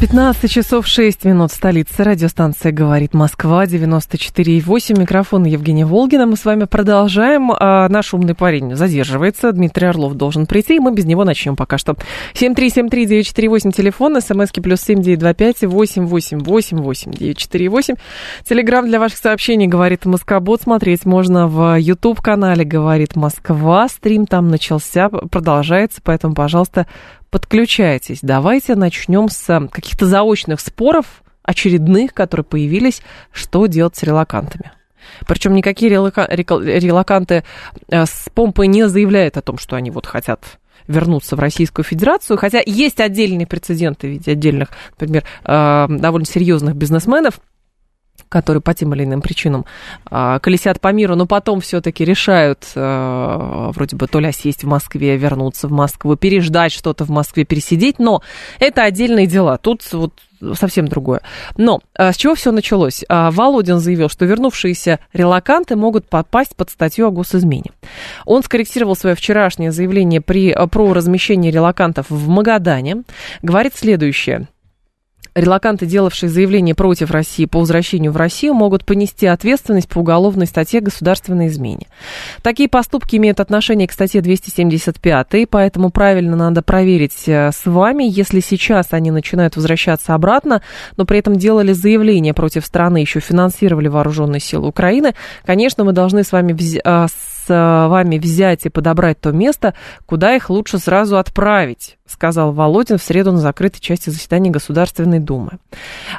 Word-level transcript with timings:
15 0.00 0.50
часов 0.50 0.86
6 0.86 1.26
минут 1.26 1.52
столица. 1.52 2.04
Радиостанция 2.04 2.72
«Говорит 2.72 3.12
Москва», 3.12 3.66
94,8. 3.66 4.98
Микрофон 4.98 5.44
Евгения 5.44 5.84
Волгина. 5.84 6.24
Мы 6.24 6.38
с 6.38 6.46
вами 6.46 6.64
продолжаем. 6.64 7.52
А 7.52 7.86
наш 7.90 8.14
умный 8.14 8.34
парень 8.34 8.74
задерживается. 8.76 9.52
Дмитрий 9.52 9.88
Орлов 9.88 10.14
должен 10.14 10.46
прийти, 10.46 10.76
и 10.76 10.80
мы 10.80 10.94
без 10.94 11.04
него 11.04 11.24
начнем 11.24 11.54
пока 11.54 11.76
что. 11.76 11.96
7373948, 12.32 13.72
телефон, 13.72 14.18
смски 14.22 14.60
плюс 14.60 14.80
7925 14.80 15.70
888 15.70 17.10
948. 17.12 17.94
Телеграмм 18.48 18.86
для 18.86 19.00
ваших 19.00 19.18
сообщений 19.18 19.66
«Говорит 19.66 20.06
Москобот». 20.06 20.62
Смотреть 20.62 21.04
можно 21.04 21.46
в 21.46 21.78
YouTube-канале 21.78 22.64
«Говорит 22.64 23.16
Москва». 23.16 23.86
Стрим 23.90 24.24
там 24.24 24.48
начался, 24.48 25.10
продолжается, 25.10 26.00
поэтому, 26.02 26.34
пожалуйста, 26.34 26.86
подключайтесь. 27.30 28.20
Давайте 28.22 28.74
начнем 28.74 29.28
с 29.28 29.48
э, 29.48 29.68
каких-то 29.68 30.06
заочных 30.06 30.60
споров, 30.60 31.22
очередных, 31.42 32.14
которые 32.14 32.44
появились, 32.44 33.02
что 33.32 33.66
делать 33.66 33.96
с 33.96 34.02
релакантами. 34.02 34.72
Причем 35.26 35.54
никакие 35.54 35.90
релака- 35.90 36.28
релаканты 36.30 37.44
э, 37.88 38.06
с 38.06 38.28
помпой 38.34 38.66
не 38.66 38.88
заявляют 38.88 39.36
о 39.36 39.42
том, 39.42 39.58
что 39.58 39.76
они 39.76 39.90
вот 39.90 40.06
хотят 40.06 40.58
вернуться 40.86 41.36
в 41.36 41.40
Российскую 41.40 41.84
Федерацию, 41.84 42.36
хотя 42.36 42.60
есть 42.64 43.00
отдельные 43.00 43.46
прецеденты 43.46 44.08
в 44.08 44.10
виде 44.10 44.32
отдельных, 44.32 44.70
например, 44.98 45.24
э, 45.44 45.86
довольно 45.88 46.26
серьезных 46.26 46.74
бизнесменов, 46.74 47.40
которые 48.30 48.62
по 48.62 48.72
тем 48.72 48.94
или 48.94 49.04
иным 49.04 49.20
причинам 49.20 49.66
а, 50.06 50.38
колесят 50.38 50.80
по 50.80 50.92
миру, 50.92 51.16
но 51.16 51.26
потом 51.26 51.60
все-таки 51.60 52.04
решают 52.04 52.64
а, 52.74 53.70
вроде 53.72 53.96
бы 53.96 54.06
то 54.06 54.20
ли 54.20 54.28
осесть 54.28 54.64
в 54.64 54.68
Москве, 54.68 55.16
вернуться 55.18 55.68
в 55.68 55.72
Москву, 55.72 56.16
переждать 56.16 56.72
что-то 56.72 57.04
в 57.04 57.10
Москве, 57.10 57.44
пересидеть, 57.44 57.98
но 57.98 58.22
это 58.58 58.84
отдельные 58.84 59.26
дела. 59.26 59.58
Тут 59.58 59.82
вот 59.92 60.14
совсем 60.54 60.88
другое. 60.88 61.20
Но 61.56 61.80
а, 61.94 62.12
с 62.12 62.16
чего 62.16 62.36
все 62.36 62.52
началось? 62.52 63.04
Володин 63.08 63.80
заявил, 63.80 64.08
что 64.08 64.24
вернувшиеся 64.24 65.00
релаканты 65.12 65.74
могут 65.74 66.08
попасть 66.08 66.54
под 66.54 66.70
статью 66.70 67.08
о 67.08 67.10
госизмене. 67.10 67.72
Он 68.24 68.44
скорректировал 68.44 68.94
свое 68.94 69.16
вчерашнее 69.16 69.72
заявление 69.72 70.20
при, 70.20 70.54
про 70.68 70.92
размещение 70.92 71.50
релакантов 71.50 72.06
в 72.08 72.28
Магадане. 72.28 73.02
Говорит 73.42 73.74
следующее– 73.74 74.48
Релаканты, 75.34 75.86
делавшие 75.86 76.28
заявление 76.28 76.74
против 76.74 77.10
России 77.10 77.44
по 77.44 77.60
возвращению 77.60 78.12
в 78.12 78.16
Россию, 78.16 78.54
могут 78.54 78.84
понести 78.84 79.26
ответственность 79.26 79.88
по 79.88 79.98
уголовной 79.98 80.46
статье 80.46 80.80
государственной 80.80 81.46
измене. 81.46 81.86
Такие 82.42 82.68
поступки 82.68 83.16
имеют 83.16 83.38
отношение 83.38 83.86
к 83.86 83.92
статье 83.92 84.20
275, 84.20 85.48
поэтому 85.48 85.90
правильно 85.90 86.36
надо 86.36 86.62
проверить 86.62 87.28
э, 87.28 87.50
с 87.52 87.66
вами, 87.66 88.04
если 88.08 88.40
сейчас 88.40 88.88
они 88.90 89.10
начинают 89.10 89.56
возвращаться 89.56 90.14
обратно, 90.14 90.62
но 90.96 91.04
при 91.04 91.18
этом 91.18 91.36
делали 91.36 91.72
заявление 91.72 92.34
против 92.34 92.66
страны, 92.66 92.98
еще 92.98 93.20
финансировали 93.20 93.88
вооруженные 93.88 94.40
силы 94.40 94.68
Украины, 94.68 95.14
конечно, 95.44 95.84
мы 95.84 95.92
должны 95.92 96.24
с 96.24 96.32
вами 96.32 96.56
с 96.60 97.29
вами 97.54 98.18
взять 98.18 98.66
и 98.66 98.70
подобрать 98.70 99.20
то 99.20 99.32
место, 99.32 99.74
куда 100.06 100.34
их 100.34 100.50
лучше 100.50 100.78
сразу 100.78 101.18
отправить, 101.18 101.98
сказал 102.06 102.52
Володин 102.52 102.98
в 102.98 103.02
среду 103.02 103.32
на 103.32 103.38
закрытой 103.38 103.80
части 103.80 104.10
заседания 104.10 104.50
Государственной 104.50 105.18
Думы. 105.18 105.58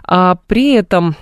А 0.03 0.35
при 0.47 0.73
этом 0.73 1.15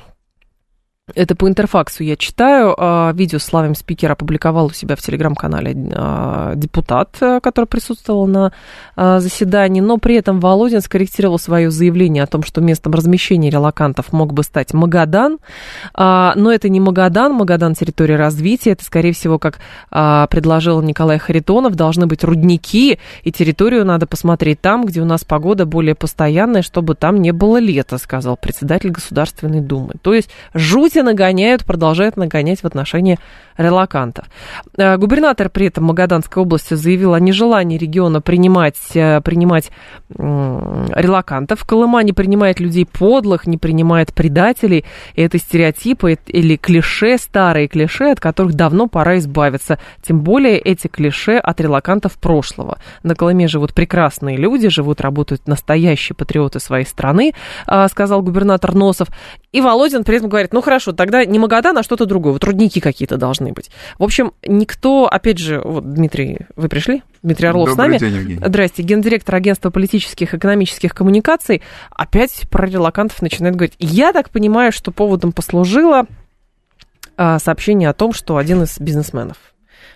это 1.16 1.36
по 1.36 1.48
интерфаксу 1.48 2.04
я 2.04 2.16
читаю. 2.16 2.76
А, 2.78 3.12
видео 3.14 3.40
с 3.40 3.44
славим 3.44 3.76
спикера 3.76 4.14
опубликовал 4.14 4.68
у 4.68 4.72
себя 4.72 4.96
в 4.96 5.02
телеграм-канале 5.02 5.76
а, 5.94 6.54
депутат, 6.56 7.18
э, 7.22 7.40
который 7.42 7.66
присутствовал 7.66 8.28
на 8.28 8.52
а, 8.96 9.20
заседании, 9.20 9.82
но 9.82 9.98
при 9.98 10.16
этом 10.16 10.40
Володин 10.40 10.82
скорректировал 10.82 11.40
свое 11.40 11.72
заявление 11.72 12.24
о 12.24 12.28
том, 12.28 12.44
что 12.44 12.62
местом 12.62 12.94
размещения 12.94 13.50
релакантов 13.50 14.12
мог 14.14 14.34
бы 14.34 14.44
стать 14.44 14.74
Магадан. 14.74 15.40
Но 15.96 16.52
это 16.52 16.70
не 16.70 16.80
Магадан, 16.80 17.34
Магадан 17.34 17.74
территория 17.74 18.16
развития. 18.16 18.72
Это, 18.72 18.84
скорее 18.84 19.14
всего, 19.14 19.40
как 19.40 19.60
предложил 19.90 20.82
Николай 20.82 21.18
Харитонов, 21.18 21.76
должны 21.76 22.08
быть 22.08 22.24
рудники, 22.24 23.00
и 23.24 23.32
территорию 23.32 23.86
надо 23.86 24.08
посмотреть 24.08 24.62
там, 24.62 24.86
где 24.86 25.02
у 25.02 25.06
нас 25.06 25.24
погода 25.24 25.66
более 25.66 25.96
постоянная, 25.96 26.62
чтобы 26.62 26.96
там 26.96 27.18
не 27.18 27.32
было 27.32 27.58
лета, 27.58 27.98
сказал 27.98 28.38
председатель 28.38 28.92
Государственной 28.92 29.62
Думы. 29.62 29.94
То 30.02 30.14
есть 30.14 30.30
жуть 30.54 30.96
эти 31.00 31.06
нагоняют, 31.06 31.66
продолжают 31.66 32.18
нагонять 32.18 32.62
в 32.62 32.66
отношении 32.66 33.18
релакантов. 33.58 34.26
Э, 34.78 34.98
губернатор 34.98 35.50
при 35.50 35.68
этом 35.68 35.86
Магаданской 35.86 36.42
области 36.42 36.76
заявил 36.76 37.14
о 37.14 37.20
нежелании 37.20 37.78
региона 37.78 38.22
принимать, 38.22 38.78
э, 38.94 39.22
принимать 39.22 39.72
релакантов. 40.10 41.64
Колыма 41.66 42.02
не 42.04 42.14
принимает 42.14 42.60
людей 42.60 42.86
подлых, 42.86 43.46
не 43.48 43.58
принимает 43.58 44.14
предателей. 44.14 44.86
И 45.14 45.22
это 45.22 45.38
стереотипы 45.38 46.18
или 46.28 46.56
клише, 46.56 47.18
старые 47.18 47.68
клише, 47.68 48.12
от 48.12 48.20
которых 48.20 48.54
давно 48.54 48.88
пора 48.88 49.18
избавиться. 49.20 49.78
Тем 50.02 50.22
более 50.22 50.58
эти 50.58 50.88
клише 50.88 51.38
от 51.38 51.62
релакантов 51.62 52.14
прошлого. 52.14 52.80
На 53.04 53.14
Колыме 53.14 53.48
живут 53.48 53.74
прекрасные 53.74 54.38
люди, 54.38 54.70
живут, 54.70 55.02
работают 55.02 55.48
настоящие 55.48 56.16
патриоты 56.16 56.60
своей 56.60 56.86
страны, 56.86 57.34
э, 57.68 57.88
сказал 57.90 58.22
губернатор 58.22 58.74
Носов. 58.74 59.10
И 59.52 59.62
Володин 59.62 60.04
при 60.04 60.18
этом 60.18 60.30
говорит, 60.30 60.54
ну 60.54 60.62
хорошо, 60.62 60.89
тогда 60.98 61.26
не 61.26 61.40
Магадан, 61.40 61.78
а 61.78 61.84
что-то 61.84 62.06
другое. 62.06 62.34
Вот 62.34 62.44
рудники 62.44 62.80
какие-то 62.80 63.18
должны 63.18 63.52
быть. 63.52 63.70
В 63.98 64.04
общем, 64.04 64.34
никто, 64.46 65.08
опять 65.08 65.38
же, 65.38 65.62
вот, 65.64 65.94
Дмитрий, 65.94 66.40
вы 66.56 66.70
пришли? 66.70 67.04
Дмитрий 67.24 67.48
Орлов 67.48 67.70
Добрый 67.70 67.98
с 67.98 68.02
нами. 68.02 68.12
День, 68.12 68.20
Евгений. 68.20 68.46
Здрасте, 68.46 68.84
гендиректор 68.84 69.36
агентства 69.36 69.70
политических 69.70 70.34
и 70.34 70.38
экономических 70.38 70.94
коммуникаций. 70.94 71.62
Опять 71.92 72.44
про 72.50 72.68
релакантов 72.68 73.22
начинает 73.22 73.56
говорить. 73.56 73.76
Я 73.80 74.14
так 74.14 74.30
понимаю, 74.30 74.72
что 74.72 74.92
поводом 74.92 75.32
послужило 75.32 76.06
а, 77.18 77.40
сообщение 77.40 77.90
о 77.90 77.94
том, 77.94 78.14
что 78.14 78.38
один 78.38 78.64
из 78.64 78.80
бизнесменов 78.80 79.38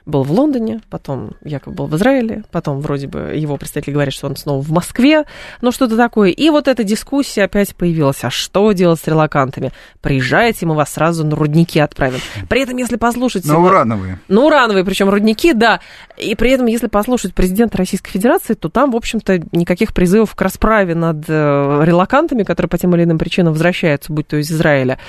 был 0.05 0.23
в 0.23 0.31
Лондоне, 0.31 0.81
потом 0.89 1.31
якобы 1.43 1.75
был 1.75 1.87
в 1.87 1.95
Израиле, 1.95 2.43
потом 2.51 2.79
вроде 2.79 3.07
бы 3.07 3.33
его 3.35 3.57
представители 3.57 3.93
говорят, 3.93 4.13
что 4.13 4.27
он 4.27 4.35
снова 4.35 4.61
в 4.61 4.71
Москве, 4.71 5.25
ну 5.61 5.71
что-то 5.71 5.97
такое. 5.97 6.29
И 6.29 6.49
вот 6.49 6.67
эта 6.67 6.83
дискуссия 6.83 7.43
опять 7.43 7.75
появилась. 7.75 8.23
А 8.23 8.29
что 8.29 8.71
делать 8.71 8.99
с 8.99 9.07
релакантами? 9.07 9.71
Приезжайте, 10.01 10.65
мы 10.65 10.75
вас 10.75 10.93
сразу 10.93 11.25
на 11.25 11.35
рудники 11.35 11.79
отправим. 11.79 12.19
При 12.49 12.61
этом, 12.61 12.77
если 12.77 12.97
послушать... 12.97 13.45
На 13.45 13.59
урановые. 13.59 14.19
На 14.27 14.41
урановые, 14.41 14.83
причем 14.83 15.09
рудники, 15.09 15.53
да. 15.53 15.79
И 16.17 16.35
при 16.35 16.51
этом, 16.51 16.67
если 16.67 16.87
послушать 16.87 17.33
президента 17.33 17.77
Российской 17.77 18.11
Федерации, 18.11 18.53
то 18.53 18.69
там, 18.69 18.91
в 18.91 18.95
общем-то, 18.95 19.39
никаких 19.51 19.93
призывов 19.93 20.35
к 20.35 20.41
расправе 20.41 20.95
над 20.95 21.25
э, 21.27 21.81
релакантами, 21.83 22.43
которые 22.43 22.69
по 22.69 22.77
тем 22.77 22.95
или 22.95 23.03
иным 23.03 23.17
причинам 23.17 23.53
возвращаются, 23.53 24.11
будь 24.11 24.27
то 24.27 24.37
из 24.37 24.51
Израиля, 24.51 24.99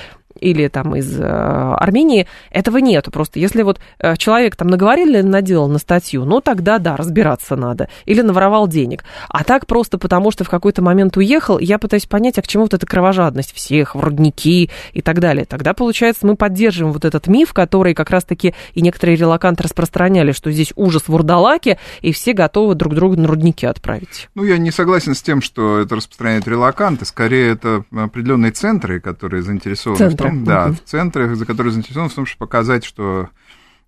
или 0.41 0.69
там 0.69 0.95
из 0.97 1.19
э, 1.19 1.25
Армении, 1.25 2.27
этого 2.51 2.79
нету. 2.79 3.11
Просто 3.11 3.39
если 3.39 3.63
вот 3.63 3.81
э, 3.99 4.17
человек 4.17 4.57
там 4.57 4.69
наговорили, 4.69 5.21
наделал 5.23 5.69
на 5.69 5.79
статью, 5.79 6.25
ну 6.25 6.41
тогда 6.41 6.79
да, 6.79 6.97
разбираться 6.97 7.57
надо. 7.57 7.89
Или 8.05 8.21
наворовал 8.21 8.69
денег. 8.69 9.05
А 9.29 9.45
так 9.45 9.67
просто 9.67 9.99
потому, 9.99 10.31
что 10.31 10.45
в 10.45 10.49
какой-то 10.49 10.83
момент 10.83 11.17
уехал, 11.17 11.59
я 11.59 11.79
пытаюсь 11.79 12.07
понять, 12.07 12.39
а 12.39 12.43
к 12.43 12.49
чему 12.49 12.65
вот 12.65 12.75
эта 12.75 12.87
кровожадность 12.87 13.53
всех, 13.55 13.95
в 13.95 14.01
рудники 14.01 14.71
и 14.93 15.03
так 15.03 15.21
далее. 15.21 15.45
Тогда, 15.45 15.75
получается, 15.75 16.27
мы 16.27 16.37
поддерживаем 16.37 16.93
вот 16.93 17.05
этот 17.05 17.27
миф, 17.27 17.53
который 17.53 17.95
как 17.95 18.11
раз-таки 18.11 18.55
и 18.75 18.83
некоторые 18.83 19.17
релаканты 19.17 19.65
распространяли, 19.65 20.33
что 20.33 20.51
здесь 20.51 20.73
ужас 20.77 21.09
в 21.09 21.15
Урдалаке, 21.15 21.79
и 22.01 22.13
все 22.13 22.33
готовы 22.33 22.75
друг 22.75 22.95
друга 22.95 23.17
на 23.17 23.29
рудники 23.29 23.67
отправить. 23.67 24.29
Ну, 24.35 24.45
я 24.45 24.59
не 24.59 24.71
согласен 24.71 25.15
с 25.15 25.23
тем, 25.23 25.43
что 25.43 25.79
это 25.79 25.97
распространяют 25.97 26.49
релаканты. 26.49 27.05
Скорее, 27.05 27.53
это 27.53 27.85
определенные 27.95 28.53
центры, 28.53 29.01
которые 29.01 29.43
заинтересованы 29.43 29.99
Центры. 29.99 30.24
Том, 30.29 30.45
да, 30.45 30.73
в 30.73 30.81
центры, 30.85 31.35
за 31.35 31.47
которые 31.47 31.73
заинтересованы 31.73 32.11
в 32.11 32.15
том, 32.15 32.27
чтобы 32.27 32.39
показать, 32.47 32.85
что 32.85 33.29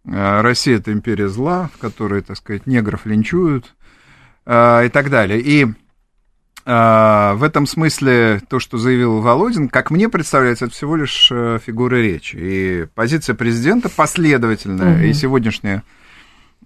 э, 0.04 0.40
Россия 0.40 0.76
это 0.78 0.92
империя 0.92 1.28
зла, 1.28 1.70
в 1.74 1.78
которой, 1.78 2.22
так 2.22 2.36
сказать, 2.36 2.66
негров 2.66 3.06
линчуют 3.06 3.74
э, 4.46 4.86
и 4.86 4.88
так 4.88 5.10
далее. 5.10 5.40
И 5.40 5.64
э, 6.64 7.32
в 7.34 7.42
этом 7.42 7.66
смысле 7.66 8.40
то, 8.48 8.58
что 8.58 8.78
заявил 8.78 9.20
Володин, 9.20 9.68
как 9.68 9.90
мне 9.90 10.08
представляется, 10.08 10.66
это 10.66 10.74
всего 10.74 10.96
лишь 10.96 11.28
фигура 11.64 11.96
речи. 11.96 12.36
И 12.38 12.86
позиция 12.94 13.34
президента 13.34 13.88
последовательная, 13.88 14.96
Мгм. 14.96 15.04
и 15.04 15.12
сегодняшняя 15.12 15.82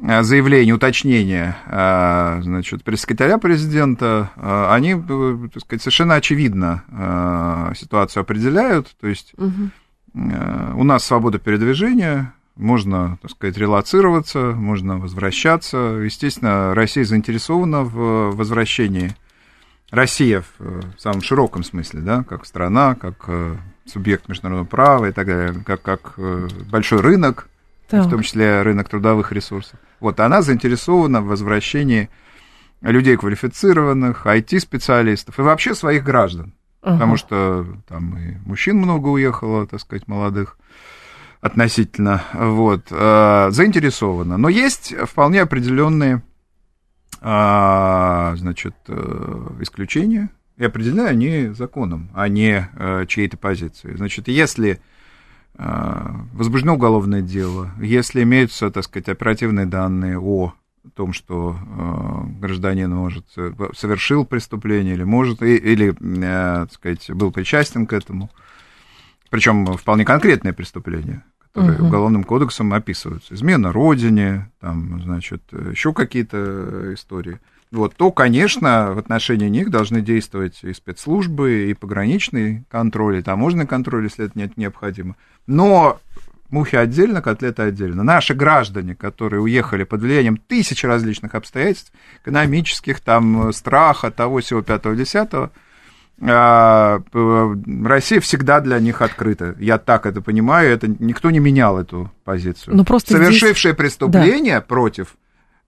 э, 0.02 0.22
заявление, 0.22 0.74
уточнение, 0.74 1.56
э, 1.66 2.40
значит, 2.42 2.82
пресс-секретаря 2.82 3.38
президента, 3.38 4.30
э, 4.36 4.66
они, 4.70 4.94
так 4.94 5.62
сказать, 5.62 5.82
совершенно 5.82 6.14
очевидно 6.14 7.72
ситуацию 7.76 8.22
определяют, 8.22 8.88
то 9.00 9.06
есть 9.06 9.34
Мгм. 9.36 9.70
у 10.14 10.84
нас 10.84 11.04
свобода 11.04 11.38
передвижения, 11.38 12.32
можно, 12.56 13.18
так 13.22 13.30
сказать, 13.30 13.56
релацироваться, 13.56 14.52
можно 14.54 14.98
возвращаться. 14.98 15.76
Естественно, 15.76 16.74
Россия 16.74 17.04
заинтересована 17.04 17.82
в 17.82 18.32
возвращении. 18.34 19.14
Россия 19.90 20.42
в 20.58 20.98
самом 20.98 21.22
широком 21.22 21.62
смысле, 21.62 22.00
да, 22.00 22.24
как 22.24 22.44
страна, 22.46 22.94
как 22.94 23.28
субъект 23.86 24.28
международного 24.28 24.66
права 24.66 25.06
и 25.06 25.12
так 25.12 25.26
далее, 25.26 25.64
как, 25.64 25.82
как 25.82 26.14
большой 26.70 27.00
рынок, 27.00 27.49
так. 27.90 28.06
в 28.06 28.10
том 28.10 28.22
числе 28.22 28.62
рынок 28.62 28.88
трудовых 28.88 29.32
ресурсов. 29.32 29.78
Вот 29.98 30.20
она 30.20 30.42
заинтересована 30.42 31.20
в 31.20 31.26
возвращении 31.26 32.08
людей 32.80 33.16
квалифицированных, 33.16 34.26
IT-специалистов 34.26 35.38
и 35.38 35.42
вообще 35.42 35.74
своих 35.74 36.04
граждан. 36.04 36.54
Uh-huh. 36.82 36.92
Потому 36.92 37.16
что 37.16 37.66
там 37.86 38.16
и 38.16 38.36
мужчин 38.46 38.78
много 38.78 39.08
уехало, 39.08 39.66
так 39.66 39.80
сказать, 39.80 40.08
молодых 40.08 40.56
относительно, 41.40 42.22
вот, 42.32 42.86
э, 42.90 43.48
заинтересована. 43.50 44.36
Но 44.36 44.48
есть 44.48 44.94
вполне 45.06 45.42
определенные, 45.42 46.22
э, 47.20 48.32
значит, 48.36 48.74
э, 48.88 49.46
исключения, 49.60 50.30
и 50.56 50.64
определены 50.64 51.06
они 51.06 51.48
законом, 51.48 52.10
а 52.14 52.28
не 52.28 52.68
э, 52.74 53.06
чьей-то 53.06 53.38
позицией. 53.38 53.96
Значит, 53.96 54.28
если 54.28 54.80
возбуждено 55.54 56.74
уголовное 56.74 57.20
дело, 57.20 57.70
если 57.80 58.22
имеются, 58.22 58.70
так 58.70 58.84
сказать, 58.84 59.08
оперативные 59.08 59.66
данные 59.66 60.18
о 60.18 60.54
том, 60.94 61.12
что 61.12 61.56
э, 61.60 62.40
гражданин 62.40 62.90
может 62.90 63.26
э, 63.36 63.52
совершил 63.74 64.24
преступление 64.24 64.94
или 64.94 65.04
может 65.04 65.42
и, 65.42 65.56
или, 65.56 65.94
э, 66.00 66.66
так 66.66 66.72
сказать, 66.72 67.10
был 67.10 67.32
причастен 67.32 67.86
к 67.86 67.92
этому, 67.92 68.30
причем 69.28 69.66
вполне 69.76 70.04
конкретное 70.04 70.52
преступление, 70.52 71.22
которые 71.40 71.78
угу. 71.78 71.86
уголовным 71.86 72.24
кодексом 72.24 72.72
описываются, 72.72 73.34
измена 73.34 73.72
родине, 73.72 74.50
там, 74.60 75.02
значит, 75.02 75.42
еще 75.52 75.92
какие-то 75.92 76.94
истории. 76.94 77.40
Вот, 77.72 77.94
то, 77.94 78.10
конечно, 78.10 78.92
в 78.94 78.98
отношении 78.98 79.48
них 79.48 79.70
должны 79.70 80.00
действовать 80.00 80.58
и 80.62 80.72
спецслужбы, 80.72 81.70
и 81.70 81.74
пограничный 81.74 82.64
контроль, 82.68 83.18
и 83.18 83.22
таможенный 83.22 83.66
контроль, 83.66 84.04
если 84.04 84.26
это 84.26 84.50
необходимо. 84.56 85.16
Но 85.46 86.00
Мухи 86.50 86.74
отдельно, 86.74 87.22
котлеты 87.22 87.62
отдельно. 87.62 88.02
Наши 88.02 88.34
граждане, 88.34 88.96
которые 88.96 89.40
уехали 89.40 89.84
под 89.84 90.00
влиянием 90.00 90.36
тысяч 90.36 90.82
различных 90.82 91.36
обстоятельств, 91.36 91.92
экономических, 92.22 93.00
там, 93.00 93.52
страха, 93.52 94.10
того, 94.10 94.40
всего, 94.40 94.60
пятого, 94.60 94.96
десятого, 94.96 95.52
а, 96.22 97.00
Россия 97.84 98.20
всегда 98.20 98.60
для 98.60 98.80
них 98.80 99.00
открыта. 99.00 99.54
Я 99.58 99.78
так 99.78 100.06
это 100.06 100.20
понимаю, 100.20 100.70
это 100.70 100.88
никто 100.88 101.30
не 101.30 101.38
менял 101.38 101.78
эту 101.78 102.10
позицию. 102.24 102.76
Ну, 102.76 102.84
просто 102.84 103.12
Совершившие 103.12 103.72
здесь... 103.72 103.78
преступления 103.78 104.56
да. 104.56 104.60
против 104.60 105.14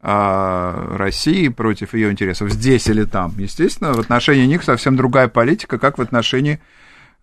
России, 0.02 1.46
против 1.48 1.94
ее 1.94 2.10
интересов 2.10 2.50
здесь 2.50 2.88
или 2.88 3.04
там, 3.04 3.34
естественно, 3.38 3.92
в 3.92 4.00
отношении 4.00 4.46
них 4.46 4.64
совсем 4.64 4.96
другая 4.96 5.28
политика, 5.28 5.78
как 5.78 5.98
в 5.98 6.02
отношении 6.02 6.58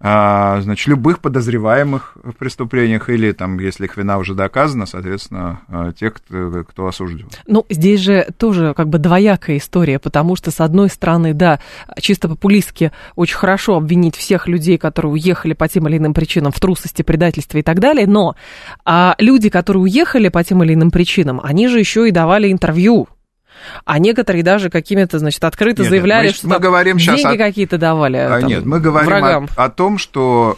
а, 0.01 0.61
значит, 0.61 0.87
любых 0.87 1.19
подозреваемых 1.19 2.17
в 2.23 2.31
преступлениях 2.31 3.09
или, 3.09 3.33
там, 3.33 3.59
если 3.59 3.85
их 3.85 3.97
вина 3.97 4.17
уже 4.17 4.33
доказана, 4.33 4.85
соответственно, 4.85 5.61
а, 5.67 5.91
тех, 5.91 6.13
кто, 6.13 6.63
кто 6.63 6.87
осужден. 6.87 7.27
Ну, 7.47 7.65
здесь 7.69 7.99
же 7.99 8.27
тоже 8.37 8.73
как 8.75 8.87
бы 8.87 8.97
двоякая 8.97 9.57
история, 9.57 9.99
потому 9.99 10.37
что, 10.37 10.51
с 10.51 10.61
одной 10.61 10.89
стороны, 10.89 11.33
да, 11.33 11.59
чисто 11.99 12.29
популистски 12.29 12.93
очень 13.15 13.35
хорошо 13.35 13.75
обвинить 13.75 14.15
всех 14.15 14.47
людей, 14.47 14.77
которые 14.77 15.11
уехали 15.11 15.53
по 15.53 15.67
тем 15.67 15.87
или 15.89 15.97
иным 15.97 16.13
причинам 16.13 16.53
в 16.53 16.59
трусости, 16.61 17.01
предательстве 17.01 17.59
и 17.59 17.63
так 17.63 17.79
далее, 17.79 18.07
но 18.07 18.35
а 18.85 19.15
люди, 19.17 19.49
которые 19.49 19.83
уехали 19.83 20.29
по 20.29 20.43
тем 20.43 20.63
или 20.63 20.75
иным 20.75 20.91
причинам, 20.91 21.41
они 21.43 21.67
же 21.67 21.79
еще 21.79 22.07
и 22.07 22.11
давали 22.11 22.51
интервью 22.51 23.09
а 23.85 23.99
некоторые 23.99 24.43
даже 24.43 24.69
какими-то, 24.69 25.19
значит, 25.19 25.43
открыто 25.43 25.81
нет, 25.81 25.89
заявляли, 25.89 26.27
мы, 26.27 26.33
что 26.33 26.47
мы 26.47 26.59
говорим 26.59 26.97
деньги 26.97 27.35
о... 27.35 27.37
какие-то 27.37 27.77
давали. 27.77 28.17
А, 28.17 28.39
там, 28.39 28.49
нет, 28.49 28.65
мы 28.65 28.79
говорим 28.79 29.47
о, 29.55 29.63
о 29.63 29.69
том, 29.69 29.97
что 29.97 30.57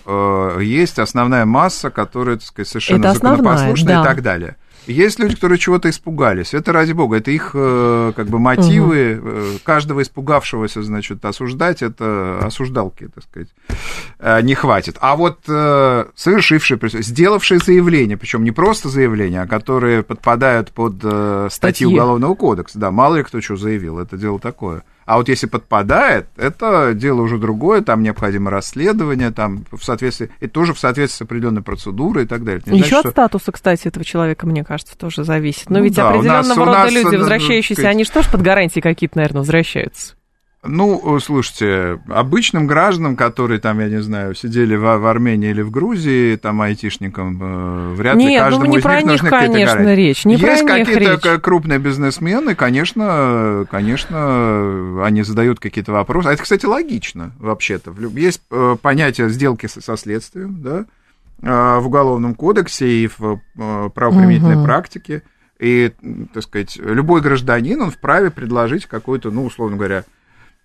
э, 0.58 0.64
есть 0.64 1.00
основная 1.00 1.46
масса, 1.46 1.90
которая, 1.90 2.38
так 2.38 2.46
сказать, 2.46 2.68
совершенно 2.68 3.06
Это 3.06 3.14
законопослушна 3.14 3.88
да. 3.88 4.02
и 4.02 4.04
так 4.04 4.22
далее. 4.22 4.56
Есть 4.88 5.20
люди, 5.20 5.36
которые 5.36 5.60
чего-то 5.60 5.90
испугались. 5.90 6.54
Это 6.54 6.72
ради 6.72 6.92
бога, 6.94 7.18
это 7.18 7.32
их 7.32 7.52
э, 7.54 8.14
как 8.16 8.28
бы 8.28 8.40
мотивы. 8.40 9.20
Угу. 9.22 9.60
Каждого 9.64 10.02
испугавшегося, 10.02 10.82
значит, 10.82 11.24
осуждать, 11.24 11.82
это 11.82 12.40
осуждалки, 12.42 13.08
так 13.14 13.24
сказать, 13.24 13.50
э, 14.20 14.42
не 14.42 14.56
хватит. 14.56 14.98
А 15.00 15.16
вот 15.16 15.40
совершившие, 15.46 16.80
сделавшие 17.02 17.60
заявление, 17.60 18.18
причем 18.18 18.44
не 18.44 18.52
просто 18.52 18.90
заявление, 18.90 19.42
а 19.42 19.48
которые 19.48 20.04
подпадают 20.04 20.72
под 20.72 20.98
статьи, 20.98 21.50
статьи 21.50 21.88
Уголовного 21.88 22.36
кодекса, 22.36 22.80
да, 22.80 22.92
мало 22.92 23.16
ли 23.16 23.24
кто 23.24 23.42
что 23.42 23.56
заявил, 23.56 24.00
это 24.00 24.18
дело 24.18 24.40
такое. 24.40 24.84
А 25.06 25.18
вот 25.18 25.28
если 25.30 25.48
подпадает, 25.48 26.28
это 26.38 26.94
дело 26.94 27.22
уже 27.22 27.38
другое, 27.38 27.82
там 27.82 28.02
необходимо 28.04 28.50
расследование, 28.50 29.32
там 29.32 29.66
в 29.72 29.84
соответствии, 29.84 30.30
и 30.40 30.48
тоже 30.48 30.74
в 30.74 30.80
соответствии 30.80 31.18
с 31.18 31.22
определенной 31.22 31.64
процедурой 31.64 32.24
и 32.24 32.28
так 32.28 32.44
далее. 32.46 32.62
Еще 32.66 32.76
значит, 32.76 32.94
от 32.94 33.00
что... 33.00 33.12
статуса, 33.12 33.52
кстати, 33.52 33.88
этого 33.88 34.06
человека, 34.06 34.46
мне 34.46 34.64
кажется, 34.64 34.71
тоже 34.98 35.24
зависит. 35.24 35.70
Но 35.70 35.80
ну, 35.80 35.86
ведь 35.86 35.96
да, 35.96 36.10
определенного 36.10 36.48
нас, 36.48 36.58
рода 36.58 36.72
нас, 36.72 36.92
люди, 36.94 37.16
возвращающиеся, 37.16 37.74
сказать... 37.82 37.92
они 37.92 38.04
же 38.04 38.12
тоже 38.12 38.30
под 38.30 38.42
гарантией 38.42 38.82
какие-то, 38.82 39.18
наверное, 39.18 39.40
возвращаются. 39.40 40.16
Ну, 40.64 41.20
слушайте, 41.20 42.00
обычным 42.08 42.68
гражданам, 42.68 43.16
которые 43.16 43.60
там, 43.60 43.80
я 43.80 43.88
не 43.88 44.00
знаю, 44.04 44.36
сидели 44.36 44.76
в, 44.76 44.82
в 44.82 45.08
Армении 45.08 45.50
или 45.50 45.64
в 45.64 45.72
Грузии, 45.72 46.36
там, 46.36 46.62
айтишникам, 46.62 47.40
э, 47.42 47.94
вряд 47.96 48.16
Нет, 48.16 48.30
ли 48.30 48.38
ну, 48.38 48.44
каждому 48.44 48.66
ну, 48.66 48.72
не 48.72 48.78
из 48.78 48.84
про 48.84 49.02
них 49.02 49.06
них, 49.06 49.24
нужны 49.24 49.30
конечно, 49.30 49.96
речь. 49.96 50.24
Не 50.24 50.36
Есть 50.36 50.68
какие-то 50.68 51.40
крупные 51.40 51.80
бизнесмены, 51.80 52.54
конечно, 52.54 53.66
конечно, 53.72 55.04
они 55.04 55.24
задают 55.24 55.60
какие-то 55.60 55.94
вопросы. 55.94 56.28
А 56.28 56.34
это, 56.34 56.44
кстати, 56.44 56.68
логично, 56.68 57.32
вообще-то. 57.40 57.92
Есть 58.14 58.44
э, 58.52 58.76
понятие 58.80 59.30
сделки 59.30 59.66
со 59.66 59.98
следствием, 59.98 60.62
да, 60.62 60.82
э, 60.82 60.84
в 61.42 61.84
Уголовном 61.86 62.36
кодексе 62.36 62.88
и 62.88 63.08
в 63.08 63.42
правоприменительной 63.56 64.58
угу. 64.58 64.66
практике. 64.66 65.24
И, 65.60 65.92
так 66.34 66.44
сказать, 66.44 66.78
любой 66.78 67.22
гражданин, 67.22 67.82
он 67.82 67.92
вправе 67.92 68.32
предложить 68.32 68.88
какой-то, 68.88 69.30
ну, 69.30 69.46
условно 69.46 69.78
говоря, 69.78 70.06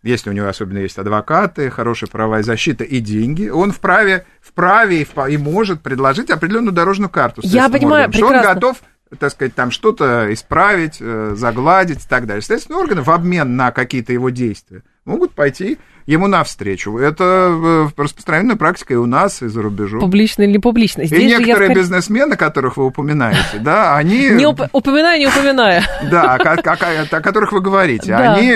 если 0.03 0.31
у 0.31 0.33
него 0.33 0.47
особенно 0.47 0.79
есть 0.79 0.99
адвокаты, 0.99 1.69
хорошая 1.69 2.09
правовая 2.09 2.43
защита 2.43 2.85
и 2.85 3.01
деньги, 3.01 3.49
он 3.49 3.73
вправе, 3.73 4.25
вправе 4.41 5.03
и, 5.03 5.07
и 5.31 5.37
может 5.37 5.83
предложить 5.83 6.31
определенную 6.31 6.73
дорожную 6.73 7.11
карту. 7.11 7.43
Я 7.45 7.69
понимаю, 7.69 8.07
органам, 8.07 8.11
прекрасно. 8.13 8.41
Что 8.41 8.49
он 8.49 8.55
готов 8.55 8.83
так 9.19 9.31
сказать, 9.31 9.55
там 9.55 9.71
что-то 9.71 10.33
исправить, 10.33 10.97
э, 11.01 11.35
загладить 11.37 12.05
и 12.05 12.09
так 12.09 12.27
далее. 12.27 12.43
Следственные 12.43 12.81
органы 12.81 13.03
в 13.03 13.11
обмен 13.11 13.57
на 13.57 13.71
какие-то 13.71 14.13
его 14.13 14.31
действия 14.31 14.83
могут 15.05 15.33
пойти 15.33 15.79
ему 16.07 16.29
навстречу. 16.29 16.97
Это 16.99 17.25
э, 17.25 17.89
распространенная 17.97 18.57
практика 18.57 18.95
и 18.95 18.97
у 18.97 19.07
нас, 19.07 19.43
и 19.43 19.49
за 19.49 19.61
рубежом. 19.63 20.01
Публично 20.01 20.43
или 20.43 20.53
не 20.53 20.59
публично. 20.59 21.05
Здесь 21.05 21.23
и 21.23 21.27
некоторые 21.27 21.71
я... 21.71 21.75
бизнесмены, 21.75 22.37
которых 22.37 22.77
вы 22.77 22.87
упоминаете, 22.87 23.59
да, 23.61 23.97
они... 23.97 24.31
Не 24.37 24.47
уп... 24.47 24.61
упоминаю, 24.73 25.19
не 25.19 25.27
упоминая. 25.27 25.83
Да, 26.11 26.35
о 26.35 27.21
которых 27.21 27.53
вы 27.53 27.61
говорите. 27.61 28.15
Они, 28.15 28.55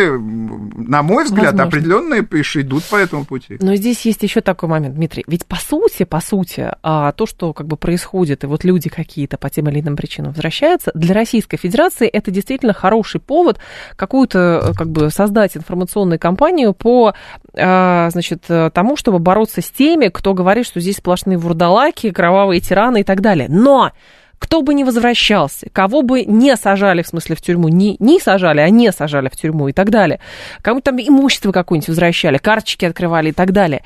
на 0.77 1.03
мой 1.03 1.25
взгляд, 1.25 1.59
определенно 1.59 2.21
идут 2.21 2.85
по 2.85 2.97
этому 2.97 3.25
пути. 3.25 3.57
Но 3.61 3.75
здесь 3.75 4.05
есть 4.07 4.23
еще 4.23 4.41
такой 4.41 4.69
момент, 4.69 4.95
Дмитрий. 4.95 5.25
Ведь 5.27 5.47
по 5.47 5.57
сути, 5.57 6.05
по 6.05 6.21
сути, 6.21 6.71
а, 6.83 7.13
то, 7.13 7.27
что 7.27 7.53
как 7.53 7.67
бы 7.67 7.77
происходит, 7.77 8.45
и 8.45 8.47
вот 8.47 8.65
люди 8.65 8.89
какие-то 8.89 9.37
по 9.37 9.51
тем 9.51 9.69
или 9.69 9.81
иным 9.81 9.97
причинам 9.97 10.33
возвращаются, 10.33 10.91
для 10.95 11.15
Российской 11.15 11.57
Федерации 11.57 12.07
это 12.09 12.31
действительно 12.31 12.73
хороший 12.73 13.21
повод 13.21 13.59
какую-то 13.97 14.73
как 14.77 14.91
бы 14.91 15.11
создать 15.11 15.57
информационную 15.57 16.19
кампанию 16.19 16.73
по 16.73 17.15
значит, 17.53 18.45
тому, 18.73 18.97
чтобы 18.97 19.19
бороться 19.19 19.61
с 19.61 19.71
теми, 19.71 20.09
кто 20.09 20.35
говорит, 20.35 20.67
что 20.67 20.81
здесь 20.81 20.97
сплошные 20.97 21.39
вурдалаки, 21.39 22.11
кровавые 22.11 22.61
тираны 22.61 23.01
и 23.01 23.05
так 23.05 23.21
далее. 23.21 23.49
Но 23.49 23.93
кто 24.41 24.63
бы 24.63 24.73
ни 24.73 24.85
возвращался, 24.85 25.69
кого 25.71 26.03
бы 26.03 26.25
не 26.25 26.57
сажали, 26.57 27.03
в 27.03 27.07
смысле, 27.07 27.37
в 27.37 27.43
тюрьму, 27.43 27.69
не, 27.69 27.97
не 27.99 28.19
сажали, 28.19 28.61
а 28.61 28.71
не 28.71 28.91
сажали 28.91 29.29
в 29.29 29.37
тюрьму 29.37 29.69
и 29.69 29.73
так 29.73 29.91
далее, 29.91 30.19
кому 30.63 30.81
там 30.81 30.97
имущество 30.97 31.53
какое-нибудь 31.53 31.89
возвращали, 31.89 32.39
карточки 32.39 32.87
открывали 32.87 33.29
и 33.29 33.33
так 33.33 33.53
далее, 33.53 33.85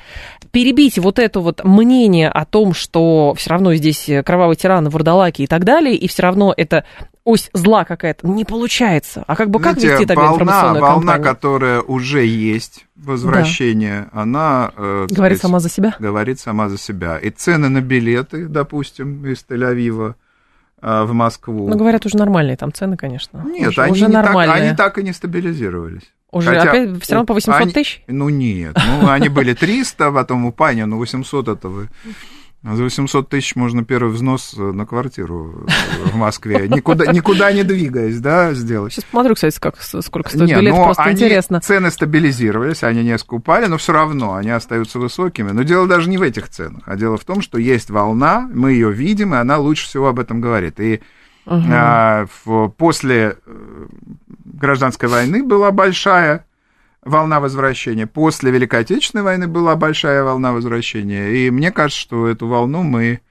перебить 0.51 0.97
вот 0.97 1.19
это 1.19 1.41
вот 1.41 1.63
мнение 1.65 2.29
о 2.29 2.45
том, 2.45 2.73
что 2.73 3.33
все 3.37 3.49
равно 3.49 3.75
здесь 3.75 4.09
кровавые 4.25 4.55
тираны, 4.55 4.89
вурдалаки 4.89 5.41
и 5.41 5.47
так 5.47 5.65
далее, 5.65 5.95
и 5.95 6.07
все 6.07 6.23
равно 6.23 6.53
это 6.55 6.85
ось 7.25 7.49
зла 7.53 7.83
какая-то, 7.83 8.25
не 8.27 8.45
получается. 8.45 9.25
А 9.27 9.35
как 9.35 9.49
бы 9.49 9.59
как 9.59 9.79
Знаете, 9.79 9.89
вести 9.89 10.05
тогда 10.05 10.21
волна, 10.21 10.35
информационную 10.35 10.81
волна, 10.81 11.13
кампанию? 11.13 11.23
которая 11.23 11.81
уже 11.81 12.25
есть, 12.25 12.85
возвращение, 12.95 14.07
да. 14.13 14.21
она... 14.21 14.71
Э, 14.77 15.07
говорит 15.09 15.39
сказать, 15.39 15.41
сама 15.41 15.59
за 15.59 15.69
себя? 15.69 15.95
Говорит 15.99 16.39
сама 16.39 16.69
за 16.69 16.77
себя. 16.77 17.17
И 17.17 17.31
цены 17.31 17.67
на 17.67 17.81
билеты, 17.81 18.47
допустим, 18.47 19.25
из 19.25 19.43
Тель-Авива 19.49 20.13
э, 20.81 21.03
в 21.03 21.13
Москву. 21.13 21.67
Ну, 21.67 21.75
говорят, 21.75 22.05
уже 22.05 22.15
нормальные 22.17 22.57
там 22.57 22.71
цены, 22.71 22.95
конечно. 22.95 23.43
Нет, 23.43 23.69
уже, 23.69 23.81
они, 23.81 23.91
уже 23.91 24.05
не 24.05 24.13
нормальные. 24.13 24.55
так, 24.55 24.63
они 24.63 24.77
так 24.77 24.97
и 24.99 25.03
не 25.03 25.11
стабилизировались. 25.11 26.13
Уже 26.31 26.49
Хотя, 26.49 26.69
опять 26.69 27.01
все 27.01 27.13
равно 27.13 27.25
по 27.25 27.33
800 27.33 27.61
они, 27.61 27.71
тысяч? 27.71 28.03
Ну, 28.07 28.29
нет. 28.29 28.77
Ну, 29.01 29.09
они 29.09 29.29
были 29.29 29.53
300, 29.53 30.11
потом 30.11 30.45
упали, 30.45 30.81
ну, 30.81 30.97
800 30.97 31.47
это 31.47 31.69
вы 31.69 31.89
А 32.03 32.34
за 32.73 32.83
800 32.83 33.29
тысяч 33.29 33.55
можно 33.55 33.83
первый 33.83 34.11
взнос 34.11 34.55
на 34.57 34.85
квартиру 34.85 35.67
в 36.05 36.15
Москве, 36.15 36.67
никуда, 36.67 37.11
никуда 37.11 37.51
не 37.51 37.63
двигаясь, 37.63 38.19
да, 38.19 38.53
сделать. 38.53 38.93
Сейчас 38.93 39.03
посмотрю, 39.05 39.35
кстати, 39.35 39.59
как, 39.59 39.75
сколько 39.81 40.29
стоит 40.29 40.47
не, 40.47 40.55
билет, 40.55 40.73
просто 40.75 41.03
они, 41.03 41.13
интересно. 41.13 41.61
Цены 41.61 41.91
стабилизировались, 41.91 42.83
они 42.83 43.03
не 43.03 43.17
скупали, 43.19 43.67
но 43.67 43.77
все 43.77 43.93
равно 43.93 44.33
они 44.33 44.49
остаются 44.49 44.97
высокими. 44.97 45.51
Но 45.51 45.63
дело 45.63 45.87
даже 45.87 46.09
не 46.09 46.17
в 46.17 46.23
этих 46.23 46.49
ценах, 46.49 46.83
а 46.85 46.95
дело 46.95 47.17
в 47.17 47.23
том, 47.23 47.41
что 47.41 47.59
есть 47.59 47.89
волна, 47.91 48.49
мы 48.51 48.71
ее 48.71 48.91
видим, 48.91 49.35
и 49.35 49.37
она 49.37 49.57
лучше 49.57 49.85
всего 49.85 50.07
об 50.07 50.19
этом 50.19 50.41
говорит. 50.41 50.79
И 50.79 51.01
угу. 51.45 51.63
а, 51.69 52.25
в, 52.45 52.69
после 52.69 53.37
э, 53.45 53.85
гражданской 54.43 55.07
войны 55.09 55.43
была 55.43 55.71
большая 55.71 56.45
волна 57.05 57.39
возвращения. 57.39 58.07
После 58.07 58.51
Великой 58.51 58.81
Отечественной 58.81 59.23
войны 59.23 59.47
была 59.47 59.75
большая 59.75 60.23
волна 60.23 60.51
возвращения. 60.51 61.29
И 61.29 61.51
мне 61.51 61.71
кажется, 61.71 62.01
что 62.01 62.27
эту 62.27 62.47
волну 62.47 62.83
мы, 62.83 63.21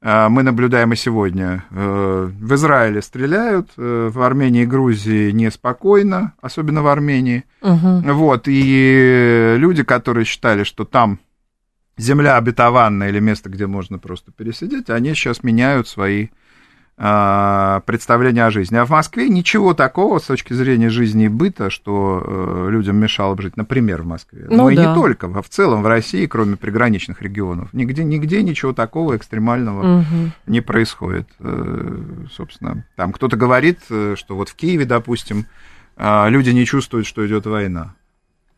э, 0.00 0.28
мы 0.28 0.42
наблюдаем 0.42 0.92
и 0.92 0.96
сегодня. 0.96 1.64
Э, 1.70 2.30
в 2.32 2.54
Израиле 2.54 3.02
стреляют, 3.02 3.70
э, 3.76 4.10
в 4.12 4.20
Армении 4.22 4.62
и 4.62 4.66
Грузии 4.66 5.30
неспокойно, 5.30 6.32
особенно 6.40 6.82
в 6.82 6.88
Армении. 6.88 7.44
Угу. 7.60 8.12
Вот, 8.14 8.48
и 8.48 9.54
люди, 9.58 9.84
которые 9.84 10.24
считали, 10.24 10.64
что 10.64 10.84
там 10.84 11.20
земля 11.98 12.36
обетованная 12.36 13.10
или 13.10 13.20
место, 13.20 13.50
где 13.50 13.66
можно 13.66 13.98
просто 13.98 14.32
пересидеть, 14.32 14.88
они 14.88 15.14
сейчас 15.14 15.42
меняют 15.42 15.86
свои 15.86 16.28
представление 16.98 18.44
о 18.44 18.50
жизни. 18.50 18.76
А 18.76 18.84
в 18.84 18.90
Москве 18.90 19.28
ничего 19.28 19.72
такого 19.72 20.18
с 20.18 20.24
точки 20.24 20.52
зрения 20.52 20.90
жизни 20.90 21.26
и 21.26 21.28
быта, 21.28 21.70
что 21.70 22.24
э, 22.26 22.70
людям 22.70 22.96
мешало 22.96 23.36
бы 23.36 23.42
жить, 23.44 23.56
например, 23.56 24.02
в 24.02 24.06
Москве. 24.06 24.46
Ну, 24.50 24.56
Но 24.56 24.66
да. 24.66 24.72
и 24.72 24.76
не 24.76 24.94
только, 24.94 25.26
а 25.26 25.42
в 25.42 25.48
целом 25.48 25.84
в 25.84 25.86
России, 25.86 26.26
кроме 26.26 26.56
приграничных 26.56 27.22
регионов. 27.22 27.72
Нигде, 27.72 28.02
нигде 28.02 28.42
ничего 28.42 28.72
такого 28.72 29.16
экстремального 29.16 30.00
угу. 30.00 30.32
не 30.48 30.60
происходит. 30.60 31.28
Э, 31.38 32.02
собственно, 32.32 32.84
там 32.96 33.12
кто-то 33.12 33.36
говорит, 33.36 33.78
э, 33.90 34.16
что 34.16 34.34
вот 34.34 34.48
в 34.48 34.56
Киеве, 34.56 34.84
допустим, 34.84 35.46
люди 35.96 36.50
не 36.50 36.64
чувствуют, 36.64 37.06
что 37.06 37.26
идет 37.26 37.46
война. 37.46 37.94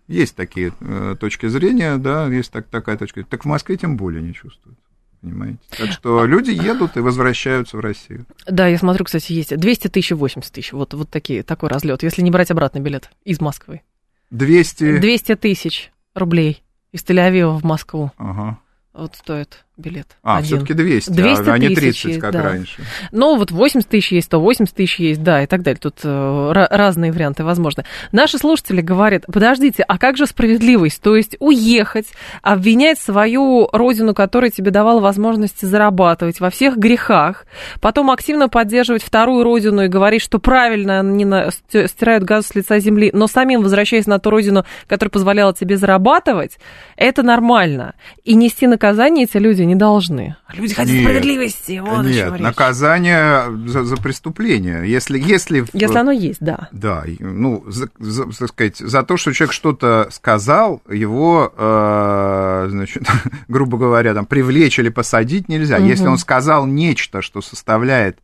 Есть 0.09 0.37
такие 0.37 0.73
точки 1.19 1.47
зрения, 1.47 1.97
да, 1.97 2.27
есть 2.27 2.53
так, 2.53 2.67
такая 2.67 2.99
точка. 2.99 3.25
Так 3.25 3.45
в 3.45 3.49
Москве 3.49 3.77
тем 3.77 3.97
более 3.97 4.23
не 4.23 4.35
чувствуют 4.35 4.79
понимаете? 5.21 5.59
Так 5.77 5.93
что 5.93 6.25
люди 6.25 6.51
едут 6.51 6.97
и 6.97 7.01
возвращаются 7.01 7.77
в 7.77 7.81
Россию. 7.81 8.27
Да, 8.47 8.67
я 8.67 8.79
смотрю, 8.79 9.05
кстати, 9.05 9.33
есть 9.33 9.57
200 9.57 9.89
тысяч, 9.89 10.11
80 10.13 10.53
тысяч, 10.53 10.73
вот, 10.73 10.95
вот 10.95 11.09
такие, 11.11 11.43
такой 11.43 11.69
разлет, 11.69 12.03
если 12.03 12.23
не 12.23 12.31
брать 12.31 12.51
обратный 12.51 12.81
билет 12.81 13.11
из 13.25 13.41
Москвы. 13.41 13.83
200? 14.31 14.99
200 14.99 15.37
тысяч 15.37 15.93
рублей 16.15 16.63
из 16.93 17.03
Тель-Авива 17.05 17.59
в 17.59 17.65
Москву. 17.65 18.13
Ага. 18.17 18.59
Вот 18.93 19.15
стоит 19.15 19.65
билет. 19.81 20.07
А, 20.23 20.43
все-таки 20.43 20.75
200, 20.75 21.11
200 21.11 21.49
а, 21.49 21.53
а 21.53 21.59
не 21.59 21.75
30, 21.75 22.05
есть, 22.05 22.21
как 22.21 22.33
да. 22.33 22.43
раньше. 22.43 22.83
Ну, 23.13 23.37
вот 23.37 23.51
80 23.51 23.89
тысяч 23.89 24.13
есть, 24.13 24.27
180 24.27 24.75
тысяч 24.75 24.99
есть, 25.01 25.23
да, 25.23 25.43
и 25.43 25.47
так 25.47 25.63
далее. 25.63 25.81
Тут 25.81 25.97
э, 26.05 26.53
разные 26.53 27.13
варианты 27.13 27.45
возможны. 27.45 27.85
Наши 28.13 28.39
слушатели 28.39 28.81
говорят, 28.81 29.25
подождите, 29.27 29.83
а 29.83 29.99
как 29.99 30.17
же 30.17 30.27
справедливость? 30.27 31.03
То 31.03 31.17
есть 31.17 31.37
уехать, 31.41 32.07
обвинять 32.43 32.99
свою 32.99 33.69
родину, 33.73 34.15
которая 34.15 34.51
тебе 34.51 34.71
давала 34.71 35.01
возможность 35.01 35.61
зарабатывать 35.61 36.41
во 36.41 36.51
всех 36.51 36.77
грехах, 36.77 37.47
потом 37.81 38.11
активно 38.11 38.49
поддерживать 38.49 39.03
вторую 39.03 39.45
родину 39.45 39.85
и 39.85 39.89
говорить, 39.89 40.23
что 40.23 40.39
правильно 40.39 41.01
они 41.01 41.25
на, 41.25 41.51
стирают 41.51 42.25
газ 42.25 42.49
с 42.49 42.55
лица 42.55 42.79
земли, 42.79 43.11
но 43.13 43.27
самим 43.27 43.63
возвращаясь 43.63 44.07
на 44.07 44.19
ту 44.19 44.31
родину, 44.31 44.65
которая 44.87 45.11
позволяла 45.11 45.55
тебе 45.55 45.77
зарабатывать, 45.77 46.59
это 46.97 47.23
нормально. 47.23 47.95
И 48.25 48.35
нести 48.35 48.67
наказание 48.67 49.25
эти 49.25 49.37
люди 49.37 49.63
не 49.71 49.77
должны. 49.77 50.37
Люди 50.53 50.75
хотят 50.75 50.93
нет, 50.93 51.03
справедливости. 51.03 51.81
Вот 51.85 52.05
нет, 52.05 52.41
наказание 52.41 53.45
за, 53.69 53.85
за 53.85 53.97
преступление. 53.97 54.91
Если, 54.91 55.19
если, 55.19 55.65
если 55.73 55.97
оно 55.97 56.11
есть, 56.11 56.41
да. 56.41 56.69
Да, 56.73 57.05
ну, 57.21 57.65
за, 57.69 57.89
за, 57.99 58.25
так 58.25 58.49
сказать, 58.49 58.77
за 58.79 59.03
то, 59.03 59.17
что 59.17 59.33
человек 59.33 59.53
что-то 59.53 60.09
сказал, 60.11 60.83
его, 60.91 61.53
э, 61.57 62.67
значит, 62.71 63.05
грубо 63.49 63.79
говоря, 63.79 64.13
там, 64.13 64.27
привлечь 64.27 64.79
или 64.79 64.89
посадить 64.89 65.49
нельзя. 65.49 65.77
Угу. 65.79 65.87
Если 65.87 66.07
он 66.07 66.19
сказал 66.19 66.67
нечто, 66.67 67.23
что 67.23 67.41
составляет... 67.41 68.19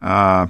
Э, 0.00 0.48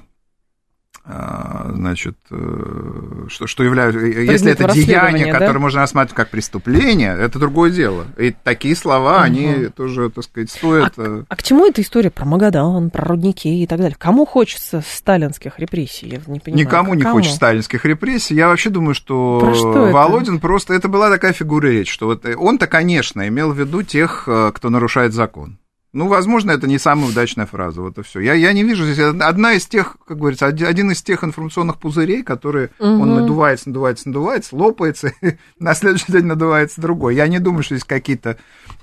значит, 1.07 2.17
э, 2.31 3.27
что, 3.29 3.47
что 3.47 3.63
являются, 3.63 4.01
э, 4.01 4.25
если 4.25 4.53
это 4.53 4.73
деяние, 4.73 5.33
да? 5.33 5.39
которое 5.39 5.59
можно 5.59 5.81
рассматривать 5.81 6.17
как 6.17 6.31
преступление, 6.31 7.15
это 7.15 7.39
другое 7.39 7.71
дело. 7.71 8.07
И 8.17 8.31
такие 8.31 8.75
слова, 8.75 9.17
угу. 9.17 9.25
они 9.25 9.67
тоже, 9.67 10.09
так 10.09 10.25
сказать, 10.25 10.51
стоят... 10.51 10.95
А, 10.97 11.03
э, 11.21 11.25
а 11.29 11.37
к 11.37 11.43
чему 11.43 11.67
эта 11.67 11.83
история 11.83 12.11
про 12.11 12.25
Магадан, 12.25 12.89
про 12.89 13.05
рудники 13.05 13.63
и 13.63 13.67
так 13.67 13.81
далее? 13.81 13.97
Кому 13.99 14.25
хочется 14.25 14.83
сталинских 14.87 15.59
репрессий? 15.59 16.09
Я 16.09 16.21
не 16.27 16.41
понимаю. 16.41 16.65
Никому 16.65 16.95
не 16.95 17.03
кому? 17.03 17.17
хочется 17.17 17.37
сталинских 17.37 17.85
репрессий. 17.85 18.35
Я 18.35 18.49
вообще 18.49 18.71
думаю, 18.71 18.95
что, 18.95 19.53
что 19.55 19.91
Володин 19.91 20.35
это? 20.35 20.43
просто... 20.43 20.73
Это 20.73 20.89
была 20.89 21.11
такая 21.11 21.35
фигура 21.35 21.67
речи, 21.67 21.93
что 21.93 22.07
вот 22.07 22.25
он-то, 22.25 22.67
конечно, 22.67 23.29
имел 23.29 23.53
в 23.53 23.59
виду 23.59 23.83
тех, 23.83 24.23
кто 24.55 24.71
нарушает 24.71 25.13
закон. 25.13 25.59
Ну, 25.95 26.09
возможно, 26.09 26.51
это 26.51 26.67
не 26.67 26.79
самая 26.79 27.09
удачная 27.09 27.47
фраза, 27.47 27.81
вот 27.81 27.97
и 27.99 28.03
все. 28.03 28.19
Я, 28.19 28.35
я 28.35 28.53
не 28.53 28.65
вижу 28.65 28.85
здесь 28.85 28.99
одна 28.99 29.53
из 29.53 29.65
тех, 29.67 29.97
как 30.05 30.19
говорится, 30.19 30.47
один 30.47 30.91
из 30.91 31.01
тех 31.03 31.23
информационных 31.23 31.79
пузырей, 31.79 32.25
которые 32.25 32.71
угу. 32.81 32.89
он 32.89 33.15
надувается, 33.15 33.69
надувается, 33.69 34.09
надувается, 34.09 34.57
лопается, 34.57 35.13
на 35.61 35.73
следующий 35.75 36.11
день 36.11 36.25
надувается 36.25 36.81
другой. 36.81 37.15
Я 37.15 37.29
не 37.29 37.39
думаю, 37.39 37.63
что 37.63 37.77
здесь 37.77 37.87
какие-то 37.87 38.39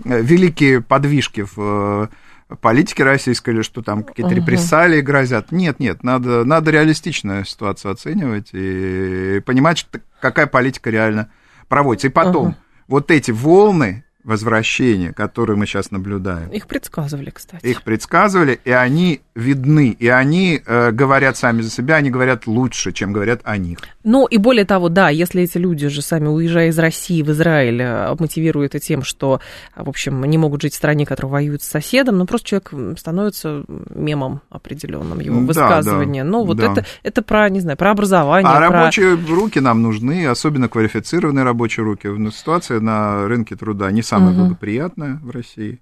э, 0.05 0.21
великие 0.21 0.79
подвижки 0.79 1.45
в 1.53 2.09
э, 2.49 2.55
политике 2.61 3.03
российской 3.03 3.49
или 3.55 3.61
что 3.61 3.81
там 3.81 4.03
какие-то 4.03 4.33
репрессалии 4.33 5.01
грозят. 5.01 5.51
Нет, 5.51 5.81
нет, 5.81 6.03
надо, 6.03 6.45
надо 6.45 6.71
реалистично 6.71 7.43
ситуацию 7.43 7.91
оценивать 7.91 8.51
и 8.53 9.41
понимать, 9.45 9.79
что, 9.79 9.99
какая 10.21 10.47
политика 10.47 10.89
реально 10.89 11.29
проводится. 11.67 12.07
И 12.07 12.11
потом, 12.11 12.47
угу. 12.47 12.55
вот 12.87 13.11
эти 13.11 13.31
волны 13.31 14.05
возвращения, 14.23 15.13
которые 15.13 15.57
мы 15.57 15.65
сейчас 15.65 15.91
наблюдаем. 15.91 16.49
Их 16.49 16.67
предсказывали, 16.67 17.29
кстати. 17.29 17.65
Их 17.65 17.83
предсказывали, 17.83 18.59
и 18.63 18.71
они 18.71 19.21
видны, 19.35 19.95
и 19.97 20.07
они 20.07 20.61
э, 20.65 20.91
говорят 20.91 21.37
сами 21.37 21.61
за 21.61 21.69
себя, 21.69 21.95
они 21.95 22.09
говорят 22.09 22.47
лучше, 22.47 22.91
чем 22.91 23.13
говорят 23.13 23.41
о 23.43 23.57
них. 23.57 23.79
Ну, 24.03 24.25
и 24.25 24.37
более 24.37 24.65
того, 24.65 24.89
да, 24.89 25.09
если 25.09 25.43
эти 25.43 25.57
люди 25.57 25.87
же 25.87 26.01
сами, 26.01 26.27
уезжая 26.27 26.69
из 26.69 26.79
России 26.79 27.21
в 27.21 27.31
Израиль, 27.31 27.81
э, 27.81 28.15
мотивируют 28.19 28.71
это 28.75 28.79
тем, 28.79 29.03
что, 29.03 29.41
в 29.75 29.89
общем, 29.89 30.23
не 30.25 30.37
могут 30.37 30.61
жить 30.61 30.73
в 30.73 30.77
стране, 30.77 31.05
которая 31.05 31.31
воюет 31.31 31.61
с 31.61 31.67
соседом, 31.67 32.17
ну, 32.17 32.25
просто 32.25 32.47
человек 32.47 32.97
становится 32.97 33.63
мемом 33.67 34.41
определенным, 34.49 35.19
его 35.19 35.39
да, 35.41 35.45
высказывания. 35.45 36.23
Да, 36.23 36.29
ну, 36.29 36.45
вот 36.45 36.57
да. 36.57 36.71
это, 36.71 36.85
это 37.03 37.21
про, 37.21 37.49
не 37.49 37.59
знаю, 37.59 37.77
про 37.77 37.91
образование. 37.91 38.51
А 38.51 38.57
про... 38.57 38.69
рабочие 38.69 39.15
руки 39.15 39.59
нам 39.59 39.81
нужны, 39.81 40.27
особенно 40.27 40.69
квалифицированные 40.69 41.43
рабочие 41.43 41.83
руки. 41.83 42.09
Ситуация 42.31 42.79
на 42.79 43.27
рынке 43.27 43.55
труда 43.55 43.91
не 43.91 44.01
самая 44.11 44.33
угу. 44.33 44.41
благоприятная 44.41 45.19
в 45.23 45.29
России. 45.29 45.81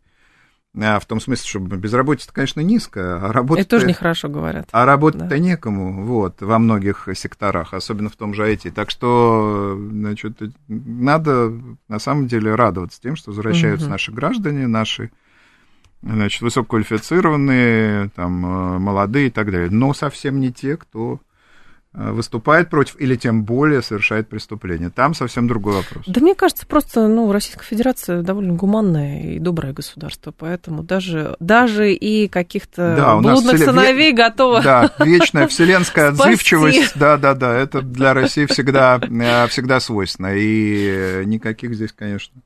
А, 0.80 1.00
в 1.00 1.06
том 1.08 1.20
смысле, 1.20 1.48
что 1.48 1.60
безработица, 1.60 2.32
конечно, 2.32 2.62
низкая, 2.62 3.16
а 3.16 3.34
работать... 3.34 3.66
Это 3.66 3.76
тоже 3.76 3.88
нехорошо 3.88 4.30
говорят. 4.30 4.70
А 4.72 4.86
работать-то 4.86 5.28
да. 5.28 5.40
некому, 5.40 6.06
вот, 6.06 6.42
во 6.42 6.60
многих 6.60 7.10
секторах, 7.16 7.74
особенно 7.74 8.10
в 8.10 8.16
том 8.16 8.36
же 8.36 8.44
IT. 8.44 8.70
Так 8.72 8.92
что, 8.92 9.76
значит, 9.76 10.40
надо 10.68 11.52
на 11.88 11.98
самом 11.98 12.28
деле 12.28 12.54
радоваться 12.54 13.02
тем, 13.02 13.16
что 13.16 13.32
возвращаются 13.32 13.88
угу. 13.88 13.94
наши 13.94 14.12
граждане, 14.12 14.68
наши, 14.68 15.10
значит, 16.04 16.44
высококвалифицированные, 16.44 18.10
там, 18.10 18.46
э, 18.46 18.78
молодые 18.78 19.28
и 19.28 19.32
так 19.32 19.52
далее. 19.52 19.72
Но 19.72 19.96
совсем 19.96 20.40
не 20.40 20.54
те, 20.54 20.78
кто 20.78 21.20
выступает 21.94 22.70
против 22.70 23.00
или 23.00 23.16
тем 23.16 23.44
более 23.44 23.82
совершает 23.82 24.30
преступление. 24.30 24.92
Там 24.92 25.16
совсем 25.16 25.48
другой 25.48 25.74
вопрос. 25.74 26.04
Да 26.06 26.22
мне 26.22 26.36
кажется, 26.36 26.68
просто 26.68 27.08
ну, 27.08 27.32
Российская 27.32 27.64
Федерация 27.64 28.22
довольно 28.22 28.54
гуманное 28.54 29.24
и 29.24 29.40
доброе 29.40 29.74
государство, 29.74 30.32
поэтому 30.32 30.84
даже, 30.84 31.36
даже 31.40 31.92
и 31.92 32.28
каких-то 32.28 32.96
да, 32.96 33.16
блудных 33.18 33.54
нас 33.54 33.62
сыновей 33.62 34.12
ве... 34.12 34.18
готово 34.18 34.62
Да, 34.62 34.92
вечная 35.00 35.48
вселенская 35.48 36.10
отзывчивость, 36.10 36.94
да-да-да, 36.96 37.56
это 37.58 37.82
для 37.82 38.14
России 38.14 38.46
всегда, 38.46 39.00
э, 39.02 39.48
всегда 39.48 39.80
свойственно, 39.80 40.36
и 40.36 41.24
никаких 41.26 41.74
здесь, 41.74 41.92
конечно, 41.92 42.40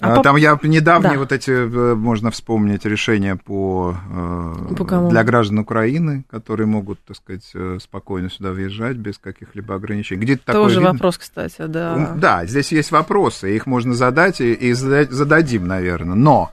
а, 0.00 0.18
а 0.18 0.22
Там 0.22 0.34
по... 0.34 0.38
я 0.38 0.58
недавние 0.62 1.12
да. 1.12 1.18
вот 1.18 1.30
эти, 1.30 1.50
э, 1.50 1.94
можно 1.94 2.32
вспомнить, 2.32 2.84
решения 2.84 3.36
по, 3.36 3.96
э, 4.10 4.74
по 4.74 5.08
для 5.08 5.22
граждан 5.22 5.60
Украины, 5.60 6.24
которые 6.28 6.66
могут, 6.66 7.04
так 7.04 7.16
сказать, 7.16 7.48
э, 7.54 7.78
спокойно 7.80 8.28
сюда 8.28 8.50
въезжать 8.50 8.96
без 8.96 9.18
каких-либо 9.18 9.76
ограничений. 9.76 10.22
Где-то 10.22 10.52
Тоже 10.52 10.76
такое 10.76 10.92
вопрос, 10.92 11.18
кстати, 11.18 11.66
да. 11.66 12.14
Да, 12.16 12.46
здесь 12.46 12.72
есть 12.72 12.90
вопросы, 12.90 13.54
их 13.54 13.66
можно 13.66 13.94
задать 13.94 14.40
и, 14.40 14.52
и 14.52 14.72
зададим, 14.72 15.68
наверное. 15.68 16.16
Но 16.16 16.50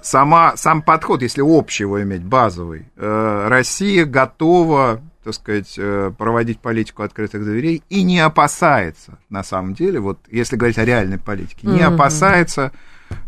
сама, 0.00 0.56
сам 0.56 0.80
подход, 0.80 1.20
если 1.20 1.42
общий 1.42 1.84
его 1.84 2.02
иметь, 2.02 2.24
базовый, 2.24 2.86
Россия 2.96 4.06
готова 4.06 5.02
так 5.24 5.34
сказать, 5.34 5.74
э, 5.76 6.12
проводить 6.16 6.60
политику 6.60 7.02
открытых 7.02 7.44
дверей 7.44 7.82
и 7.88 8.02
не 8.02 8.20
опасается, 8.20 9.18
на 9.28 9.42
самом 9.42 9.74
деле, 9.74 10.00
вот 10.00 10.18
если 10.30 10.56
говорить 10.56 10.78
о 10.78 10.84
реальной 10.84 11.18
политике, 11.18 11.66
не 11.66 11.80
mm-hmm. 11.80 11.94
опасается 11.94 12.72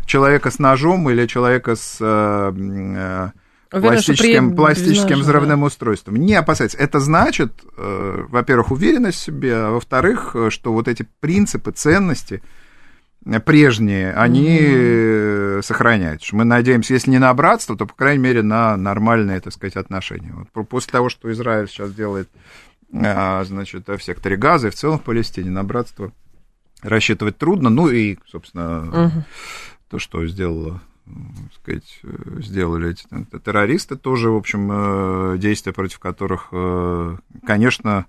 человека 0.07 0.51
с 0.51 0.59
ножом 0.59 1.11
или 1.11 1.27
человека 1.27 1.77
с 1.77 1.99
э, 2.01 3.31
пластическим, 3.71 4.57
пластическим 4.57 5.21
взрывным 5.21 5.61
да. 5.61 5.67
устройством. 5.67 6.17
Не 6.17 6.35
опасайтесь. 6.35 6.77
Это 6.79 7.01
значит, 7.01 7.53
э, 7.77 8.25
во-первых, 8.29 8.71
уверенность 8.71 9.19
в 9.19 9.23
себе, 9.23 9.55
а 9.55 9.71
во-вторых, 9.71 10.37
что 10.49 10.73
вот 10.73 10.89
эти 10.89 11.07
принципы, 11.21 11.73
ценности 11.73 12.43
прежние, 13.45 14.13
они 14.13 14.59
mm-hmm. 14.59 15.63
сохраняются. 15.63 16.35
Мы 16.35 16.45
надеемся, 16.45 16.95
если 16.95 17.11
не 17.11 17.19
на 17.19 17.33
братство, 17.35 17.77
то, 17.77 17.87
по 17.87 17.95
крайней 17.95 18.23
мере, 18.23 18.43
на 18.43 18.77
нормальные, 18.77 19.41
так 19.41 19.53
сказать, 19.53 19.77
отношения. 19.77 20.33
Вот 20.33 20.69
после 20.69 20.93
того, 20.93 21.09
что 21.09 21.31
Израиль 21.31 21.69
сейчас 21.69 21.93
делает, 21.93 22.29
значит, 22.91 23.87
в 23.87 24.01
секторе 24.01 24.37
Газа 24.37 24.69
и 24.69 24.71
в 24.71 24.75
целом 24.75 24.99
в 24.99 25.03
Палестине, 25.03 25.51
на 25.51 25.65
братство 25.65 26.13
рассчитывать 26.83 27.37
трудно. 27.37 27.71
Ну 27.71 27.89
и, 27.89 28.19
собственно, 28.27 29.07
угу. 29.07 29.25
то, 29.91 29.99
что 29.99 30.27
сделала 30.27 30.81
сказать, 31.55 32.01
сделали 32.39 32.91
эти 32.91 33.05
террористы, 33.41 33.97
тоже, 33.97 34.31
в 34.31 34.37
общем, 34.37 34.71
э, 34.71 35.39
действия, 35.39 35.73
против 35.73 35.99
которых, 35.99 36.49
э, 36.53 37.17
конечно, 37.45 38.07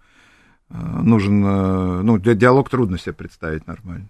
э, 0.69 0.75
нужен, 0.75 1.41
ну, 1.41 2.17
диалог 2.19 2.69
трудно 2.69 2.97
себе 2.97 3.13
представить 3.13 3.67
нормально. 3.67 4.09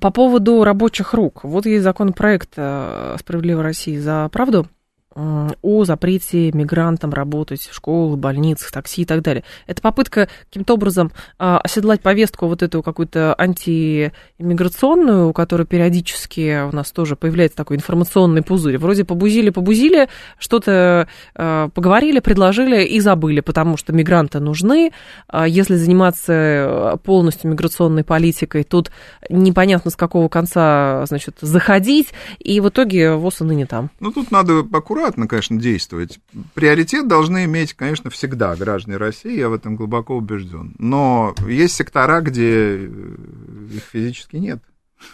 По 0.00 0.10
поводу 0.10 0.64
рабочих 0.64 1.14
рук. 1.14 1.44
Вот 1.44 1.66
есть 1.66 1.84
законопроект 1.84 2.52
«Справедливой 2.52 3.62
России 3.62 3.98
за 3.98 4.28
правду», 4.30 4.68
о 5.14 5.84
запрете 5.84 6.50
мигрантам 6.52 7.12
работать 7.12 7.60
в 7.60 7.74
школах, 7.74 8.18
больницах, 8.18 8.70
такси 8.70 9.02
и 9.02 9.04
так 9.04 9.22
далее. 9.22 9.44
Это 9.66 9.82
попытка 9.82 10.28
каким-то 10.48 10.74
образом 10.74 11.12
а, 11.38 11.58
оседлать 11.58 12.00
повестку 12.00 12.46
вот 12.46 12.62
эту 12.62 12.82
какую-то 12.82 13.34
антииммиграционную, 13.36 15.28
у 15.28 15.32
которой 15.32 15.66
периодически 15.66 16.62
у 16.66 16.74
нас 16.74 16.90
тоже 16.92 17.16
появляется 17.16 17.56
такой 17.56 17.76
информационный 17.76 18.42
пузырь. 18.42 18.78
Вроде 18.78 19.04
побузили-побузили, 19.04 20.08
что-то 20.38 21.08
а, 21.34 21.68
поговорили, 21.68 22.20
предложили 22.20 22.84
и 22.84 23.00
забыли, 23.00 23.40
потому 23.40 23.76
что 23.76 23.92
мигранты 23.92 24.40
нужны. 24.40 24.92
А, 25.28 25.46
если 25.46 25.76
заниматься 25.76 26.98
полностью 27.04 27.50
миграционной 27.50 28.04
политикой, 28.04 28.64
тут 28.64 28.90
непонятно 29.28 29.90
с 29.90 29.96
какого 29.96 30.28
конца, 30.28 31.04
значит, 31.06 31.36
заходить, 31.40 32.08
и 32.38 32.60
в 32.60 32.68
итоге 32.68 33.14
ВОЗ 33.14 33.42
и 33.42 33.44
ныне 33.44 33.66
там. 33.66 33.90
Ну, 34.00 34.12
тут 34.12 34.30
надо 34.30 34.60
аккуратно 34.72 35.01
аккуратно, 35.02 35.26
конечно, 35.26 35.58
действовать. 35.58 36.20
Приоритет 36.54 37.08
должны 37.08 37.44
иметь, 37.44 37.74
конечно, 37.74 38.10
всегда 38.10 38.54
граждане 38.54 38.96
России, 38.96 39.36
я 39.36 39.48
в 39.48 39.52
этом 39.52 39.76
глубоко 39.76 40.16
убежден. 40.16 40.74
Но 40.78 41.34
есть 41.46 41.74
сектора, 41.74 42.20
где 42.20 42.84
их 42.84 43.82
физически 43.90 44.36
нет. 44.36 44.62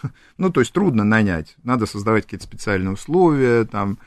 Ну, 0.37 0.51
то 0.51 0.61
есть 0.61 0.71
трудно 0.71 1.03
нанять. 1.03 1.55
Надо 1.63 1.85
создавать 1.85 2.23
какие-то 2.23 2.45
специальные 2.45 2.93
условия, 2.93 3.65
там, 3.65 3.97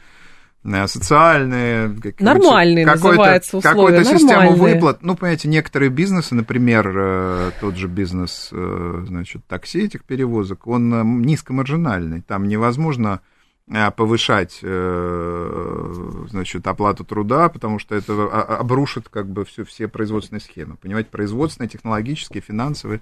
э, 0.65 0.87
социальные. 0.87 1.95
Нормальные 2.21 2.87
называются 2.87 3.59
условия. 3.59 3.75
Какую-то 3.75 4.05
систему 4.05 4.55
выплат. 4.55 5.03
Ну, 5.03 5.15
понимаете, 5.17 5.49
некоторые 5.49 5.91
бизнесы, 5.91 6.35
например, 6.35 6.91
э, 6.97 7.51
тот 7.61 7.77
же 7.77 7.89
бизнес, 7.89 8.49
э, 8.53 9.05
значит, 9.09 9.45
такси 9.47 9.83
этих 9.83 10.05
перевозок, 10.05 10.67
он 10.69 11.21
низкомаржинальный. 11.21 12.23
Там 12.23 12.49
невозможно 12.49 13.21
Э, 13.21 13.32
повышать, 13.97 14.59
э, 14.63 16.27
значит, 16.29 16.67
оплату 16.67 17.05
труда, 17.05 17.49
потому 17.49 17.79
что 17.79 17.95
это 17.95 18.25
обрушит 18.25 19.09
как 19.09 19.29
бы 19.29 19.45
все, 19.45 19.65
все 19.65 19.89
производственные 19.89 20.41
схемы. 20.41 20.77
Понимаете, 20.77 21.11
производственные, 21.11 21.69
технологические, 21.69 22.43
финансовые. 22.43 23.01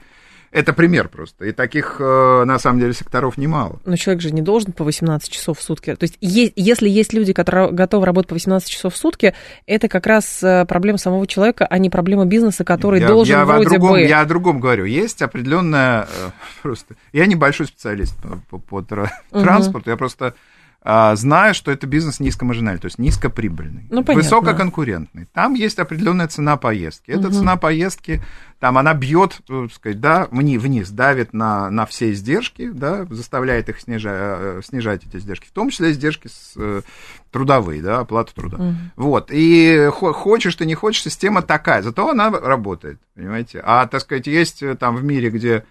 Это 0.53 0.73
пример 0.73 1.09
просто. 1.09 1.45
И 1.45 1.53
таких, 1.53 1.97
э, 2.01 2.45
на 2.45 2.59
самом 2.59 2.81
деле, 2.81 2.93
секторов 2.93 3.39
немало. 3.39 3.79
Но 3.85 3.97
человек 3.97 4.21
же 4.21 4.33
не 4.33 4.43
должен 4.43 4.73
по 4.73 4.83
18 4.83 5.31
часов 5.31 5.59
в 5.59 5.63
сутки. 5.63 5.95
То 5.95 6.03
есть, 6.05 6.19
если 6.21 6.89
есть 6.89 7.13
люди, 7.13 7.33
которые 7.33 7.71
готовы 7.71 8.05
работать 8.05 8.29
по 8.29 8.35
18 8.35 8.69
часов 8.69 8.95
в 8.95 8.97
сутки, 8.97 9.35
это 9.67 9.89
как 9.89 10.07
раз 10.09 10.45
проблема 10.67 10.99
самого 10.99 11.27
человека, 11.29 11.67
а 11.67 11.79
не 11.79 11.89
проблема 11.89 12.27
бизнеса, 12.27 12.65
который 12.65 13.01
я, 13.01 13.07
должен 13.07 13.39
я 13.39 13.45
вроде 13.45 13.67
о 13.67 13.71
другом, 13.71 13.93
бы... 13.93 14.01
Я 14.03 14.21
о 14.21 14.25
другом 14.25 14.61
говорю. 14.61 14.85
Есть 14.87 15.23
определенная... 15.23 16.09
Просто... 16.63 16.97
Я 17.13 17.27
небольшой 17.27 17.67
специалист 17.67 18.17
по, 18.51 18.59
по, 18.59 18.83
по 18.83 18.83
транспорту, 19.31 19.89
угу. 19.89 19.91
я 19.91 19.97
просто 19.97 20.27
а, 20.27 20.35
зная, 20.83 21.53
что 21.53 21.71
это 21.71 21.87
бизнес 21.87 22.21
низкомаржинальный, 22.21 22.81
то 22.81 22.87
есть 22.87 22.99
низкоприбыльный, 22.99 23.87
ну, 23.91 24.03
высококонкурентный. 24.03 25.27
Там 25.33 25.55
есть 25.55 25.79
определенная 25.79 26.27
цена 26.29 26.57
поездки. 26.57 27.11
Эта 27.11 27.29
угу. 27.29 27.35
цена 27.35 27.57
поездки, 27.57 28.23
там 28.61 28.77
она 28.77 28.95
бьет, 28.95 29.41
э, 29.49 29.67
так 29.69 29.73
сказать, 29.73 30.01
да, 30.01 30.29
вниз, 30.31 30.63
вниз 30.63 30.91
давит 30.91 31.33
на, 31.33 31.71
на 31.71 31.87
все 31.87 32.13
издержки, 32.13 32.71
да, 32.71 33.07
заставляет 33.11 33.69
их 33.69 33.81
снижать, 33.81 34.15
э, 34.17 34.61
снижать 34.65 35.07
эти 35.07 35.17
издержки, 35.17 35.47
в 35.47 35.53
том 35.53 35.71
числе 35.71 35.91
издержки 35.93 36.29
с, 36.29 36.53
э, 36.57 36.83
трудовые, 37.31 37.83
да, 37.83 38.01
оплата 38.01 38.35
труда. 38.35 38.57
Угу. 38.57 38.75
Вот, 38.97 39.31
и 39.31 39.89
хочешь 39.93 40.55
ты, 40.55 40.67
не 40.67 40.75
хочешь, 40.75 41.03
система 41.03 41.43
такая, 41.43 41.83
зато 41.83 42.09
она 42.09 42.31
работает, 42.31 43.01
понимаете. 43.15 43.63
А, 43.65 43.87
так 43.87 44.03
сказать, 44.03 44.27
есть 44.27 44.63
там 44.79 44.97
в 44.97 45.05
мире, 45.05 45.31
где 45.31 45.57
а, 45.57 45.65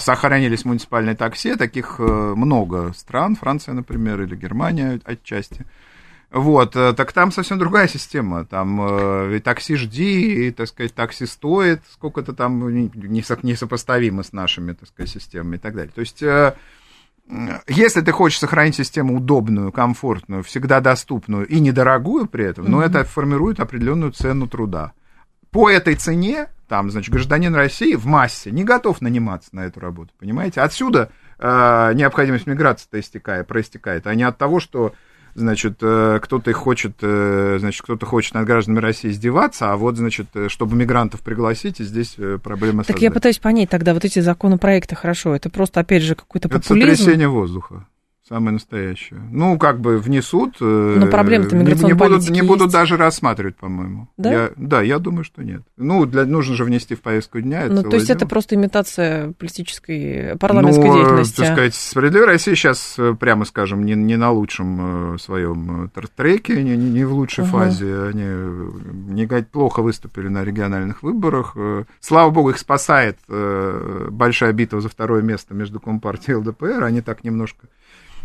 сохранились 0.00 0.64
муниципальные 0.64 1.16
такси, 1.16 1.56
таких 1.56 1.96
э, 1.98 2.02
много 2.02 2.92
стран, 2.94 3.36
Франция, 3.36 3.74
например, 3.74 4.22
или 4.22 4.36
Германия 4.36 5.00
отчасти. 5.04 5.66
Вот, 6.30 6.76
э, 6.76 6.92
так 6.92 7.12
там 7.12 7.32
совсем 7.32 7.58
другая 7.58 7.88
система. 7.88 8.44
Там 8.44 8.80
э, 8.80 9.36
и 9.36 9.40
такси 9.40 9.76
жди, 9.76 10.46
и, 10.46 10.50
так 10.50 10.68
сказать, 10.68 10.94
такси 10.94 11.26
стоит, 11.26 11.80
сколько-то 11.90 12.34
там 12.34 12.68
несопоставимо 12.70 14.22
с 14.22 14.32
нашими, 14.32 14.72
так 14.72 14.88
сказать, 14.88 15.10
системами 15.10 15.56
и 15.56 15.58
так 15.58 15.74
далее. 15.74 15.92
То 15.94 16.00
есть, 16.00 16.22
если 17.66 18.00
ты 18.00 18.12
хочешь 18.12 18.38
сохранить 18.38 18.76
систему 18.76 19.16
удобную, 19.16 19.72
комфортную, 19.72 20.42
всегда 20.42 20.80
доступную 20.80 21.46
и 21.46 21.60
недорогую 21.60 22.26
при 22.26 22.44
этом, 22.44 22.66
mm-hmm. 22.66 22.70
но 22.70 22.82
это 22.82 23.04
формирует 23.04 23.60
определенную 23.60 24.12
цену 24.12 24.46
труда. 24.46 24.92
По 25.50 25.70
этой 25.70 25.94
цене 25.94 26.48
там, 26.68 26.90
значит, 26.90 27.12
гражданин 27.12 27.54
России 27.54 27.94
в 27.94 28.06
массе 28.06 28.50
не 28.50 28.62
готов 28.62 29.00
наниматься 29.00 29.50
на 29.52 29.60
эту 29.60 29.80
работу, 29.80 30.12
понимаете? 30.18 30.60
Отсюда 30.60 31.10
э, 31.38 31.92
необходимость 31.94 32.46
миграции-то 32.46 33.00
истекает, 33.00 33.46
проистекает, 33.46 34.06
а 34.06 34.14
не 34.14 34.22
от 34.22 34.36
того, 34.36 34.60
что 34.60 34.92
значит, 35.34 35.78
э, 35.80 36.20
кто-то 36.22 36.52
хочет, 36.52 36.96
э, 37.00 37.56
значит, 37.60 37.82
кто-то 37.82 38.04
хочет 38.06 38.34
над 38.34 38.46
гражданами 38.46 38.80
России 38.80 39.10
издеваться, 39.10 39.72
а 39.72 39.76
вот, 39.76 39.96
значит, 39.96 40.28
э, 40.34 40.48
чтобы 40.48 40.76
мигрантов 40.76 41.20
пригласить, 41.20 41.80
и 41.80 41.84
здесь 41.84 42.16
проблема 42.42 42.84
Так 42.84 43.00
я 43.00 43.10
пытаюсь 43.10 43.38
понять 43.38 43.70
тогда, 43.70 43.94
вот 43.94 44.04
эти 44.04 44.18
законопроекты, 44.18 44.94
хорошо, 44.94 45.34
это 45.34 45.48
просто, 45.48 45.80
опять 45.80 46.02
же, 46.02 46.14
какой-то 46.14 46.48
популизм? 46.48 46.74
Это 46.74 46.96
сотрясение 46.96 47.28
воздуха. 47.28 47.86
Самое 48.28 48.52
настоящее. 48.52 49.20
Ну, 49.32 49.58
как 49.58 49.80
бы 49.80 49.96
внесут. 49.96 50.56
Э, 50.60 50.96
Но 50.98 51.06
проблемы-то 51.06 51.56
миграционной 51.56 51.94
не, 51.94 51.98
не 51.98 51.98
будут, 51.98 52.28
не 52.28 52.38
есть. 52.40 52.48
будут 52.48 52.70
даже 52.70 52.98
рассматривать, 52.98 53.56
по-моему. 53.56 54.08
Да? 54.18 54.30
Я, 54.30 54.50
да, 54.56 54.82
я 54.82 54.98
думаю, 54.98 55.24
что 55.24 55.42
нет. 55.42 55.62
Ну, 55.78 56.04
для, 56.04 56.26
нужно 56.26 56.54
же 56.54 56.64
внести 56.64 56.94
в 56.94 57.00
повестку 57.00 57.40
дня. 57.40 57.64
Ну, 57.70 57.82
то 57.82 57.96
есть 57.96 58.08
дело. 58.08 58.16
это 58.18 58.26
просто 58.26 58.56
имитация 58.56 59.32
политической, 59.32 60.36
парламентской 60.36 60.88
ну, 60.88 60.94
деятельности. 60.96 61.36
так 61.36 61.52
сказать, 61.52 61.74
«Справедливая 61.74 62.26
Россия» 62.26 62.54
сейчас, 62.54 62.96
э, 62.98 63.14
прямо 63.18 63.46
скажем, 63.46 63.86
не, 63.86 63.94
не 63.94 64.16
на 64.16 64.30
лучшем 64.30 65.14
э, 65.14 65.18
своем 65.18 65.90
треке, 66.14 66.62
не, 66.62 66.76
не 66.76 67.04
в 67.04 67.14
лучшей 67.14 67.44
угу. 67.44 67.52
фазе. 67.52 68.08
Они 68.08 68.24
не, 68.24 69.26
плохо 69.42 69.80
выступили 69.80 70.28
на 70.28 70.44
региональных 70.44 71.02
выборах. 71.02 71.56
Слава 72.00 72.28
богу, 72.28 72.50
их 72.50 72.58
спасает 72.58 73.18
большая 73.26 74.52
битва 74.52 74.82
за 74.82 74.90
второе 74.90 75.22
место 75.22 75.54
между 75.54 75.80
Компартией 75.80 76.36
и 76.36 76.40
ЛДПР. 76.40 76.84
Они 76.84 77.00
так 77.00 77.24
немножко 77.24 77.68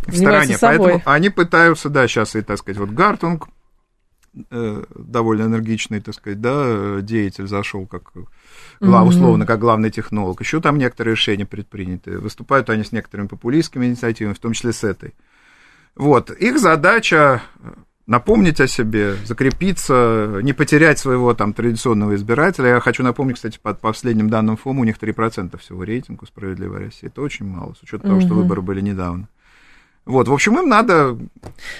в 0.07 0.15
стороне. 0.15 0.57
Поэтому 0.59 1.01
они 1.05 1.29
пытаются, 1.29 1.89
да, 1.89 2.07
сейчас 2.07 2.35
и, 2.35 2.41
так 2.41 2.57
сказать, 2.57 2.79
вот 2.79 2.89
Гартунг, 2.89 3.49
э, 4.49 4.83
довольно 4.95 5.43
энергичный, 5.43 6.01
так 6.01 6.15
сказать, 6.15 6.41
да, 6.41 7.01
деятель 7.01 7.47
зашел 7.47 7.85
как 7.85 8.11
глав, 8.79 9.07
условно, 9.07 9.45
как 9.45 9.59
главный 9.59 9.91
технолог. 9.91 10.41
Еще 10.41 10.61
там 10.61 10.77
некоторые 10.77 11.15
решения 11.15 11.45
предприняты. 11.45 12.17
Выступают 12.19 12.69
они 12.69 12.83
с 12.83 12.91
некоторыми 12.91 13.27
популистскими 13.27 13.85
инициативами, 13.85 14.33
в 14.33 14.39
том 14.39 14.53
числе 14.53 14.73
с 14.73 14.83
этой. 14.83 15.13
Вот. 15.95 16.31
Их 16.31 16.59
задача 16.59 17.41
напомнить 18.05 18.59
о 18.59 18.67
себе, 18.67 19.15
закрепиться, 19.25 20.39
не 20.41 20.53
потерять 20.53 20.99
своего 20.99 21.33
там 21.33 21.53
традиционного 21.53 22.15
избирателя. 22.15 22.69
Я 22.69 22.79
хочу 22.79 23.03
напомнить, 23.03 23.35
кстати, 23.35 23.59
по 23.61 23.73
последним 23.73 24.29
данным 24.29 24.57
ФОМ 24.57 24.79
у 24.79 24.83
них 24.83 24.97
3% 24.97 25.57
всего 25.57 25.83
рейтинга 25.83 26.25
«Справедливая 26.25 26.85
Россия». 26.85 27.09
Это 27.09 27.21
очень 27.21 27.45
мало, 27.45 27.73
с 27.73 27.83
учетом 27.83 28.09
того, 28.09 28.21
что 28.21 28.33
выборы 28.33 28.61
были 28.61 28.81
недавно. 28.81 29.27
Вот, 30.05 30.27
в 30.27 30.33
общем, 30.33 30.59
им 30.59 30.67
надо 30.67 31.17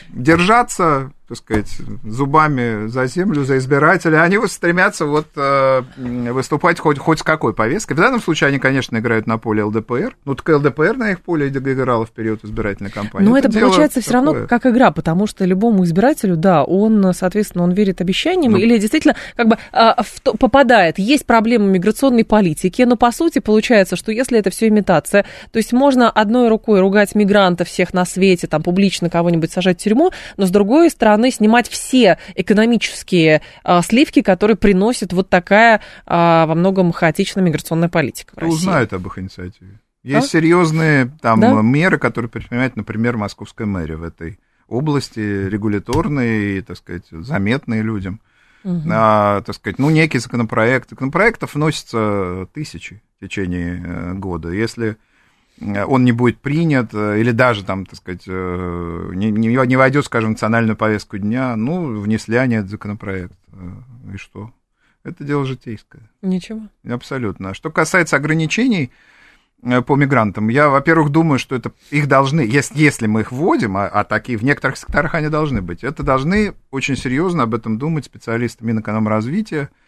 держаться, 0.09 1.11
так 1.33 1.37
сказать, 1.37 1.77
зубами 2.03 2.87
за 2.87 3.05
землю, 3.07 3.43
за 3.43 3.57
избирателя, 3.57 4.21
они 4.21 4.37
вот 4.37 4.51
стремятся 4.51 5.05
вот 5.05 5.27
э, 5.35 5.81
выступать 5.97 6.79
хоть, 6.79 6.97
хоть 6.97 7.19
с 7.19 7.23
какой 7.23 7.53
повесткой. 7.53 7.93
В 7.93 7.97
данном 7.97 8.21
случае 8.21 8.49
они, 8.49 8.59
конечно, 8.59 8.97
играют 8.97 9.27
на 9.27 9.37
поле 9.37 9.63
ЛДПР. 9.63 10.15
Ну, 10.25 10.35
так 10.35 10.47
ЛДПР 10.49 10.95
на 10.97 11.11
их 11.11 11.21
поле 11.21 11.49
играла 11.49 12.05
в 12.05 12.11
период 12.11 12.43
избирательной 12.43 12.91
кампании. 12.91 13.27
Но 13.27 13.37
это, 13.37 13.47
это 13.47 13.59
получается 13.59 14.01
все 14.01 14.13
равно 14.13 14.47
как 14.47 14.65
игра, 14.65 14.91
потому 14.91 15.27
что 15.27 15.45
любому 15.45 15.83
избирателю, 15.85 16.35
да, 16.35 16.63
он, 16.63 17.13
соответственно, 17.13 17.63
он 17.63 17.71
верит 17.71 18.01
обещаниям 18.01 18.53
ну, 18.53 18.57
или 18.57 18.77
действительно 18.77 19.15
как 19.35 19.47
бы 19.47 19.57
а, 19.71 20.03
в, 20.03 20.21
попадает. 20.37 20.99
Есть 20.99 21.25
проблемы 21.25 21.67
миграционной 21.67 22.25
политики, 22.25 22.81
но 22.83 22.95
по 22.95 23.11
сути 23.11 23.39
получается, 23.39 23.95
что 23.95 24.11
если 24.11 24.37
это 24.37 24.49
все 24.49 24.67
имитация, 24.67 25.25
то 25.51 25.57
есть 25.57 25.73
можно 25.73 26.09
одной 26.09 26.49
рукой 26.49 26.79
ругать 26.79 27.15
мигрантов 27.15 27.67
всех 27.67 27.93
на 27.93 28.05
свете, 28.05 28.47
там 28.47 28.61
публично 28.61 29.09
кого-нибудь 29.09 29.51
сажать 29.51 29.79
в 29.79 29.83
тюрьму, 29.83 30.11
но 30.37 30.45
с 30.45 30.49
другой 30.49 30.89
стороны 30.89 31.22
снимать 31.31 31.67
все 31.67 32.17
экономические 32.35 33.41
а, 33.63 33.81
сливки, 33.81 34.21
которые 34.21 34.57
приносит 34.57 35.13
вот 35.13 35.29
такая 35.29 35.81
а, 36.05 36.45
во 36.45 36.55
многом 36.55 36.91
хаотичная 36.91 37.43
миграционная 37.43 37.89
политика. 37.89 38.35
Кто 38.35 38.47
узнает 38.47 38.93
об 38.93 39.07
их 39.07 39.19
инициативе? 39.19 39.79
Есть 40.03 40.27
а? 40.27 40.29
серьезные 40.29 41.11
там 41.21 41.39
да? 41.39 41.53
меры, 41.61 41.97
которые 41.97 42.29
предпринимает, 42.29 42.75
например, 42.75 43.17
московская 43.17 43.65
мэрия 43.65 43.95
в 43.95 44.03
этой 44.03 44.39
области, 44.67 45.19
регуляторные, 45.19 46.61
так 46.61 46.77
сказать, 46.77 47.05
заметные 47.11 47.81
людям. 47.81 48.19
Угу. 48.63 48.83
А, 48.91 49.41
так 49.41 49.55
сказать, 49.55 49.79
ну, 49.79 49.89
некий 49.89 50.19
законопроект. 50.19 50.89
Законопроектов 50.89 51.55
вносятся 51.55 52.47
тысячи 52.53 53.01
в 53.17 53.25
течение 53.25 53.81
э, 53.85 54.13
года. 54.13 54.49
Если 54.49 54.97
он 55.61 56.03
не 56.03 56.11
будет 56.11 56.39
принят, 56.39 56.93
э, 56.93 57.19
или 57.19 57.31
даже 57.31 57.63
там, 57.63 57.85
так 57.85 57.95
сказать, 57.95 58.23
э, 58.27 59.11
не, 59.13 59.31
не, 59.31 59.75
войдет, 59.75 60.05
скажем, 60.05 60.29
в 60.29 60.33
национальную 60.33 60.75
повестку 60.75 61.17
дня, 61.17 61.55
ну, 61.55 61.99
внесли 61.99 62.37
они 62.37 62.55
этот 62.55 62.71
законопроект. 62.71 63.37
Э, 63.51 64.13
и 64.13 64.17
что? 64.17 64.51
Это 65.03 65.23
дело 65.23 65.45
житейское. 65.45 66.09
Ничего. 66.21 66.61
Абсолютно. 66.87 67.53
Что 67.53 67.69
касается 67.69 68.15
ограничений 68.15 68.91
по 69.85 69.95
мигрантам, 69.95 70.49
я, 70.49 70.69
во-первых, 70.69 71.09
думаю, 71.09 71.39
что 71.39 71.55
это 71.55 71.71
их 71.89 72.07
должны, 72.07 72.41
если, 72.41 72.77
если 72.77 73.07
мы 73.07 73.21
их 73.21 73.31
вводим, 73.31 73.77
а, 73.77 73.87
а 73.87 74.03
такие 74.03 74.37
в 74.37 74.43
некоторых 74.43 74.77
секторах 74.77 75.15
они 75.15 75.29
должны 75.29 75.61
быть, 75.61 75.85
это 75.85 76.03
должны 76.03 76.53
очень 76.71 76.97
серьезно 76.97 77.43
об 77.43 77.53
этом 77.55 77.77
думать 77.77 78.03
специалисты 78.05 78.65
Минэкономразвития, 78.65 79.59
развития 79.59 79.69
а, 79.69 79.82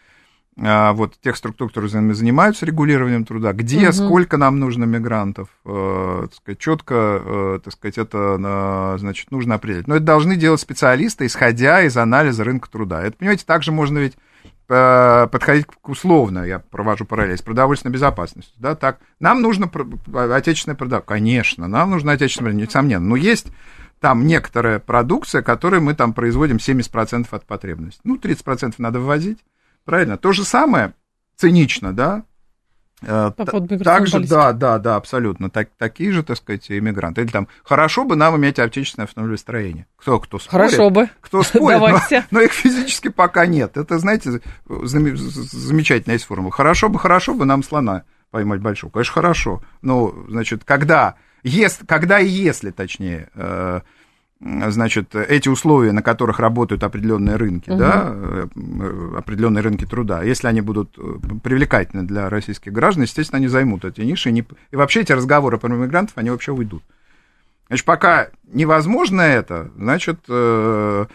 вот 0.56 1.20
тех 1.20 1.36
структур, 1.36 1.68
которые 1.68 1.90
занимаются 1.90 2.64
регулированием 2.64 3.26
труда, 3.26 3.52
где, 3.52 3.88
угу. 3.88 3.92
сколько 3.92 4.38
нам 4.38 4.58
нужно 4.58 4.84
мигрантов, 4.84 5.48
э, 5.66 6.26
сказать, 6.34 6.58
четко, 6.58 6.94
э, 6.94 7.60
так 7.62 7.72
сказать, 7.74 7.98
это, 7.98 8.96
значит, 8.98 9.30
нужно 9.30 9.56
определить. 9.56 9.86
Но 9.86 9.96
это 9.96 10.04
должны 10.06 10.36
делать 10.36 10.60
специалисты, 10.60 11.26
исходя 11.26 11.82
из 11.82 11.98
анализа 11.98 12.42
рынка 12.42 12.70
труда. 12.70 13.02
Это, 13.02 13.18
понимаете, 13.18 13.44
также 13.44 13.70
можно 13.70 13.98
ведь 13.98 14.16
э, 14.68 15.28
подходить 15.30 15.66
к 15.66 15.88
условно, 15.88 16.44
я 16.44 16.58
провожу 16.58 17.04
параллель 17.04 17.36
с 17.36 17.42
продовольственной 17.42 17.92
безопасностью, 17.92 18.54
да, 18.58 18.74
так, 18.74 18.98
нам 19.20 19.42
нужно 19.42 19.66
отечественное 19.66 20.76
продовольствие, 20.76 21.02
конечно, 21.06 21.68
нам 21.68 21.90
нужно 21.90 22.12
отечественное, 22.12 22.52
несомненно, 22.52 23.04
но 23.04 23.16
есть 23.16 23.48
там 24.00 24.26
некоторая 24.26 24.78
продукция, 24.78 25.42
которую 25.42 25.82
мы 25.82 25.94
там 25.94 26.12
производим 26.12 26.56
70% 26.56 27.26
от 27.30 27.46
потребностей, 27.46 28.00
ну, 28.04 28.16
30% 28.16 28.74
надо 28.78 29.00
вывозить, 29.00 29.38
Правильно? 29.86 30.18
То 30.18 30.32
же 30.32 30.44
самое, 30.44 30.92
цинично, 31.36 31.94
да? 31.94 32.24
Э, 33.02 33.30
По 33.30 33.44
Также, 33.44 34.20
да, 34.20 34.52
да, 34.52 34.78
да, 34.78 34.96
абсолютно. 34.96 35.48
Так, 35.48 35.68
такие 35.78 36.12
же, 36.12 36.22
так 36.22 36.36
сказать, 36.36 36.70
иммигранты. 36.70 37.22
Или 37.22 37.30
там, 37.30 37.46
хорошо 37.62 38.04
бы 38.04 38.16
нам 38.16 38.36
иметь 38.36 38.58
отечественное 38.58 39.06
автомобилестроение. 39.06 39.86
Кто, 39.96 40.18
кто 40.18 40.38
спорит? 40.38 40.70
Хорошо 40.70 40.90
бы. 40.90 41.08
Кто 41.20 41.42
спорит, 41.42 41.80
но, 42.10 42.22
но 42.30 42.40
их 42.40 42.52
физически 42.52 43.08
пока 43.08 43.46
нет. 43.46 43.76
Это, 43.76 43.98
знаете, 43.98 44.40
замечательная 44.66 46.16
есть 46.16 46.26
формула. 46.26 46.52
Хорошо 46.52 46.88
бы, 46.88 46.98
хорошо 46.98 47.34
бы 47.34 47.44
нам 47.44 47.62
слона 47.62 48.02
поймать 48.32 48.60
большого. 48.60 48.90
Конечно, 48.90 49.12
хорошо. 49.12 49.62
Но, 49.82 50.12
значит, 50.28 50.64
когда, 50.64 51.14
если, 51.44 51.86
когда 51.86 52.18
и 52.18 52.26
если, 52.26 52.70
точнее, 52.70 53.28
э, 53.34 53.80
значит, 54.40 55.14
эти 55.14 55.48
условия, 55.48 55.92
на 55.92 56.02
которых 56.02 56.38
работают 56.38 56.84
определенные 56.84 57.36
рынки, 57.36 57.70
угу. 57.70 57.78
да, 57.78 58.12
э, 58.14 58.46
определенные 59.16 59.62
рынки 59.62 59.86
труда, 59.86 60.22
если 60.22 60.46
они 60.46 60.60
будут 60.60 60.98
э, 60.98 61.18
привлекательны 61.42 62.02
для 62.02 62.28
российских 62.28 62.72
граждан, 62.72 63.04
естественно, 63.04 63.38
они 63.38 63.48
займут 63.48 63.84
эти 63.84 64.02
ниши, 64.02 64.28
и, 64.28 64.32
не, 64.32 64.46
и 64.70 64.76
вообще 64.76 65.00
эти 65.00 65.12
разговоры 65.12 65.58
про 65.58 65.68
мигрантов, 65.68 66.18
они 66.18 66.30
вообще 66.30 66.52
уйдут. 66.52 66.82
Значит, 67.68 67.86
пока 67.86 68.28
невозможно 68.44 69.22
это, 69.22 69.70
значит, 69.76 70.20
э, 70.28 71.06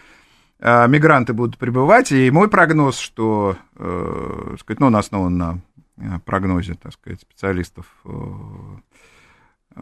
э, 0.58 0.88
мигранты 0.88 1.32
будут 1.32 1.58
прибывать, 1.58 2.10
и 2.10 2.30
мой 2.30 2.48
прогноз, 2.48 2.98
что, 2.98 3.56
э, 3.76 4.56
сказать, 4.58 4.80
ну, 4.80 4.88
он 4.88 4.96
основан 4.96 5.38
на 5.38 5.60
э, 5.96 6.18
прогнозе, 6.24 6.74
так 6.74 6.92
сказать, 6.92 7.20
специалистов, 7.20 7.86
э, 8.04 8.10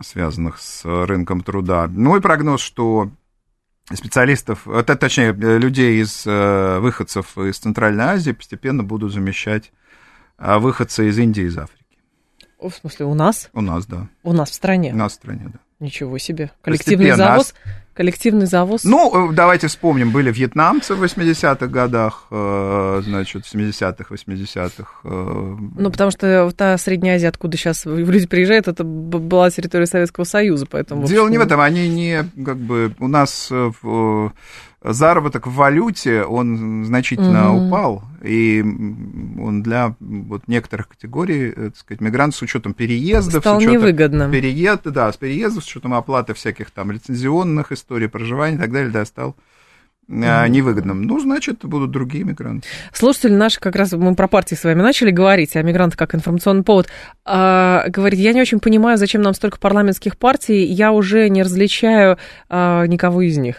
связанных 0.03 0.59
с 0.59 0.85
рынком 0.85 1.41
труда, 1.41 1.89
мой 1.89 2.21
прогноз, 2.21 2.61
что 2.61 3.11
специалистов, 3.97 4.67
точнее, 4.87 5.33
людей 5.33 6.01
из 6.01 6.25
э, 6.27 6.79
выходцев 6.79 7.37
из 7.39 7.59
Центральной 7.59 8.05
Азии 8.05 8.33
постепенно 8.33 8.83
будут 8.83 9.13
замещать 9.13 9.73
выходцы 10.39 11.09
из 11.09 11.19
Индии 11.19 11.43
и 11.43 11.47
из 11.47 11.59
Африки. 11.59 11.85
В 12.59 12.71
смысле, 12.71 13.07
у 13.07 13.15
нас? 13.15 13.51
У 13.53 13.61
нас, 13.61 13.87
да. 13.87 14.09
У 14.23 14.33
нас 14.33 14.51
в 14.51 14.55
стране? 14.55 14.93
У 14.93 14.97
нас 14.97 15.13
в 15.13 15.15
стране, 15.17 15.51
да. 15.53 15.59
Ничего 15.81 16.19
себе. 16.19 16.51
Коллективный 16.63 17.13
завоз? 17.13 17.55
Коллективный 18.01 18.47
завоз? 18.47 18.85
Ну, 18.85 19.31
э, 19.31 19.35
давайте 19.35 19.67
вспомним, 19.67 20.11
были 20.11 20.33
вьетнамцы 20.33 20.95
в 20.95 21.05
80-х 21.05 21.67
годах, 21.67 22.29
э, 22.31 23.03
значит, 23.05 23.45
в 23.45 23.55
70-х, 23.55 24.07
80-х. 24.15 24.89
Ну, 25.05 25.91
потому 25.91 26.11
что 26.11 26.51
та 26.57 26.79
Средняя 26.79 27.17
Азия, 27.17 27.29
откуда 27.29 27.59
сейчас 27.59 27.85
люди 27.85 28.27
приезжают, 28.27 28.69
это 28.69 28.85
была 28.85 29.51
территория 29.51 29.85
Советского 29.85 30.25
Союза, 30.25 30.65
поэтому... 30.65 31.07
Дело 31.07 31.29
не 31.29 31.37
в 31.37 31.43
этом, 31.43 31.61
они 31.61 31.91
не, 31.91 32.25
как 32.43 32.57
бы, 32.57 32.95
у 33.01 33.07
нас 33.07 33.53
заработок 34.83 35.47
в 35.47 35.53
валюте, 35.53 36.23
он 36.23 36.85
значительно 36.87 37.55
угу. 37.55 37.67
упал, 37.67 38.03
и 38.23 38.63
он 38.63 39.63
для 39.63 39.95
вот 40.01 40.49
некоторых 40.49 40.89
категорий, 40.89 41.53
э, 41.55 41.71
так 41.71 41.77
сказать, 41.77 42.01
мигрантов 42.01 42.39
с 42.39 42.43
учетом 42.43 42.73
переездов, 42.73 43.43
Стал 43.43 43.57
с 43.57 43.59
учетом 43.59 43.83
невыгодным. 43.83 44.31
Переезд, 44.31 44.83
да, 44.85 45.13
с 45.13 45.17
переездов, 45.17 45.65
с 45.65 45.67
учетом 45.67 45.93
оплаты 45.93 46.33
всяких 46.33 46.71
там 46.71 46.91
лицензионных 46.91 47.73
историй, 47.73 47.90
проживания 48.09 48.57
и 48.57 48.59
так 48.59 48.73
далее, 48.73 48.91
да, 48.91 49.05
стал 49.05 49.37
mm 50.11 50.49
невыгодным. 50.49 51.03
Ну, 51.03 51.21
значит, 51.21 51.65
будут 51.65 51.91
другие 51.91 52.25
мигранты. 52.25 52.67
Слушатели 52.93 53.33
наши, 53.33 53.61
как 53.61 53.77
раз 53.77 53.93
мы 53.93 54.15
про 54.15 54.27
партии 54.27 54.57
с 54.57 54.65
вами 54.65 54.83
начали 54.83 55.11
говорить, 55.11 55.55
о 55.57 55.63
мигрантах 55.63 55.99
как 55.99 56.15
информационный 56.15 56.65
повод. 56.65 56.89
А, 57.25 57.85
говорит, 57.89 58.19
я 58.19 58.33
не 58.33 58.41
очень 58.41 58.59
понимаю, 58.59 58.99
зачем 58.99 59.23
нам 59.23 59.35
столько 59.35 59.59
парламентских 59.59 60.17
партий, 60.17 60.65
я 60.65 60.93
уже 60.93 61.29
не 61.29 61.43
различаю 61.43 62.19
а, 62.49 62.87
никого 62.87 63.23
из 63.23 63.39
них. 63.39 63.57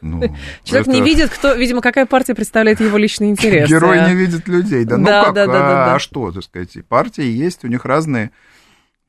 Ну, 0.00 0.20
Человек 0.64 0.88
это... 0.88 0.90
не 0.90 1.02
видит, 1.02 1.30
кто, 1.30 1.54
видимо, 1.54 1.80
какая 1.80 2.06
партия 2.06 2.34
представляет 2.34 2.80
его 2.80 2.96
личный 2.96 3.28
интерес. 3.28 3.68
Герой 3.68 4.08
не 4.08 4.14
видит 4.14 4.48
людей, 4.48 4.84
да? 4.84 4.96
Ну 4.96 5.06
как, 5.06 5.34
да, 5.34 5.46
да, 5.46 5.52
да, 5.52 5.58
да. 5.60 5.94
а 5.94 5.98
что, 5.98 6.32
так 6.32 6.42
сказать, 6.42 6.76
партии 6.88 7.24
есть, 7.24 7.64
у 7.64 7.68
них 7.68 7.84
разные, 7.84 8.30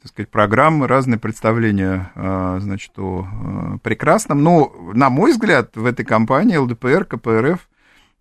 так 0.02 0.10
сказать, 0.10 0.30
программы, 0.30 0.88
разные 0.88 1.20
представления, 1.20 2.12
а, 2.16 2.60
значит, 2.60 2.92
о 2.98 3.28
а, 3.28 3.78
прекрасном. 3.78 4.42
Но, 4.42 4.74
на 4.94 5.12
мой 5.12 5.32
взгляд, 5.32 5.76
в 5.76 5.86
этой 5.86 6.04
кампании 6.04 6.58
ЛДПР, 6.58 7.06
КПРФ 7.06 7.70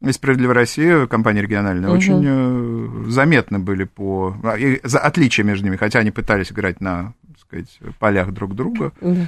и 0.02 0.12
«Справедливая 0.12 0.54
Россия», 0.54 1.06
компания 1.06 1.40
региональная, 1.40 1.88
угу. 1.88 1.96
очень 1.96 2.22
э, 2.26 3.10
заметны 3.10 3.58
были 3.58 3.84
по... 3.84 4.36
А, 4.42 4.56
отличия 4.98 5.42
между 5.42 5.64
ними, 5.64 5.76
хотя 5.76 6.00
они 6.00 6.10
пытались 6.10 6.52
играть 6.52 6.82
на, 6.82 7.14
так 7.26 7.38
сказать, 7.38 7.78
полях 7.98 8.30
друг 8.32 8.54
друга. 8.54 8.92
Угу. 9.00 9.26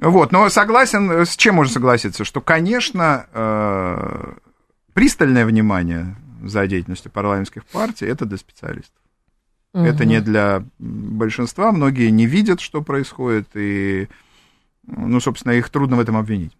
Вот, 0.00 0.32
но 0.32 0.50
согласен, 0.50 1.24
с 1.24 1.34
чем 1.34 1.54
можно 1.54 1.72
согласиться, 1.72 2.24
что, 2.24 2.42
конечно, 2.42 3.26
э, 3.32 4.32
пристальное 4.92 5.46
внимание 5.46 6.14
за 6.42 6.66
деятельностью 6.66 7.10
парламентских 7.10 7.64
партий 7.64 8.04
это 8.04 8.26
для 8.26 8.36
специалистов. 8.36 9.03
Угу. 9.74 9.84
Это 9.84 10.04
не 10.04 10.20
для 10.20 10.64
большинства, 10.78 11.72
многие 11.72 12.10
не 12.10 12.26
видят, 12.26 12.60
что 12.60 12.80
происходит, 12.80 13.48
и, 13.54 14.08
ну, 14.86 15.20
собственно, 15.20 15.52
их 15.52 15.68
трудно 15.68 15.96
в 15.96 16.00
этом 16.00 16.16
обвинить. 16.16 16.52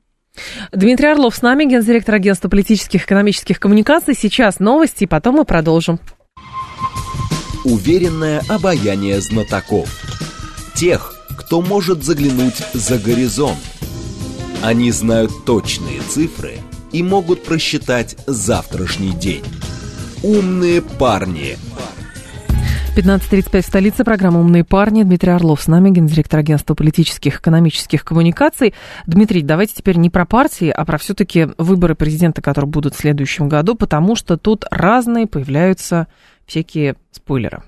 Дмитрий 0.72 1.08
Орлов 1.08 1.36
с 1.36 1.42
нами, 1.42 1.64
гендиректор 1.64 2.16
агентства 2.16 2.48
политических 2.48 3.02
и 3.02 3.04
экономических 3.04 3.60
коммуникаций. 3.60 4.14
Сейчас 4.14 4.58
новости, 4.58 5.04
и 5.04 5.06
потом 5.06 5.36
мы 5.36 5.44
продолжим. 5.44 6.00
Уверенное 7.64 8.42
обаяние 8.48 9.20
знатоков. 9.20 9.88
Тех, 10.74 11.14
кто 11.38 11.62
может 11.62 12.02
заглянуть 12.02 12.62
за 12.74 12.98
горизонт. 12.98 13.58
Они 14.60 14.90
знают 14.90 15.30
точные 15.44 16.00
цифры 16.02 16.58
и 16.90 17.02
могут 17.04 17.44
просчитать 17.44 18.16
завтрашний 18.26 19.12
день. 19.12 19.44
Умные 20.24 20.82
парни. 20.82 21.56
15.35 22.96 23.62
в 23.62 23.66
столице. 23.66 24.04
Программа 24.04 24.38
«Умные 24.38 24.62
парни». 24.62 25.02
Дмитрий 25.02 25.32
Орлов 25.32 25.60
с 25.60 25.66
нами, 25.66 25.90
гендиректор 25.90 26.38
агентства 26.38 26.76
политических 26.76 27.34
и 27.34 27.38
экономических 27.38 28.04
коммуникаций. 28.04 28.72
Дмитрий, 29.06 29.42
давайте 29.42 29.74
теперь 29.74 29.96
не 29.96 30.10
про 30.10 30.24
партии, 30.24 30.68
а 30.68 30.84
про 30.84 30.96
все-таки 30.98 31.48
выборы 31.58 31.96
президента, 31.96 32.40
которые 32.40 32.70
будут 32.70 32.94
в 32.94 32.98
следующем 32.98 33.48
году, 33.48 33.74
потому 33.74 34.14
что 34.14 34.36
тут 34.36 34.64
разные 34.70 35.26
появляются 35.26 36.06
всякие 36.46 36.94
спойлеры 37.10 37.64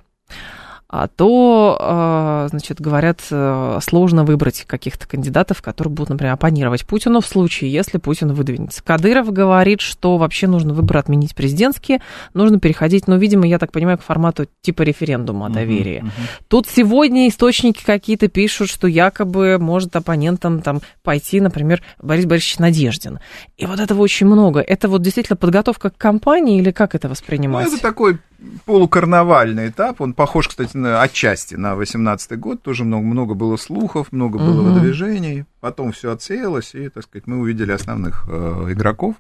то, 1.08 1.76
а, 1.80 2.46
значит, 2.50 2.80
говорят, 2.80 3.20
э, 3.30 3.78
сложно 3.82 4.24
выбрать 4.24 4.64
каких-то 4.66 5.08
кандидатов, 5.08 5.60
которые 5.60 5.92
будут, 5.92 6.10
например, 6.10 6.34
оппонировать 6.34 6.86
Путину 6.86 7.20
в 7.20 7.26
случае, 7.26 7.72
если 7.72 7.98
Путин 7.98 8.32
выдвинется. 8.32 8.84
Кадыров 8.84 9.32
говорит, 9.32 9.80
что 9.80 10.16
вообще 10.16 10.46
нужно 10.46 10.74
выборы 10.74 11.00
отменить 11.00 11.34
президентские, 11.34 12.00
нужно 12.34 12.60
переходить, 12.60 13.08
ну, 13.08 13.18
видимо, 13.18 13.48
я 13.48 13.58
так 13.58 13.72
понимаю, 13.72 13.98
к 13.98 14.02
формату 14.02 14.46
типа 14.60 14.82
референдума 14.82 15.46
о 15.46 15.48
доверии. 15.48 16.02
Uh-huh, 16.02 16.06
uh-huh. 16.06 16.44
Тут 16.48 16.68
сегодня 16.68 17.28
источники 17.28 17.84
какие-то 17.84 18.28
пишут, 18.28 18.68
что 18.68 18.86
якобы 18.86 19.58
может 19.58 19.96
оппонентам 19.96 20.62
там 20.62 20.80
пойти, 21.02 21.40
например, 21.40 21.82
Борис 22.00 22.26
Борисович 22.26 22.58
Надеждин. 22.60 23.18
И 23.56 23.66
вот 23.66 23.80
этого 23.80 24.02
очень 24.02 24.26
много. 24.26 24.60
Это 24.60 24.88
вот 24.88 25.02
действительно 25.02 25.36
подготовка 25.36 25.90
к 25.90 25.96
кампании 25.96 26.58
или 26.58 26.70
как 26.70 26.94
это 26.94 27.08
воспринимать? 27.08 27.66
Ну, 27.66 27.72
это 27.72 27.82
такой 27.82 28.18
полукарнавальный 28.64 29.68
этап. 29.68 30.00
Он 30.00 30.12
похож, 30.12 30.48
кстати, 30.48 30.76
на, 30.76 31.02
отчасти 31.02 31.54
на 31.54 31.76
18 31.76 32.38
год. 32.38 32.62
Тоже 32.62 32.84
много, 32.84 33.04
много 33.04 33.34
было 33.34 33.56
слухов, 33.56 34.12
много 34.12 34.38
было 34.38 34.62
угу. 34.62 34.70
выдвижений. 34.70 35.44
Потом 35.60 35.92
все 35.92 36.12
отсеялось, 36.12 36.74
и, 36.74 36.88
так 36.88 37.04
сказать, 37.04 37.26
мы 37.26 37.38
увидели 37.38 37.72
основных 37.72 38.26
э, 38.28 38.68
игроков. 38.70 39.16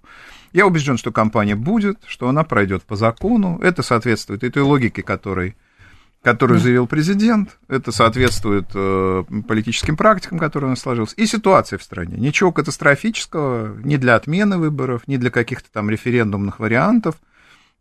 Я 0.52 0.66
убежден, 0.66 0.96
что 0.96 1.12
компания 1.12 1.56
будет, 1.56 1.98
что 2.06 2.28
она 2.28 2.44
пройдет 2.44 2.82
по 2.82 2.96
закону. 2.96 3.58
Это 3.62 3.82
соответствует 3.82 4.44
и 4.44 4.50
той 4.50 4.62
логике, 4.62 5.02
которой 5.02 5.56
которую 6.26 6.58
заявил 6.58 6.88
президент, 6.88 7.56
это 7.68 7.92
соответствует 7.92 8.66
э, 8.74 9.22
политическим 9.46 9.96
практикам, 9.96 10.40
которые 10.40 10.66
у 10.66 10.70
нас 10.70 10.80
сложились, 10.80 11.14
и 11.16 11.24
ситуации 11.24 11.76
в 11.76 11.84
стране. 11.84 12.16
Ничего 12.18 12.50
катастрофического 12.50 13.76
ни 13.84 13.96
для 13.96 14.16
отмены 14.16 14.58
выборов, 14.58 15.02
ни 15.06 15.18
для 15.18 15.30
каких-то 15.30 15.70
там 15.70 15.88
референдумных 15.88 16.58
вариантов. 16.58 17.14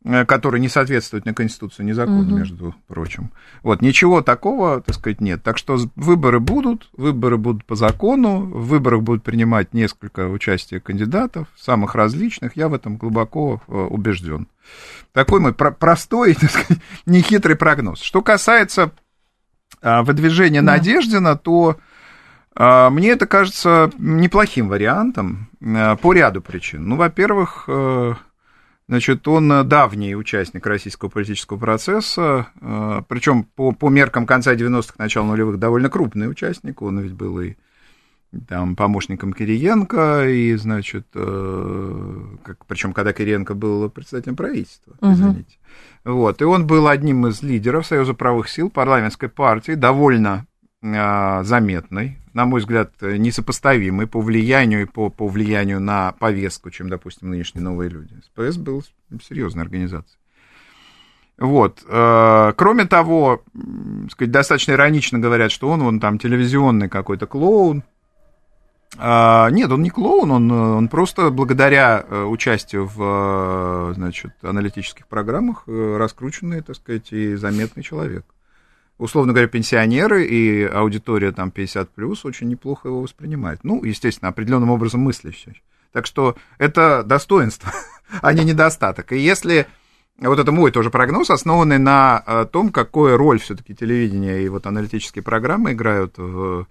Э, 0.08 0.24
который 0.24 0.60
не 0.60 0.70
соответствует 0.70 1.26
ни 1.26 1.32
Конституции, 1.32 1.82
ни 1.82 1.92
закону, 1.92 2.28
угу. 2.28 2.38
между 2.38 2.76
прочим. 2.88 3.32
Вот, 3.64 3.82
ничего 3.82 4.22
такого, 4.22 4.82
так 4.82 4.94
сказать, 4.94 5.20
нет. 5.20 5.42
Так 5.42 5.58
что 5.58 5.80
выборы 5.96 6.40
будут, 6.40 6.90
выборы 6.96 7.38
будут 7.38 7.66
по 7.66 7.74
закону, 7.74 8.42
в 8.42 8.68
выборах 8.68 9.02
будут 9.02 9.24
принимать 9.24 9.74
несколько 9.74 10.30
участия 10.30 10.80
кандидатов, 10.80 11.48
самых 11.58 11.96
различных, 11.96 12.56
я 12.56 12.70
в 12.70 12.76
этом 12.76 12.98
глубоко 12.98 13.64
э, 13.68 13.72
убежден. 13.72 14.48
Такой 15.12 15.40
мой 15.40 15.56
про- 15.56 15.72
простой, 15.72 16.36
так 16.40 16.52
сказать, 16.52 16.84
нехитрый 17.08 17.56
прогноз. 17.56 18.00
Что 18.00 18.22
касается 18.22 18.92
а, 19.82 20.04
выдвижения 20.04 20.62
да. 20.62 20.74
Надеждина, 20.74 21.36
то 21.36 21.78
а, 22.54 22.92
мне 22.92 23.10
это 23.10 23.26
кажется 23.26 23.90
неплохим 23.98 24.70
вариантом 24.70 25.50
а, 25.64 25.96
по 25.96 26.14
ряду 26.14 26.42
причин. 26.42 26.88
Ну, 26.88 26.96
во-первых, 26.96 27.68
Значит, 28.88 29.28
он 29.28 29.52
э, 29.52 29.64
давний 29.64 30.16
участник 30.16 30.66
российского 30.66 31.10
политического 31.10 31.58
процесса, 31.58 32.48
э, 32.62 33.02
причем 33.08 33.44
по, 33.44 33.72
по 33.72 33.90
меркам 33.90 34.28
конца 34.28 34.54
90-х, 34.54 34.94
начала 34.98 35.26
нулевых 35.26 35.58
довольно 35.58 35.90
крупный 35.90 36.30
участник. 36.30 36.82
Он 36.82 37.00
ведь 37.00 37.14
был 37.14 37.40
и 37.40 37.56
там, 38.48 38.76
помощником 38.76 39.34
Кириенко, 39.34 40.28
и, 40.28 40.54
значит, 40.56 41.08
э, 41.16 42.22
как, 42.44 42.66
причем 42.66 42.94
когда 42.94 43.14
Кириенко 43.14 43.56
был 43.56 43.90
председателем 43.90 44.36
правительства, 44.36 44.94
uh-huh. 45.00 45.14
извините. 45.14 45.58
Вот, 46.04 46.42
и 46.42 46.46
он 46.46 46.68
был 46.68 46.88
одним 46.88 47.28
из 47.28 47.42
лидеров 47.42 47.88
Союза 47.88 48.14
правых 48.14 48.50
сил 48.50 48.70
парламентской 48.70 49.30
партии, 49.30 49.72
довольно 49.72 50.46
а, 50.84 51.44
заметной, 51.44 52.20
на 52.36 52.46
мой 52.46 52.60
взгляд, 52.60 52.92
несопоставимой 53.02 54.08
по 54.08 54.20
влиянию 54.20 54.82
и 54.82 54.86
по, 54.86 55.10
по 55.10 55.26
влиянию 55.26 55.80
на 55.80 56.12
повестку, 56.12 56.70
чем, 56.70 56.90
допустим, 56.90 57.30
нынешние 57.30 57.64
новые 57.64 57.90
люди. 57.90 58.14
СПС 58.26 58.58
был 58.58 58.84
серьезной 59.24 59.64
организацией. 59.64 60.20
Вот. 61.38 61.82
А, 61.88 62.52
кроме 62.58 62.86
того, 62.86 63.42
сказать, 64.12 64.32
достаточно 64.32 64.74
иронично 64.74 65.18
говорят, 65.18 65.50
что 65.50 65.70
он, 65.70 65.82
он 65.82 66.02
там 66.02 66.20
телевизионный 66.20 66.90
какой-то 66.90 67.26
клоун. 67.26 67.84
А, 68.98 69.50
нет, 69.52 69.72
он 69.72 69.82
не 69.82 69.90
клоун, 69.90 70.30
он, 70.32 70.52
он 70.52 70.90
просто 70.90 71.30
благодаря 71.30 72.04
э, 72.06 72.24
участию 72.24 72.86
в 72.94 73.94
значит, 73.96 74.34
аналитических 74.42 75.08
программах 75.08 75.64
э, 75.68 75.98
раскрученный, 75.98 76.62
так 76.62 76.76
сказать, 76.76 77.14
и 77.14 77.36
заметный 77.36 77.82
человек 77.82 78.26
условно 78.98 79.34
говоря, 79.34 79.48
пенсионеры 79.48 80.26
и 80.26 80.64
аудитория 80.64 81.32
там 81.32 81.52
50 81.52 81.90
плюс 81.90 82.26
очень 82.26 82.48
неплохо 82.48 82.88
его 82.88 83.02
воспринимает. 83.02 83.64
Ну, 83.64 83.84
естественно, 83.84 84.30
определенным 84.30 84.72
образом 84.72 85.02
мыслящие. 85.02 85.56
Так 85.92 86.06
что 86.06 86.36
это 86.58 87.04
достоинство, 87.04 87.72
а 88.22 88.34
не 88.34 88.44
недостаток. 88.44 89.12
И 89.12 89.18
если 89.18 89.68
вот 90.18 90.40
это 90.40 90.52
мой 90.52 90.72
тоже 90.72 90.90
прогноз, 90.90 91.30
основанный 91.30 91.78
на 91.78 92.24
э, 92.26 92.46
том, 92.52 92.70
какую 92.70 93.18
роль 93.18 93.40
все-таки 93.40 93.76
телевидение 93.76 94.44
и 94.44 94.50
вот 94.50 94.66
аналитические 94.66 95.24
программы 95.24 95.74
играют 95.74 96.18
в 96.18 96.68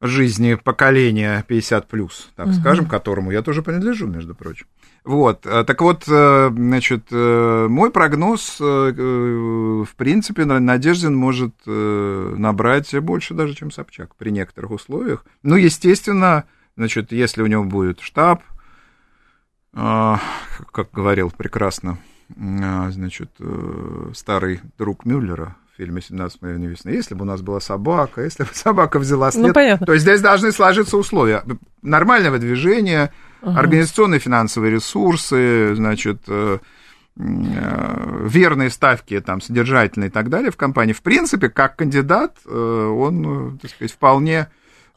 жизни 0.00 0.54
поколения 0.54 1.44
50 1.48 1.88
плюс, 1.88 2.30
так 2.36 2.48
угу. 2.48 2.54
скажем, 2.54 2.86
которому 2.86 3.32
я 3.32 3.42
тоже 3.42 3.62
принадлежу, 3.62 4.06
между 4.06 4.34
прочим. 4.34 4.66
Вот, 5.08 5.46
э, 5.46 5.64
так 5.64 5.80
вот, 5.80 6.04
э, 6.06 6.50
значит, 6.54 7.06
э, 7.10 7.66
мой 7.70 7.90
прогноз, 7.90 8.60
в 8.60 9.88
принципе, 9.96 10.44
Надеждин 10.44 11.16
может 11.16 11.54
набрать 11.64 12.94
больше 13.00 13.32
даже, 13.32 13.54
чем 13.54 13.70
Собчак 13.70 14.14
при 14.16 14.28
некоторых 14.28 14.70
условиях. 14.70 15.24
Ну, 15.42 15.56
естественно, 15.56 16.44
значит, 16.76 17.10
если 17.10 17.40
у 17.40 17.46
него 17.46 17.64
будет 17.64 18.00
штаб, 18.00 18.42
как 19.72 20.90
говорил 20.92 21.32
прекрасно, 21.34 21.96
значит, 22.28 23.30
старый 24.12 24.60
друг 24.76 25.06
Мюллера, 25.06 25.56
фильме 25.78 26.02
«17 26.02 26.32
мгновений 26.42 26.66
весны». 26.66 26.90
Если 26.90 27.14
бы 27.14 27.22
у 27.22 27.26
нас 27.26 27.40
была 27.40 27.60
собака, 27.60 28.22
если 28.22 28.42
бы 28.42 28.50
собака 28.52 28.98
взяла 28.98 29.26
ну, 29.26 29.32
след, 29.32 29.46
ну, 29.46 29.54
понятно. 29.54 29.86
то 29.86 29.92
есть 29.94 30.02
здесь 30.02 30.20
должны 30.20 30.52
сложиться 30.52 30.98
условия. 30.98 31.44
Нормального 31.80 32.38
движения, 32.38 33.12
организационные 33.42 34.20
финансовые 34.20 34.72
ресурсы, 34.72 35.74
значит, 35.74 36.22
э, 36.26 36.58
э, 37.16 38.26
верные 38.28 38.70
ставки, 38.70 39.20
там, 39.20 39.40
содержательные 39.40 40.08
и 40.08 40.12
так 40.12 40.28
далее 40.28 40.50
в 40.50 40.56
компании. 40.56 40.92
В 40.92 41.02
принципе, 41.02 41.48
как 41.48 41.76
кандидат, 41.76 42.36
э, 42.46 42.94
он, 42.96 43.58
так 43.60 43.70
сказать, 43.70 43.92
вполне 43.92 44.48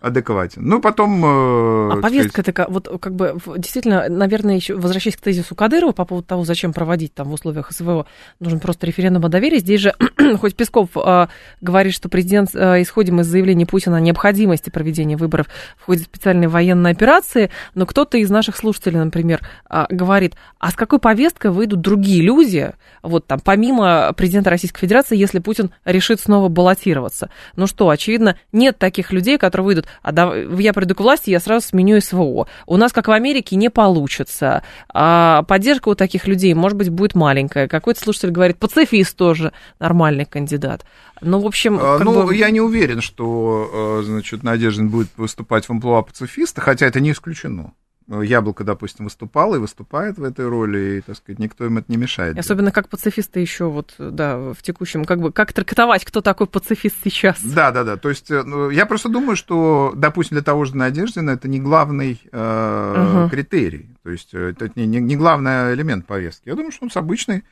адекватен. 0.01 0.63
Ну, 0.65 0.81
потом... 0.81 1.23
Э, 1.23 1.93
а 1.93 2.01
повестка 2.01 2.41
такая, 2.41 2.67
вот 2.67 2.89
как 2.99 3.15
бы 3.15 3.37
действительно, 3.57 4.09
наверное, 4.09 4.55
еще 4.55 4.75
возвращаясь 4.75 5.15
к 5.15 5.21
тезису 5.21 5.53
Кадырова 5.53 5.91
по 5.91 6.05
поводу 6.05 6.27
того, 6.27 6.43
зачем 6.43 6.73
проводить 6.73 7.13
там 7.13 7.29
в 7.29 7.33
условиях 7.33 7.71
СВО, 7.71 8.07
нужен 8.39 8.59
просто 8.59 8.87
референдум 8.87 9.25
о 9.25 9.29
доверии. 9.29 9.59
Здесь 9.59 9.81
же, 9.81 9.93
хоть 10.39 10.55
Песков 10.55 10.89
э, 10.95 11.27
говорит, 11.61 11.93
что 11.93 12.09
президент, 12.09 12.49
э, 12.55 12.81
исходим 12.81 13.21
из 13.21 13.27
заявления 13.27 13.67
Путина 13.67 13.97
о 13.97 14.01
необходимости 14.01 14.71
проведения 14.71 15.17
выборов 15.17 15.47
в 15.77 15.85
ходе 15.85 16.03
специальной 16.03 16.47
военной 16.47 16.91
операции, 16.91 17.51
но 17.75 17.85
кто-то 17.85 18.17
из 18.17 18.29
наших 18.31 18.57
слушателей, 18.57 18.97
например, 18.97 19.41
э, 19.69 19.85
говорит, 19.89 20.33
а 20.57 20.71
с 20.71 20.73
какой 20.73 20.97
повесткой 20.97 21.51
выйдут 21.51 21.81
другие 21.81 22.23
люди, 22.23 22.71
вот 23.03 23.27
там, 23.27 23.39
помимо 23.39 24.11
президента 24.17 24.49
Российской 24.49 24.79
Федерации, 24.79 25.15
если 25.15 25.37
Путин 25.37 25.69
решит 25.85 26.19
снова 26.19 26.49
баллотироваться? 26.49 27.29
Ну 27.55 27.67
что, 27.67 27.89
очевидно, 27.89 28.35
нет 28.51 28.79
таких 28.79 29.11
людей, 29.11 29.37
которые 29.37 29.65
выйдут 29.65 29.87
а 30.01 30.11
да, 30.11 30.35
я 30.35 30.73
приду 30.73 30.95
к 30.95 30.99
власти, 30.99 31.29
я 31.29 31.39
сразу 31.39 31.67
сменю 31.67 32.01
СВО. 32.01 32.47
У 32.65 32.77
нас, 32.77 32.91
как 32.91 33.07
в 33.07 33.11
Америке, 33.11 33.55
не 33.55 33.69
получится. 33.69 34.63
А 34.93 35.43
поддержка 35.43 35.89
у 35.89 35.95
таких 35.95 36.27
людей, 36.27 36.53
может 36.53 36.77
быть, 36.77 36.89
будет 36.89 37.15
маленькая. 37.15 37.67
Какой-то 37.67 37.99
слушатель 37.99 38.31
говорит, 38.31 38.57
пацифист 38.57 39.15
тоже 39.15 39.53
нормальный 39.79 40.25
кандидат. 40.25 40.85
Ну, 41.21 41.39
в 41.39 41.45
общем... 41.45 41.77
А, 41.79 41.99
ну, 41.99 42.25
бы... 42.25 42.35
я 42.35 42.49
не 42.49 42.61
уверен, 42.61 43.01
что, 43.01 43.99
э, 44.01 44.03
значит, 44.03 44.43
Надеждин 44.43 44.89
будет 44.89 45.09
выступать 45.17 45.65
в 45.65 45.69
амплуа 45.71 46.01
пацифиста, 46.01 46.61
хотя 46.61 46.87
это 46.87 46.99
не 46.99 47.11
исключено. 47.11 47.73
Яблоко, 48.19 48.63
допустим, 48.63 49.05
выступало 49.05 49.55
и 49.55 49.59
выступает 49.59 50.17
в 50.17 50.23
этой 50.23 50.47
роли, 50.47 50.97
и, 50.97 51.01
так 51.01 51.15
сказать, 51.15 51.39
никто 51.39 51.65
им 51.65 51.77
это 51.77 51.89
не 51.89 51.97
мешает. 51.97 52.37
Особенно 52.37 52.71
как 52.71 52.89
пацифисты 52.89 53.39
еще 53.39 53.69
вот, 53.69 53.93
да, 53.97 54.37
в 54.37 54.61
текущем, 54.61 55.05
как 55.05 55.21
бы, 55.21 55.31
как 55.31 55.53
трактовать, 55.53 56.03
кто 56.03 56.21
такой 56.21 56.47
пацифист 56.47 56.97
сейчас? 57.03 57.41
Да, 57.41 57.71
да, 57.71 57.83
да, 57.83 57.95
то 57.95 58.09
есть 58.09 58.29
э, 58.29 58.43
ну, 58.43 58.69
я 58.69 58.85
просто 58.85 59.07
думаю, 59.07 59.35
что, 59.35 59.93
допустим, 59.95 60.35
для 60.35 60.43
того 60.43 60.65
же 60.65 60.75
Надеждина 60.75 61.31
это 61.31 61.47
не 61.47 61.59
главный 61.59 62.21
э, 62.31 63.21
угу. 63.23 63.29
критерий, 63.29 63.89
то 64.03 64.09
есть 64.09 64.33
э, 64.33 64.49
это 64.57 64.69
не, 64.75 64.85
не, 64.85 64.99
не 64.99 65.15
главный 65.15 65.73
элемент 65.73 66.05
повестки. 66.05 66.49
Я 66.49 66.55
думаю, 66.55 66.71
что 66.71 66.85
он 66.85 66.91
с 66.91 66.97
обычной 66.97 67.43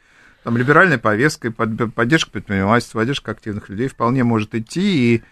там, 0.43 0.57
либеральной 0.57 0.97
повесткой, 0.97 1.51
поддержка 1.51 2.31
предпринимательства, 2.31 2.99
поддержка 2.99 3.31
активных 3.31 3.69
людей 3.69 3.87
вполне 3.87 4.23
может 4.23 4.55
идти, 4.55 5.15
и 5.15 5.23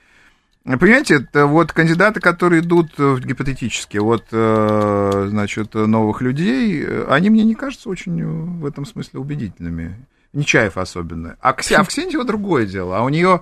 Понимаете, 0.79 1.15
это 1.15 1.45
вот 1.45 1.71
кандидаты, 1.71 2.19
которые 2.19 2.61
идут 2.61 2.91
э, 2.97 3.17
гипотетически 3.23 3.97
от, 3.97 4.25
э, 4.31 5.27
значит, 5.29 5.73
новых 5.73 6.21
людей, 6.21 6.85
они 7.07 7.29
мне 7.29 7.43
не 7.43 7.55
кажутся 7.55 7.89
очень 7.89 8.59
в 8.59 8.65
этом 8.65 8.85
смысле 8.85 9.21
убедительными. 9.21 9.95
Нечаев 10.33 10.77
особенно. 10.77 11.37
А, 11.39 11.53
Кси, 11.53 11.75
а 11.75 11.83
в 11.83 11.87
Ксентьева 11.87 12.25
другое 12.25 12.65
дело. 12.65 12.97
А 12.97 13.03
у 13.03 13.09
нее 13.09 13.41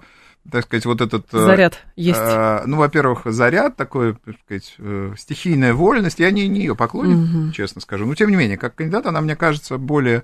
так 0.52 0.66
сказать, 0.66 0.86
вот 0.86 1.02
этот... 1.02 1.26
Э, 1.34 1.40
заряд 1.40 1.80
есть. 1.96 2.20
Э, 2.22 2.64
ну, 2.66 2.78
во-первых, 2.78 3.22
заряд 3.26 3.76
такой, 3.76 4.14
так 4.14 4.36
сказать, 4.46 4.76
э, 4.78 5.14
стихийная 5.18 5.74
вольность. 5.74 6.20
Я 6.20 6.30
не, 6.32 6.48
не 6.48 6.60
ее 6.60 6.76
поклонник, 6.76 7.18
угу. 7.18 7.52
честно 7.52 7.82
скажу. 7.82 8.06
Но, 8.06 8.14
тем 8.14 8.30
не 8.30 8.36
менее, 8.36 8.58
как 8.58 8.76
кандидат 8.76 9.08
она, 9.08 9.22
мне 9.22 9.36
кажется, 9.36 9.78
более 9.78 10.18
э, 10.18 10.24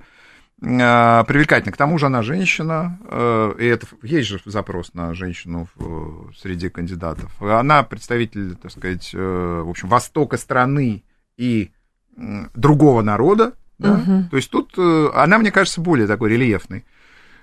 привлекательна. 0.62 1.72
К 1.72 1.78
тому 1.78 1.98
же 1.98 2.06
она 2.06 2.22
женщина, 2.22 3.00
э, 3.10 3.56
и 3.60 3.66
это 3.66 3.88
есть 4.04 4.30
же 4.30 4.40
запрос 4.46 4.94
на 4.94 5.14
женщину 5.16 5.68
в, 5.76 6.32
среди 6.38 6.70
кандидатов. 6.70 7.32
Она 7.42 7.82
представитель, 7.82 8.56
так 8.56 8.72
сказать, 8.72 9.10
э, 9.14 9.62
в 9.66 9.70
общем, 9.70 9.90
востока 9.90 10.38
страны 10.38 11.04
и 11.36 11.72
э, 12.16 12.22
другого 12.54 13.02
народа. 13.02 13.54
Да? 13.80 13.94
Угу. 13.94 14.30
То 14.30 14.38
есть 14.38 14.52
тут 14.52 14.74
э, 14.78 15.10
она, 15.16 15.40
мне 15.40 15.52
кажется, 15.52 15.82
более 15.82 16.06
такой 16.06 16.30
рельефной. 16.30 16.86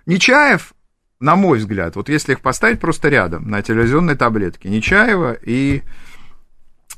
Нечаев 0.07 0.73
на 1.21 1.37
мой 1.37 1.59
взгляд, 1.59 1.97
вот 1.97 2.09
если 2.09 2.33
их 2.33 2.41
поставить 2.41 2.81
просто 2.81 3.09
рядом 3.09 3.49
на 3.51 3.63
телевизионной 3.63 4.17
таблетке, 4.17 4.69
Нечаева 4.69 5.33
и, 5.33 5.83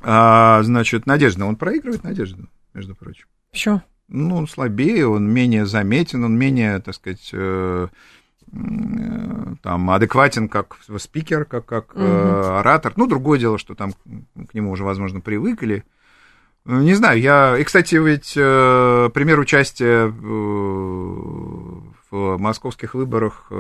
а, 0.02 0.62
значит, 0.62 1.06
Надежда, 1.06 1.46
он 1.46 1.56
проигрывает 1.56 2.04
Надежду, 2.04 2.48
между 2.74 2.94
прочим. 2.94 3.26
Почему? 3.50 3.82
Ну, 4.12 4.36
он 4.36 4.48
слабее, 4.48 5.06
он 5.06 5.30
менее 5.30 5.66
заметен, 5.66 6.24
он 6.24 6.36
менее, 6.36 6.80
так 6.80 6.96
сказать, 6.96 7.30
э, 7.32 7.86
э, 8.52 9.54
там, 9.62 9.90
адекватен 9.90 10.48
как 10.48 10.78
спикер, 10.98 11.44
как, 11.44 11.64
как 11.66 11.94
угу. 11.94 12.02
оратор. 12.02 12.92
Ну, 12.96 13.06
другое 13.06 13.38
дело, 13.38 13.56
что 13.56 13.76
там 13.76 13.92
к 14.48 14.54
нему 14.54 14.72
уже, 14.72 14.82
возможно, 14.82 15.20
привыкли. 15.20 15.84
Не 16.64 16.94
знаю, 16.94 17.20
я... 17.20 17.56
И, 17.56 17.62
кстати, 17.62 17.94
ведь 17.94 18.34
пример 18.34 19.38
участия 19.38 20.06
в, 20.06 21.82
московских 22.10 22.94
выборах 22.94 23.50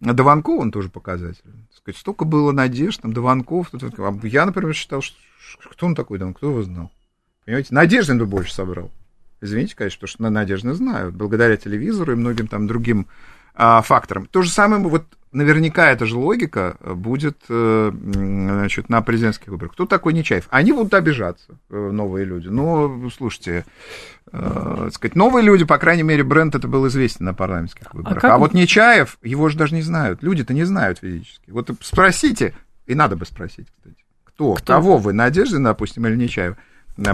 Дованков, 0.00 0.60
он 0.60 0.72
тоже 0.72 0.88
показатель. 0.88 1.44
сказать, 1.76 1.98
столько 1.98 2.24
было 2.24 2.52
надежд, 2.52 3.02
там, 3.02 3.12
Дованков. 3.12 3.68
А 3.72 4.18
я, 4.24 4.46
например, 4.46 4.74
считал, 4.74 5.02
что 5.02 5.16
кто 5.70 5.86
он 5.86 5.94
такой, 5.94 6.18
там, 6.18 6.32
кто 6.34 6.48
его 6.50 6.62
знал? 6.62 6.90
Понимаете, 7.44 7.74
Надеждин 7.74 8.18
бы 8.18 8.26
больше 8.26 8.54
собрал. 8.54 8.90
Извините, 9.42 9.76
конечно, 9.76 10.06
что 10.06 10.30
Надежды 10.30 10.72
знают, 10.72 11.14
благодаря 11.14 11.56
телевизору 11.56 12.12
и 12.12 12.16
многим 12.16 12.46
там 12.46 12.66
другим 12.66 13.08
а, 13.54 13.82
факторам. 13.82 14.26
То 14.26 14.42
же 14.42 14.50
самое, 14.50 14.80
вот 14.82 15.04
наверняка 15.32 15.90
эта 15.90 16.06
же 16.06 16.16
логика 16.16 16.76
будет 16.80 17.38
э, 17.48 17.90
значит, 17.92 18.88
на 18.88 19.02
президентских 19.02 19.48
выборах. 19.48 19.72
Кто 19.72 19.86
такой 19.86 20.12
Нечаев? 20.12 20.46
Они 20.50 20.72
будут 20.72 20.94
обижаться, 20.94 21.58
э, 21.70 21.90
новые 21.90 22.24
люди. 22.24 22.48
Но, 22.48 23.10
слушайте, 23.10 23.64
э, 24.30 24.90
сказать, 24.92 25.16
новые 25.16 25.44
люди, 25.44 25.64
по 25.64 25.78
крайней 25.78 26.02
мере, 26.02 26.22
бренд 26.22 26.54
это 26.54 26.68
был 26.68 26.86
известен 26.88 27.24
на 27.24 27.34
парламентских 27.34 27.88
а 27.90 27.96
выборах. 27.96 28.24
А, 28.24 28.34
а 28.34 28.38
вот 28.38 28.54
Нечаев, 28.54 29.18
его 29.22 29.48
же 29.48 29.56
даже 29.58 29.74
не 29.74 29.82
знают. 29.82 30.22
Люди-то 30.22 30.54
не 30.54 30.64
знают 30.64 30.98
физически. 30.98 31.50
Вот 31.50 31.70
спросите, 31.80 32.54
и 32.86 32.94
надо 32.94 33.16
бы 33.16 33.26
спросить, 33.26 33.68
кстати, 33.74 33.96
кто, 34.24 34.54
кто? 34.54 34.74
кого 34.74 34.98
вы, 34.98 35.12
Надежды, 35.12 35.58
допустим, 35.58 36.06
или 36.06 36.16
Нечаева? 36.16 36.56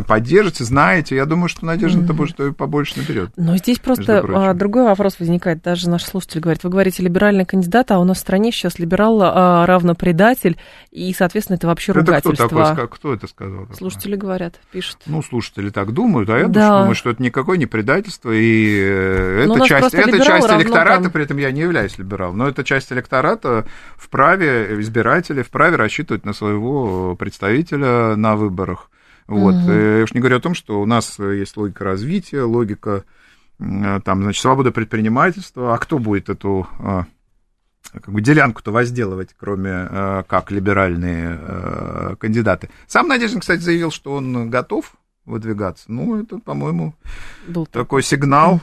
Поддержите, 0.06 0.64
знаете. 0.64 1.16
Я 1.16 1.24
думаю, 1.24 1.48
что 1.48 1.64
Надежда-то 1.64 2.12
mm-hmm. 2.12 2.26
что 2.26 2.52
побольше 2.52 2.98
наберет. 2.98 3.30
Но 3.36 3.56
здесь 3.56 3.78
просто 3.78 4.24
а, 4.26 4.54
другой 4.54 4.84
вопрос 4.84 5.18
возникает. 5.18 5.62
Даже 5.62 5.88
наш 5.88 6.04
слушатель 6.04 6.40
говорит, 6.40 6.64
вы 6.64 6.70
говорите 6.70 7.02
либеральный 7.02 7.44
кандидат, 7.44 7.90
а 7.90 7.98
у 7.98 8.04
нас 8.04 8.18
в 8.18 8.20
стране 8.20 8.50
сейчас 8.52 8.78
либерал 8.78 9.20
а, 9.22 9.66
равно 9.66 9.94
предатель, 9.94 10.56
и, 10.90 11.12
соответственно, 11.12 11.56
это 11.56 11.66
вообще 11.66 11.92
ругательство. 11.92 12.32
Это 12.32 12.46
кто, 12.46 12.64
такой, 12.64 12.88
кто 12.88 13.14
это 13.14 13.26
сказал? 13.26 13.68
Слушатели 13.76 14.16
говорят, 14.16 14.60
пишут. 14.70 14.98
Ну, 15.06 15.22
слушатели 15.22 15.70
так 15.70 15.92
думают, 15.92 16.30
а 16.30 16.38
я 16.38 16.48
да. 16.48 16.80
думаю, 16.80 16.94
что 16.94 17.10
это 17.10 17.22
никакое 17.22 17.58
не 17.58 17.66
предательство, 17.66 18.30
и 18.30 18.80
э, 18.80 19.46
это 19.46 19.66
часть, 19.66 19.94
это 19.94 20.18
часть 20.24 20.48
электората, 20.48 21.02
там... 21.04 21.12
при 21.12 21.24
этом 21.24 21.36
я 21.38 21.52
не 21.52 21.60
являюсь 21.60 21.98
либералом, 21.98 22.38
но 22.38 22.48
это 22.48 22.64
часть 22.64 22.92
электората 22.92 23.66
вправе, 23.96 24.80
избиратели 24.80 25.42
вправе 25.42 25.76
рассчитывать 25.76 26.24
на 26.24 26.32
своего 26.32 27.16
представителя 27.16 28.16
на 28.16 28.36
выборах. 28.36 28.90
Вот. 29.28 29.54
Угу. 29.54 29.70
Я 29.70 30.02
уж 30.02 30.14
не 30.14 30.20
говорю 30.20 30.38
о 30.38 30.40
том, 30.40 30.54
что 30.54 30.80
у 30.80 30.86
нас 30.86 31.18
есть 31.18 31.56
логика 31.56 31.84
развития, 31.84 32.42
логика 32.42 33.04
там, 33.58 34.22
значит, 34.22 34.40
свобода 34.42 34.72
предпринимательства. 34.72 35.74
А 35.74 35.78
кто 35.78 35.98
будет 35.98 36.28
эту 36.28 36.66
а, 36.80 37.04
как 37.92 38.08
бы 38.08 38.20
делянку-то 38.20 38.72
возделывать, 38.72 39.34
кроме 39.38 40.24
как 40.26 40.50
либеральные 40.50 42.16
кандидаты? 42.18 42.70
Сам 42.86 43.06
Надеждин, 43.08 43.40
кстати, 43.40 43.60
заявил, 43.60 43.90
что 43.90 44.14
он 44.14 44.48
готов 44.50 44.94
выдвигаться. 45.26 45.92
Ну, 45.92 46.22
это, 46.22 46.38
по-моему, 46.38 46.94
Был 47.46 47.66
такой 47.66 48.02
сигнал. 48.02 48.62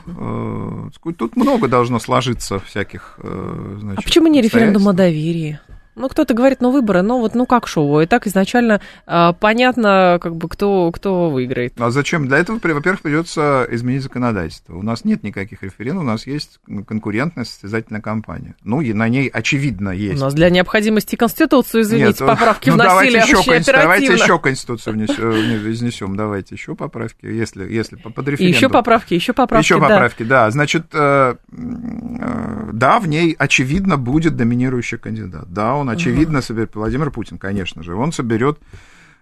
Тут 1.16 1.36
много 1.36 1.68
должно 1.68 2.00
сложиться 2.00 2.58
всяких. 2.58 3.20
Значит, 3.22 4.00
а 4.00 4.02
почему 4.02 4.26
не 4.26 4.42
референдум 4.42 4.88
о 4.88 4.92
доверии? 4.92 5.60
Ну, 5.96 6.08
кто-то 6.08 6.34
говорит, 6.34 6.60
ну, 6.60 6.70
выборы, 6.70 7.02
ну, 7.02 7.20
вот, 7.20 7.34
ну, 7.34 7.46
как 7.46 7.66
шоу. 7.66 8.00
И 8.00 8.06
так 8.06 8.26
изначально 8.26 8.80
э, 9.06 9.32
понятно, 9.40 10.18
как 10.20 10.36
бы, 10.36 10.48
кто, 10.48 10.92
кто 10.92 11.30
выиграет. 11.30 11.74
А 11.78 11.90
зачем? 11.90 12.28
Для 12.28 12.38
этого, 12.38 12.60
во-первых, 12.62 13.00
придется 13.00 13.66
изменить 13.70 14.02
законодательство. 14.02 14.76
У 14.76 14.82
нас 14.82 15.04
нет 15.04 15.22
никаких 15.22 15.62
референдумов, 15.62 16.04
у 16.04 16.10
нас 16.12 16.26
есть 16.26 16.60
конкурентная 16.86 17.44
состязательная 17.44 18.00
кампания. 18.00 18.54
Ну, 18.62 18.80
и 18.80 18.92
на 18.92 19.08
ней, 19.08 19.28
очевидно, 19.28 19.90
есть. 19.90 20.20
У 20.20 20.24
нас 20.24 20.34
для 20.34 20.50
необходимости 20.50 21.16
Конституцию, 21.16 21.82
извините, 21.82 22.08
нет, 22.08 22.18
поправки 22.18 22.68
ну, 22.70 22.74
вносили 22.74 23.18
давайте 23.18 23.18
еще, 23.18 23.72
давайте 23.72 24.12
еще 24.12 24.38
Конституцию 24.38 25.06
изнесем, 25.06 26.16
давайте 26.16 26.54
еще 26.54 26.74
поправки, 26.74 27.26
если, 27.26 27.64
если 27.72 27.96
под 27.96 28.16
референдум. 28.28 28.46
И 28.46 28.50
еще 28.50 28.68
поправки, 28.68 29.14
еще 29.14 29.32
поправки, 29.32 29.64
Еще 29.64 29.80
да. 29.80 29.88
поправки, 29.88 30.22
да. 30.22 30.50
Значит, 30.50 30.86
э, 30.92 31.36
э, 31.50 32.70
да, 32.72 33.00
в 33.00 33.08
ней, 33.08 33.34
очевидно, 33.38 33.96
будет 33.96 34.36
доминирующий 34.36 34.98
кандидат. 34.98 35.52
Да, 35.52 35.74
он 35.74 35.85
он, 35.86 35.94
очевидно, 35.94 36.42
соберет, 36.42 36.74
Владимир 36.74 37.10
Путин, 37.10 37.38
конечно 37.38 37.82
же, 37.82 37.94
он 37.94 38.12
соберет 38.12 38.58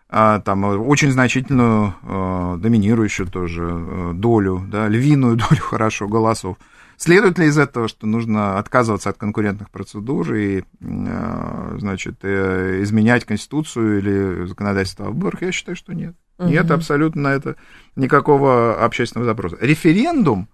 а, 0.09 0.41
там 0.41 0.65
очень 0.65 1.11
значительную, 1.11 1.95
а, 2.03 2.57
доминирующую 2.57 3.29
тоже 3.29 3.63
а, 3.65 4.13
долю, 4.15 4.67
да, 4.71 4.89
львиную 4.89 5.37
долю, 5.49 5.61
хорошо, 5.61 6.09
голосов. 6.09 6.57
Следует 6.97 7.39
ли 7.39 7.47
из 7.47 7.59
этого, 7.59 7.89
что 7.89 8.07
нужно 8.07 8.59
отказываться 8.59 9.11
от 9.11 9.19
конкурентных 9.19 9.69
процедур 9.71 10.33
и, 10.33 10.63
значит, 10.81 12.21
э, 12.23 12.83
изменять 12.83 13.25
Конституцию 13.25 13.99
или 13.99 14.47
законодательство 14.47 15.07
о 15.07 15.11
выборах? 15.11 15.43
Я 15.43 15.51
считаю, 15.51 15.75
что 15.75 15.93
нет. 15.93 16.15
Угу. 16.39 16.49
Нет 16.49 16.71
абсолютно 16.71 17.23
на 17.23 17.35
это 17.35 17.57
никакого 17.97 18.85
общественного 18.85 19.29
запроса. 19.29 19.57
Референдум, 19.61 20.49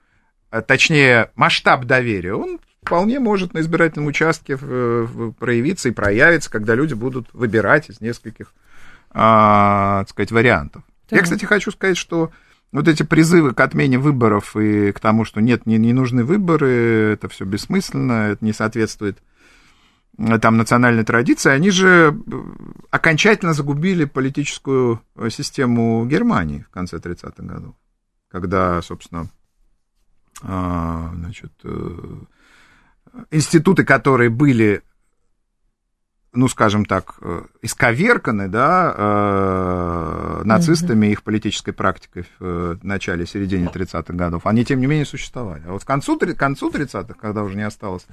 точнее, 0.66 1.30
масштаб 1.34 1.84
доверия, 1.84 2.32
он 2.32 2.58
вполне 2.82 3.20
может 3.20 3.54
на 3.54 3.60
избирательном 3.60 4.08
участке 4.08 4.56
проявиться 4.56 5.88
и 5.88 5.92
проявиться, 5.92 6.50
когда 6.50 6.74
люди 6.74 6.94
будут 6.94 7.32
выбирать 7.32 7.90
из 7.90 8.00
нескольких, 8.00 8.52
а, 9.10 10.00
так 10.00 10.10
сказать, 10.10 10.32
вариантов. 10.32 10.82
Да. 11.10 11.16
Я, 11.16 11.22
кстати, 11.22 11.44
хочу 11.44 11.70
сказать, 11.70 11.96
что 11.96 12.30
вот 12.72 12.88
эти 12.88 13.02
призывы 13.02 13.52
к 13.52 13.60
отмене 13.60 13.98
выборов 13.98 14.56
и 14.56 14.92
к 14.92 15.00
тому, 15.00 15.24
что 15.24 15.40
нет, 15.40 15.66
не, 15.66 15.76
не 15.78 15.92
нужны 15.92 16.24
выборы, 16.24 17.12
это 17.14 17.28
все 17.28 17.44
бессмысленно, 17.44 18.30
это 18.30 18.44
не 18.44 18.52
соответствует 18.52 19.18
э, 20.18 20.38
там 20.38 20.56
национальной 20.56 21.04
традиции, 21.04 21.50
они 21.50 21.70
же 21.70 22.14
э, 22.14 22.40
окончательно 22.90 23.54
загубили 23.54 24.04
политическую 24.04 25.02
э, 25.16 25.30
систему 25.30 26.06
Германии 26.06 26.64
в 26.68 26.70
конце 26.70 26.98
30-х 26.98 27.42
годов, 27.42 27.74
когда, 28.30 28.80
собственно, 28.82 29.28
а, 30.42 31.12
значит, 31.14 31.52
институты, 33.30 33.84
которые 33.84 34.30
были, 34.30 34.82
ну, 36.32 36.48
скажем 36.48 36.84
так, 36.84 37.14
э, 37.20 37.42
исковерканы, 37.62 38.48
да, 38.48 38.94
э, 38.96 40.42
нацистами, 40.44 41.06
их 41.08 41.22
политической 41.22 41.72
практикой 41.72 42.22
в 42.22 42.44
э, 42.44 42.76
начале, 42.82 43.26
середине 43.26 43.66
30-х 43.66 44.14
годов, 44.14 44.46
они, 44.46 44.64
тем 44.64 44.80
не 44.80 44.86
менее, 44.86 45.06
существовали. 45.06 45.62
А 45.66 45.72
вот 45.72 45.84
к 45.84 45.86
концу, 45.86 46.18
к 46.18 46.34
концу 46.34 46.70
30-х, 46.70 47.14
когда 47.20 47.42
уже 47.42 47.56
не 47.56 47.66
осталось 47.66 48.06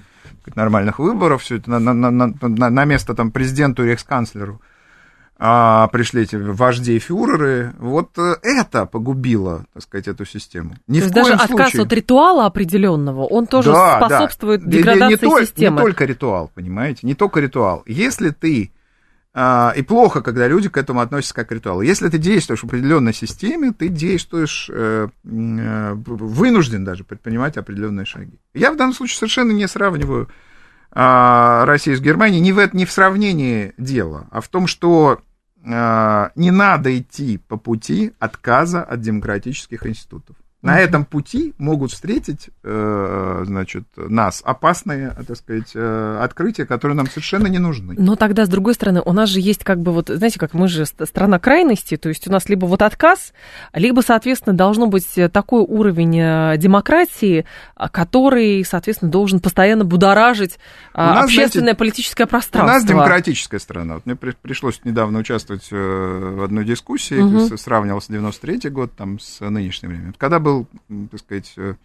нормальных 0.56 1.00
выборов, 1.00 1.44
все 1.44 1.58
это 1.58 1.72
на, 1.72 1.94
на, 1.94 2.12
на, 2.12 2.70
на 2.70 2.86
место 2.86 3.14
там 3.14 3.32
президенту 3.32 3.84
и 3.84 3.88
рейхсканцлеру, 3.88 4.62
а, 5.40 5.88
пришли 5.90 6.24
эти 6.24 6.36
вожди 6.36 6.98
фюреры, 6.98 7.74
вот 7.78 8.18
э, 8.18 8.36
это 8.42 8.86
погубило, 8.88 9.66
так 9.74 9.84
сказать, 9.84 10.08
эту 10.08 10.26
систему. 10.26 10.76
Ни 10.88 11.00
То 11.00 11.06
есть 11.06 11.16
даже 11.16 11.38
случае. 11.38 11.56
отказ 11.56 11.76
от 11.76 11.94
ритуала 11.94 12.46
определенного, 12.48 13.24
он 13.26 13.46
тоже 13.46 13.72
да, 13.72 13.98
способствует 13.98 14.64
да. 14.64 14.72
деградации 14.72 15.26
не, 15.26 15.32
не, 15.32 15.40
не 15.40 15.46
системы. 15.46 15.78
Не 15.78 15.84
только 15.84 16.06
ритуал, 16.06 16.52
понимаете, 16.56 17.06
не 17.06 17.14
только 17.14 17.40
ритуал. 17.40 17.84
Если 17.86 18.32
ты 18.32 18.72
а, 19.40 19.72
и 19.76 19.84
плохо, 19.84 20.24
когда 20.24 20.48
люди 20.48 20.68
к 20.68 20.78
этому 20.78 21.00
относятся 21.02 21.36
как 21.36 21.50
к 21.50 21.52
ритуалу. 21.52 21.82
Если 21.82 22.10
ты 22.10 22.18
действуешь 22.18 22.62
в 22.62 22.64
определенной 22.64 23.14
системе, 23.14 23.72
ты 23.72 23.88
действуешь, 23.88 24.68
э, 24.74 25.10
э, 25.24 25.94
вынужден 25.94 26.84
даже 26.84 27.04
предпринимать 27.04 27.56
определенные 27.56 28.08
шаги. 28.08 28.40
Я 28.56 28.72
в 28.72 28.78
данном 28.78 28.96
случае 28.96 29.20
совершенно 29.20 29.52
не 29.52 29.68
сравниваю 29.68 30.28
э, 30.92 31.64
Россию 31.66 31.98
с 31.98 32.02
Германией, 32.02 32.42
не 32.42 32.52
в, 32.52 32.74
не 32.74 32.86
в 32.88 32.92
сравнении 32.92 33.76
дела, 33.78 34.26
а 34.32 34.42
в 34.42 34.48
том, 34.48 34.66
что 34.66 35.20
не 35.68 36.52
надо 36.52 36.98
идти 36.98 37.38
по 37.38 37.58
пути 37.58 38.14
отказа 38.20 38.84
от 38.84 39.02
демократических 39.02 39.86
институтов. 39.86 40.36
На 40.64 40.80
этом 40.80 41.06
пути 41.06 41.54
могут 41.60 41.92
встретить, 41.92 42.50
э, 42.64 43.44
значит, 43.46 43.84
нас 43.96 44.42
опасные, 44.44 45.16
так 45.28 45.38
сказать, 45.38 45.72
э, 45.76 46.20
открытия, 46.20 46.66
которые 46.66 46.98
нам 46.98 47.08
совершенно 47.08 47.46
не 47.46 47.60
нужны. 47.60 47.94
Но 47.96 48.16
тогда, 48.16 48.46
с 48.48 48.50
другой 48.50 48.74
стороны, 48.74 49.04
у 49.06 49.14
нас 49.14 49.30
же 49.30 49.40
есть 49.40 49.64
как 49.64 49.80
бы 49.80 49.92
вот, 49.92 50.10
знаете, 50.10 50.40
как 50.40 50.56
мы 50.56 50.68
же 50.68 50.88
страна 50.88 51.38
крайности, 51.38 51.96
то 51.96 52.10
есть 52.10 52.28
у 52.28 52.32
нас 52.32 52.50
либо 52.50 52.66
вот 52.66 52.82
отказ, 52.82 53.34
либо, 53.74 54.02
соответственно, 54.02 54.58
должно 54.58 54.88
быть 54.88 55.08
такой 55.32 55.62
уровень 55.62 56.20
э, 56.20 56.58
демократии, 56.58 57.46
который, 57.92 58.66
соответственно, 58.66 59.12
должен 59.12 59.40
постоянно 59.40 59.86
будоражить 59.86 60.58
нас, 60.96 61.26
общественное 61.26 61.66
знаете, 61.66 61.78
политическое 61.78 62.26
пространство. 62.26 62.72
У 62.72 62.74
нас 62.74 62.84
демократическая 62.84 63.60
страна. 63.60 63.96
Вот 63.96 64.08
мне 64.08 64.16
пришлось 64.16 64.82
недавно 64.84 65.20
участвовать 65.20 65.68
в 65.70 66.44
одной 66.44 66.66
дискуссии, 66.66 67.20
угу. 67.20 67.58
сравнивал 67.58 68.02
с 68.02 68.08
93 68.08 68.72
год 68.72 68.92
там, 68.96 69.20
с 69.20 69.40
нынешним 69.40 69.90
временем. 69.90 70.16
Когда 70.18 70.40
был, 70.48 70.68
так 71.12 71.20
сказать, 71.20 71.54
э, 71.58 71.76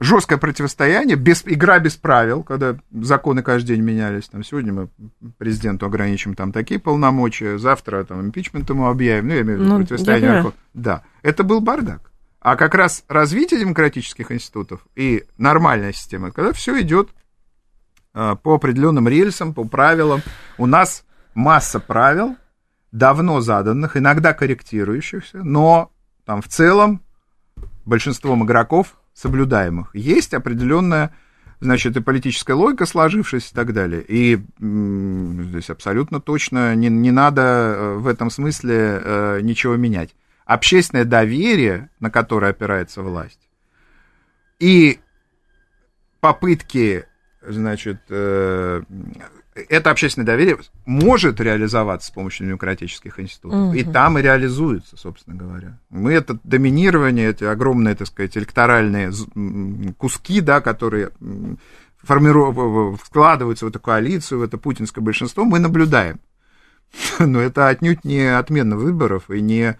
жесткое 0.00 0.38
противостояние, 0.38 1.16
без, 1.16 1.44
игра 1.46 1.78
без 1.78 1.96
правил, 1.96 2.42
когда 2.42 2.76
законы 2.92 3.42
каждый 3.42 3.76
день 3.76 3.82
менялись. 3.82 4.28
Там, 4.28 4.42
сегодня 4.42 4.72
мы 4.72 4.88
президенту 5.38 5.86
ограничим 5.86 6.34
там 6.34 6.52
такие 6.52 6.80
полномочия, 6.80 7.58
завтра 7.58 8.04
там 8.04 8.20
импичмент 8.20 8.68
ему 8.68 8.88
объявим. 8.88 9.28
Ну, 9.28 9.34
я 9.34 9.40
имею 9.42 9.58
в 9.58 9.60
виду 9.60 9.70
ну, 9.70 9.78
противостояние. 9.78 10.52
Да, 10.74 11.02
это 11.22 11.44
был 11.44 11.60
бардак. 11.60 12.10
А 12.40 12.56
как 12.56 12.74
раз 12.74 13.04
развитие 13.08 13.60
демократических 13.60 14.30
институтов 14.30 14.80
и 14.96 15.24
нормальная 15.38 15.92
система, 15.92 16.30
когда 16.30 16.52
все 16.52 16.78
идет 16.82 17.08
э, 18.12 18.36
по 18.42 18.54
определенным 18.54 19.08
рельсам, 19.08 19.54
по 19.54 19.64
правилам. 19.64 20.20
У 20.58 20.66
нас 20.66 21.04
масса 21.34 21.80
правил, 21.80 22.36
давно 22.92 23.40
заданных, 23.40 23.96
иногда 23.96 24.34
корректирующихся, 24.34 25.38
но 25.42 25.90
там 26.26 26.42
в 26.42 26.48
целом 26.48 27.00
большинством 27.84 28.44
игроков 28.44 28.96
соблюдаемых. 29.12 29.94
Есть 29.94 30.34
определенная, 30.34 31.14
значит, 31.60 31.96
и 31.96 32.00
политическая 32.00 32.54
логика 32.54 32.86
сложившаяся 32.86 33.52
и 33.52 33.54
так 33.54 33.72
далее. 33.72 34.04
И 34.06 34.42
здесь 34.58 35.70
абсолютно 35.70 36.20
точно 36.20 36.74
не, 36.74 36.88
не 36.88 37.10
надо 37.10 37.42
э, 37.42 37.94
в 37.94 38.06
этом 38.06 38.30
смысле 38.30 39.00
э, 39.02 39.40
ничего 39.42 39.76
менять. 39.76 40.14
Общественное 40.44 41.04
доверие, 41.04 41.90
на 42.00 42.10
которое 42.10 42.50
опирается 42.50 43.02
власть, 43.02 43.48
и 44.58 45.00
попытки, 46.20 47.06
значит, 47.42 48.00
э, 48.08 48.82
это 49.54 49.90
общественное 49.90 50.26
доверие 50.26 50.58
может 50.84 51.40
реализоваться 51.40 52.08
с 52.08 52.10
помощью 52.10 52.46
демократических 52.48 53.20
институтов. 53.20 53.68
Угу. 53.68 53.74
И 53.74 53.84
там 53.84 54.18
и 54.18 54.22
реализуется, 54.22 54.96
собственно 54.96 55.36
говоря. 55.36 55.78
Мы 55.90 56.12
это 56.12 56.38
доминирование, 56.42 57.30
эти 57.30 57.44
огромные, 57.44 57.94
так 57.94 58.08
сказать, 58.08 58.36
электоральные 58.36 59.12
куски, 59.96 60.40
да, 60.40 60.60
которые 60.60 61.10
формиру... 62.02 62.98
складываются 63.04 63.66
в 63.66 63.68
эту 63.68 63.80
коалицию, 63.80 64.40
в 64.40 64.42
это 64.42 64.58
путинское 64.58 65.02
большинство, 65.02 65.44
мы 65.44 65.60
наблюдаем. 65.60 66.20
Но 67.18 67.40
это 67.40 67.68
отнюдь 67.68 68.04
не 68.04 68.36
отмена 68.36 68.76
выборов 68.76 69.30
и 69.30 69.40
не 69.40 69.78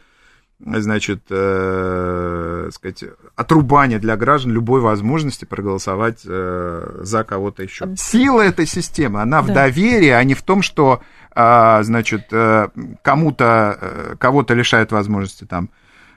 значит, 0.67 1.25
э, 1.31 2.71
сказать, 2.73 3.05
отрубание 3.37 3.99
для 3.99 4.17
граждан 4.17 4.53
любой 4.53 4.81
возможности 4.81 5.45
проголосовать 5.45 6.23
э, 6.25 7.01
за 7.03 7.25
кого-то 7.25 7.63
еще. 7.63 7.95
Сила 7.97 8.43
этой 8.43 8.67
системы, 8.67 9.21
она 9.21 9.43
да. 9.43 9.51
в 9.51 9.55
доверии, 9.55 10.09
а 10.09 10.23
не 10.25 10.35
в 10.35 10.43
том, 10.43 10.63
что, 10.63 11.03
э, 11.35 11.83
значит, 11.83 12.29
э, 12.33 12.69
кому-то, 13.03 13.79
э, 13.81 14.15
кого-то 14.19 14.55
лишают 14.55 14.93
возможности 14.93 15.45
там 15.45 15.71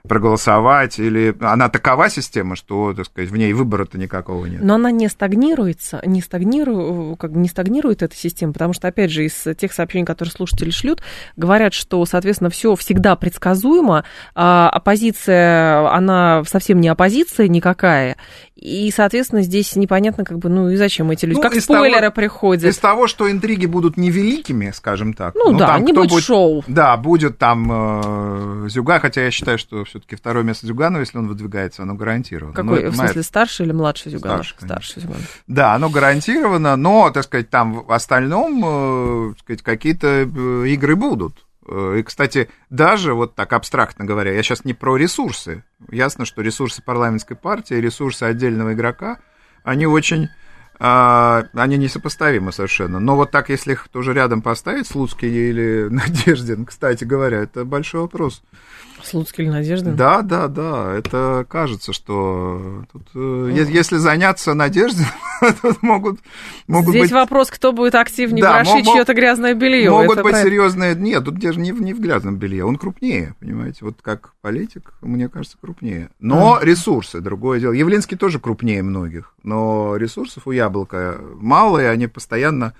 проголосовать, 0.07 0.99
или 0.99 1.35
она 1.41 1.69
такова 1.69 2.09
система, 2.09 2.55
что, 2.55 2.93
так 2.93 3.05
сказать, 3.05 3.29
в 3.29 3.37
ней 3.37 3.53
выбора-то 3.53 3.97
никакого 3.97 4.45
нет. 4.45 4.61
Но 4.63 4.75
она 4.75 4.91
не 4.91 5.07
стагнируется, 5.07 6.01
не, 6.05 6.21
стагнирует, 6.21 7.19
как, 7.19 7.31
не 7.31 7.47
стагнирует 7.47 8.01
эта 8.01 8.15
система, 8.15 8.53
потому 8.53 8.73
что, 8.73 8.87
опять 8.87 9.11
же, 9.11 9.25
из 9.25 9.45
тех 9.57 9.73
сообщений, 9.73 10.05
которые 10.05 10.31
слушатели 10.31 10.71
шлют, 10.71 11.01
говорят, 11.35 11.73
что, 11.73 12.03
соответственно, 12.05 12.49
все 12.49 12.75
всегда 12.75 13.15
предсказуемо, 13.15 14.03
а 14.33 14.69
оппозиция, 14.69 15.89
она 15.93 16.43
совсем 16.45 16.81
не 16.81 16.87
оппозиция 16.87 17.47
никакая, 17.47 18.17
и, 18.59 18.89
соответственно, 18.89 19.43
здесь 19.43 19.75
непонятно, 19.75 20.25
как 20.25 20.39
бы, 20.39 20.49
ну 20.49 20.69
и 20.69 20.77
зачем 20.77 21.11
эти 21.11 21.25
люди, 21.25 21.37
ну, 21.37 21.43
как 21.43 21.53
спойлеры 21.61 22.01
того, 22.01 22.11
приходят. 22.11 22.65
Из 22.65 22.77
того, 22.79 23.05
что 23.05 23.29
интриги 23.29 23.67
будут 23.67 23.97
невеликими, 23.97 24.71
скажем 24.71 25.13
так. 25.13 25.35
Ну, 25.35 25.51
ну 25.51 25.59
да, 25.59 25.67
там, 25.67 25.85
не 25.85 25.93
будет, 25.93 26.09
будет 26.09 26.23
шоу. 26.23 26.63
Да, 26.67 26.97
будет 26.97 27.37
там 27.37 28.65
э, 28.65 28.69
Зюга, 28.69 28.97
хотя 28.99 29.23
я 29.23 29.29
считаю, 29.29 29.59
что 29.59 29.83
все-таки 29.85 30.15
второе 30.15 30.43
место 30.43 30.65
Зюганова, 30.65 31.01
если 31.01 31.19
он 31.19 31.27
выдвигается, 31.27 31.83
оно 31.83 31.93
гарантировано. 31.93 32.55
Какой, 32.55 32.85
но, 32.85 32.89
в 32.89 32.95
смысле, 32.95 33.21
старший 33.21 33.67
или 33.67 33.73
младший 33.73 34.11
Зюганов? 34.11 34.47
Старший, 34.47 34.67
старший 34.67 35.01
Зюганов. 35.03 35.43
Да, 35.45 35.75
оно 35.75 35.89
гарантировано, 35.89 36.75
но, 36.77 37.11
так 37.11 37.25
сказать, 37.25 37.51
там 37.51 37.85
в 37.85 37.91
остальном, 37.91 38.63
э, 38.65 39.33
сказать, 39.39 39.61
какие-то 39.61 40.07
э, 40.07 40.67
игры 40.69 40.95
будут. 40.95 41.46
Э, 41.67 41.97
и, 41.99 42.03
кстати, 42.03 42.49
даже 42.69 43.13
вот 43.13 43.35
так 43.35 43.53
абстрактно 43.53 44.05
говоря, 44.05 44.31
я 44.33 44.43
сейчас 44.43 44.65
не 44.65 44.73
про 44.73 44.97
ресурсы. 44.97 45.63
Ясно, 45.91 46.25
что 46.25 46.41
ресурсы 46.41 46.81
парламентской 46.81 47.35
партии, 47.35 47.75
ресурсы 47.75 48.23
отдельного 48.23 48.73
игрока, 48.73 49.19
они 49.63 49.85
очень 49.85 50.29
а, 50.79 51.45
они 51.53 51.77
несопоставимы 51.77 52.51
совершенно. 52.51 52.99
Но 52.99 53.15
вот 53.15 53.31
так, 53.31 53.49
если 53.49 53.73
их 53.73 53.87
тоже 53.87 54.13
рядом 54.13 54.41
поставить, 54.41 54.87
Слуцкий 54.87 55.29
или 55.29 55.87
Надеждин, 55.89 56.65
кстати 56.65 57.03
говоря, 57.03 57.39
это 57.39 57.65
большой 57.65 58.01
вопрос. 58.01 58.43
Слуцкий 59.03 59.43
или 59.43 59.51
Надеждин? 59.51 59.95
Да, 59.95 60.21
да, 60.21 60.47
да. 60.47 60.93
Это 60.93 61.45
кажется, 61.47 61.93
что 61.93 62.83
тут, 62.91 63.03
mm. 63.13 63.71
если 63.71 63.97
заняться 63.97 64.53
Надеждиным, 64.53 65.07
тут 65.61 65.81
могут, 65.81 66.19
могут 66.67 66.89
Здесь 66.89 67.03
быть... 67.03 67.11
вопрос, 67.11 67.49
кто 67.49 67.71
будет 67.71 67.95
активнее 67.95 68.43
да, 68.43 68.53
ворошить 68.53 68.85
мог, 68.85 68.95
чье-то 68.95 69.13
грязное 69.13 69.53
белье. 69.53 69.89
Могут 69.91 70.15
быть 70.15 70.23
правильно. 70.23 70.43
серьезные... 70.43 70.95
Нет, 70.95 71.23
тут 71.25 71.39
даже 71.39 71.59
не, 71.59 71.71
не 71.71 71.93
в 71.93 71.99
грязном 71.99 72.37
белье. 72.37 72.65
Он 72.65 72.75
крупнее, 72.75 73.35
понимаете. 73.39 73.79
Вот 73.81 73.97
как 74.01 74.33
политик, 74.41 74.93
мне 75.01 75.29
кажется, 75.29 75.57
крупнее. 75.59 76.09
Но 76.19 76.59
mm. 76.59 76.65
ресурсы, 76.65 77.21
другое 77.21 77.59
дело. 77.59 77.73
Явлинский 77.73 78.15
тоже 78.15 78.39
крупнее 78.39 78.83
многих. 78.83 79.33
Но 79.43 79.95
ресурсов 79.95 80.47
у 80.47 80.51
Яблока 80.51 81.19
мало, 81.35 81.79
и 81.79 81.85
они 81.85 82.07
постоянно 82.07 82.73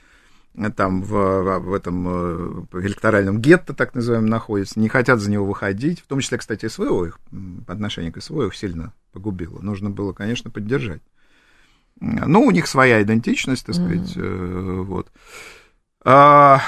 там 0.76 1.03
в, 1.03 1.60
в 1.60 1.74
этом 1.74 2.08
э, 2.08 2.82
электоральном 2.82 3.39
гетто, 3.39 3.74
так 3.74 3.93
называемом, 3.93 4.30
находятся, 4.30 4.80
не 4.80 4.89
хотят 4.89 5.20
за 5.20 5.30
него 5.30 5.45
выходить, 5.45 5.99
в 5.99 6.08
том 6.08 6.20
числе, 6.20 6.39
кстати, 6.39 6.68
СВО 6.68 7.05
их, 7.05 7.20
по 7.66 7.74
отношению 7.74 8.12
к 8.12 8.22
СВО 8.22 8.47
их 8.47 8.55
сильно 8.55 8.91
погубило. 9.12 9.60
Нужно 9.62 9.91
было, 9.91 10.14
конечно, 10.14 10.49
поддержать. 10.49 11.01
Ну, 11.99 12.41
у 12.41 12.51
них 12.51 12.68
своя 12.68 13.01
идентичность, 13.01 13.66
так 13.66 13.76
сказать, 13.76 14.16
mm-hmm. 14.16 14.84
вот. 14.84 15.12
А, 16.03 16.62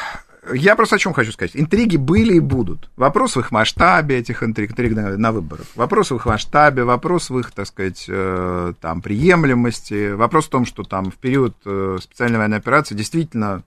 я 0.53 0.75
просто 0.75 0.95
о 0.95 0.99
чем 0.99 1.13
хочу 1.13 1.31
сказать. 1.31 1.55
Интриги 1.55 1.97
были 1.97 2.35
и 2.35 2.39
будут. 2.39 2.89
Вопрос 2.95 3.35
в 3.35 3.39
их 3.39 3.51
масштабе 3.51 4.17
этих 4.17 4.41
интриг, 4.43 4.71
интриг 4.71 4.95
на, 4.95 5.17
на 5.17 5.31
выборах. 5.31 5.67
Вопрос 5.75 6.09
в 6.11 6.15
их 6.15 6.25
масштабе, 6.25 6.83
вопрос 6.83 7.29
в 7.29 7.37
их, 7.37 7.51
так 7.51 7.67
сказать, 7.67 8.05
э, 8.07 8.73
там, 8.81 9.01
приемлемости. 9.01 10.11
Вопрос 10.11 10.45
в 10.45 10.49
том, 10.49 10.65
что 10.65 10.83
там 10.83 11.11
в 11.11 11.15
период 11.15 11.55
специальной 12.01 12.39
военной 12.39 12.57
операции 12.57 12.95
действительно 12.95 13.63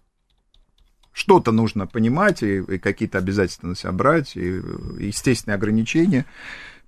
что-то 1.13 1.53
нужно 1.53 1.87
понимать, 1.87 2.43
и, 2.43 2.59
и 2.59 2.79
какие-то 2.79 3.19
обязательства 3.19 3.67
на 3.69 3.77
себя 3.77 3.93
брать, 3.93 4.37
и, 4.37 4.59
и 4.99 5.07
естественные 5.07 5.57
ограничения 5.57 6.25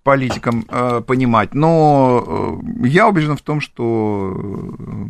политикам 0.02 0.64
э, 0.68 1.00
понимать. 1.06 1.54
Но 1.54 2.60
э, 2.82 2.86
я 2.86 3.08
убежден 3.08 3.36
в 3.36 3.42
том, 3.42 3.60
что 3.60 4.34
э, 4.36 5.06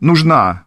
нужна 0.00 0.64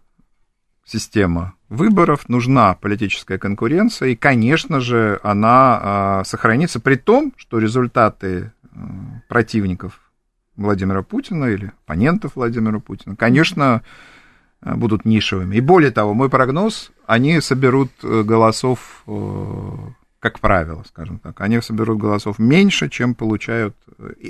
система 0.85 1.53
выборов, 1.69 2.27
нужна 2.29 2.75
политическая 2.75 3.37
конкуренция, 3.37 4.09
и, 4.09 4.15
конечно 4.15 4.79
же, 4.79 5.19
она 5.23 6.21
э, 6.21 6.27
сохранится 6.27 6.79
при 6.79 6.95
том, 6.95 7.33
что 7.37 7.59
результаты 7.59 8.51
э, 8.63 8.77
противников 9.29 9.99
Владимира 10.55 11.01
Путина 11.01 11.45
или 11.45 11.67
оппонентов 11.67 12.35
Владимира 12.35 12.79
Путина, 12.79 13.15
конечно, 13.15 13.81
Э, 13.81 14.12
будут 14.63 15.05
нишевыми. 15.05 15.57
И 15.57 15.61
более 15.61 15.91
того, 15.91 16.13
мой 16.13 16.29
прогноз, 16.29 16.91
они 17.05 17.41
соберут 17.41 17.91
э, 18.01 18.23
голосов, 18.23 19.03
э, 19.07 19.11
как 20.19 20.39
правило, 20.39 20.83
скажем 20.87 21.19
так, 21.19 21.41
они 21.41 21.61
соберут 21.61 21.99
голосов 21.99 22.39
меньше, 22.39 22.89
чем 22.89 23.13
получают 23.13 23.75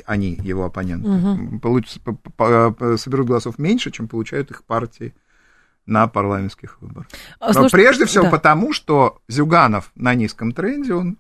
они, 0.06 0.40
его 0.44 0.66
оппоненты. 0.66 1.08
Угу. 1.08 1.60
Получ, 1.60 1.88
соберут 3.00 3.28
голосов 3.28 3.60
меньше, 3.60 3.92
чем 3.92 4.08
получают 4.08 4.52
их 4.52 4.64
партии 4.64 5.14
на 5.86 6.08
парламентских 6.08 6.82
выборах. 6.82 7.08
А, 7.40 7.54
слушай, 7.54 7.66
Но 7.66 7.70
прежде 7.70 8.06
всего 8.06 8.26
да. 8.26 8.30
потому, 8.32 8.74
что 8.74 9.22
Зюганов 9.28 9.92
на 9.96 10.16
низком 10.16 10.52
тренде, 10.52 10.94
он 10.94 11.12
э, 11.12 11.16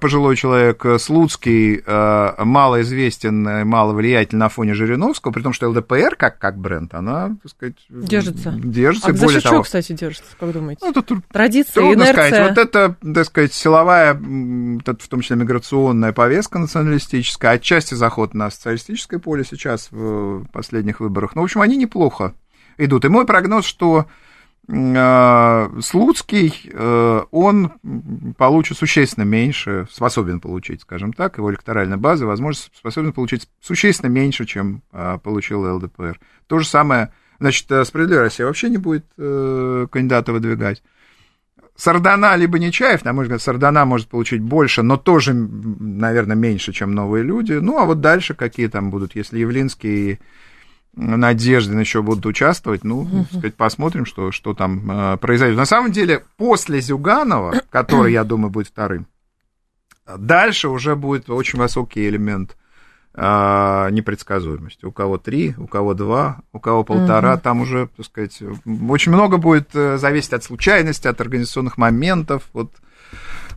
пожилой 0.00 0.36
человек, 0.36 0.84
Слуцкий 0.98 1.82
малоизвестен, 1.86 3.66
мало 3.66 3.92
влиятелен 3.92 4.38
на 4.38 4.48
фоне 4.48 4.74
Жириновского, 4.74 5.32
при 5.32 5.42
том, 5.42 5.52
что 5.52 5.68
ЛДПР, 5.68 6.16
как, 6.16 6.38
как 6.38 6.58
бренд, 6.58 6.94
она, 6.94 7.36
так 7.42 7.50
сказать... 7.50 7.74
Держится. 7.88 8.52
Держится, 8.52 9.10
а 9.10 9.12
более 9.12 9.40
за 9.40 9.42
того... 9.42 9.54
чего, 9.54 9.62
кстати, 9.62 9.92
держится, 9.92 10.30
как 10.38 10.52
думаете? 10.52 10.84
Ну, 10.84 10.92
тут 10.92 11.24
Традиция, 11.32 11.74
трудно 11.74 12.02
инерция. 12.02 12.26
сказать. 12.28 12.48
Вот 12.48 12.58
это, 12.58 12.96
так 13.14 13.24
сказать, 13.26 13.52
силовая, 13.52 14.14
в 14.14 15.08
том 15.08 15.20
числе 15.20 15.36
миграционная 15.36 16.12
повестка 16.12 16.58
националистическая, 16.58 17.52
отчасти 17.52 17.94
заход 17.94 18.34
на 18.34 18.50
социалистическое 18.50 19.18
поле 19.18 19.44
сейчас 19.44 19.88
в 19.90 20.44
последних 20.52 21.00
выборах. 21.00 21.34
Ну, 21.34 21.42
в 21.42 21.44
общем, 21.44 21.60
они 21.60 21.76
неплохо 21.76 22.34
идут. 22.78 23.04
И 23.04 23.08
мой 23.08 23.26
прогноз, 23.26 23.64
что 23.64 24.06
Слуцкий, 25.82 26.70
он 27.32 27.72
получит 28.38 28.78
существенно 28.78 29.24
меньше, 29.24 29.88
способен 29.90 30.38
получить, 30.38 30.82
скажем 30.82 31.12
так, 31.12 31.38
его 31.38 31.50
электоральная 31.50 31.96
база, 31.96 32.24
возможно, 32.24 32.62
способен 32.72 33.12
получить 33.12 33.48
существенно 33.60 34.10
меньше, 34.10 34.44
чем 34.44 34.82
получил 35.24 35.76
ЛДПР. 35.76 36.20
То 36.46 36.60
же 36.60 36.68
самое, 36.68 37.12
значит, 37.40 37.66
«Справедливая 37.84 38.24
Россия» 38.24 38.46
вообще 38.46 38.70
не 38.70 38.76
будет 38.76 39.06
кандидата 39.16 40.32
выдвигать. 40.32 40.84
Сардана 41.74 42.36
либо 42.36 42.60
Нечаев, 42.60 43.04
на 43.04 43.12
мой 43.12 43.24
взгляд, 43.24 43.42
Сардана 43.42 43.84
может 43.86 44.08
получить 44.08 44.40
больше, 44.40 44.82
но 44.82 44.98
тоже, 44.98 45.34
наверное, 45.34 46.36
меньше, 46.36 46.72
чем 46.72 46.94
новые 46.94 47.24
люди. 47.24 47.54
Ну, 47.54 47.78
а 47.78 47.86
вот 47.86 48.00
дальше 48.00 48.34
какие 48.34 48.68
там 48.68 48.90
будут, 48.90 49.16
если 49.16 49.40
Явлинский 49.40 50.20
Надеждин 50.94 51.78
еще 51.78 52.02
будут 52.02 52.26
участвовать, 52.26 52.82
ну, 52.84 53.04
uh 53.04 53.26
сказать, 53.28 53.54
посмотрим, 53.54 54.04
что, 54.04 54.32
что 54.32 54.54
там 54.54 54.90
э, 54.90 55.16
произойдет. 55.18 55.56
На 55.56 55.64
самом 55.64 55.92
деле, 55.92 56.24
после 56.36 56.80
Зюганова, 56.80 57.62
который, 57.70 58.12
я 58.12 58.24
думаю, 58.24 58.50
будет 58.50 58.68
вторым, 58.68 59.06
дальше 60.18 60.68
уже 60.68 60.96
будет 60.96 61.30
очень 61.30 61.60
высокий 61.60 62.08
элемент 62.08 62.56
э, 63.14 63.88
непредсказуемости. 63.92 64.84
У 64.84 64.90
кого 64.90 65.16
три, 65.16 65.54
у 65.56 65.68
кого 65.68 65.94
два, 65.94 66.40
у 66.52 66.58
кого 66.58 66.82
полтора, 66.82 67.34
uh 67.34 67.40
там 67.40 67.60
уже, 67.60 67.88
так 67.96 68.06
сказать, 68.06 68.42
очень 68.88 69.12
много 69.12 69.36
будет 69.36 69.74
э, 69.74 69.96
зависеть 69.96 70.32
от 70.32 70.42
случайности, 70.42 71.06
от 71.06 71.20
организационных 71.20 71.78
моментов, 71.78 72.48
вот. 72.52 72.72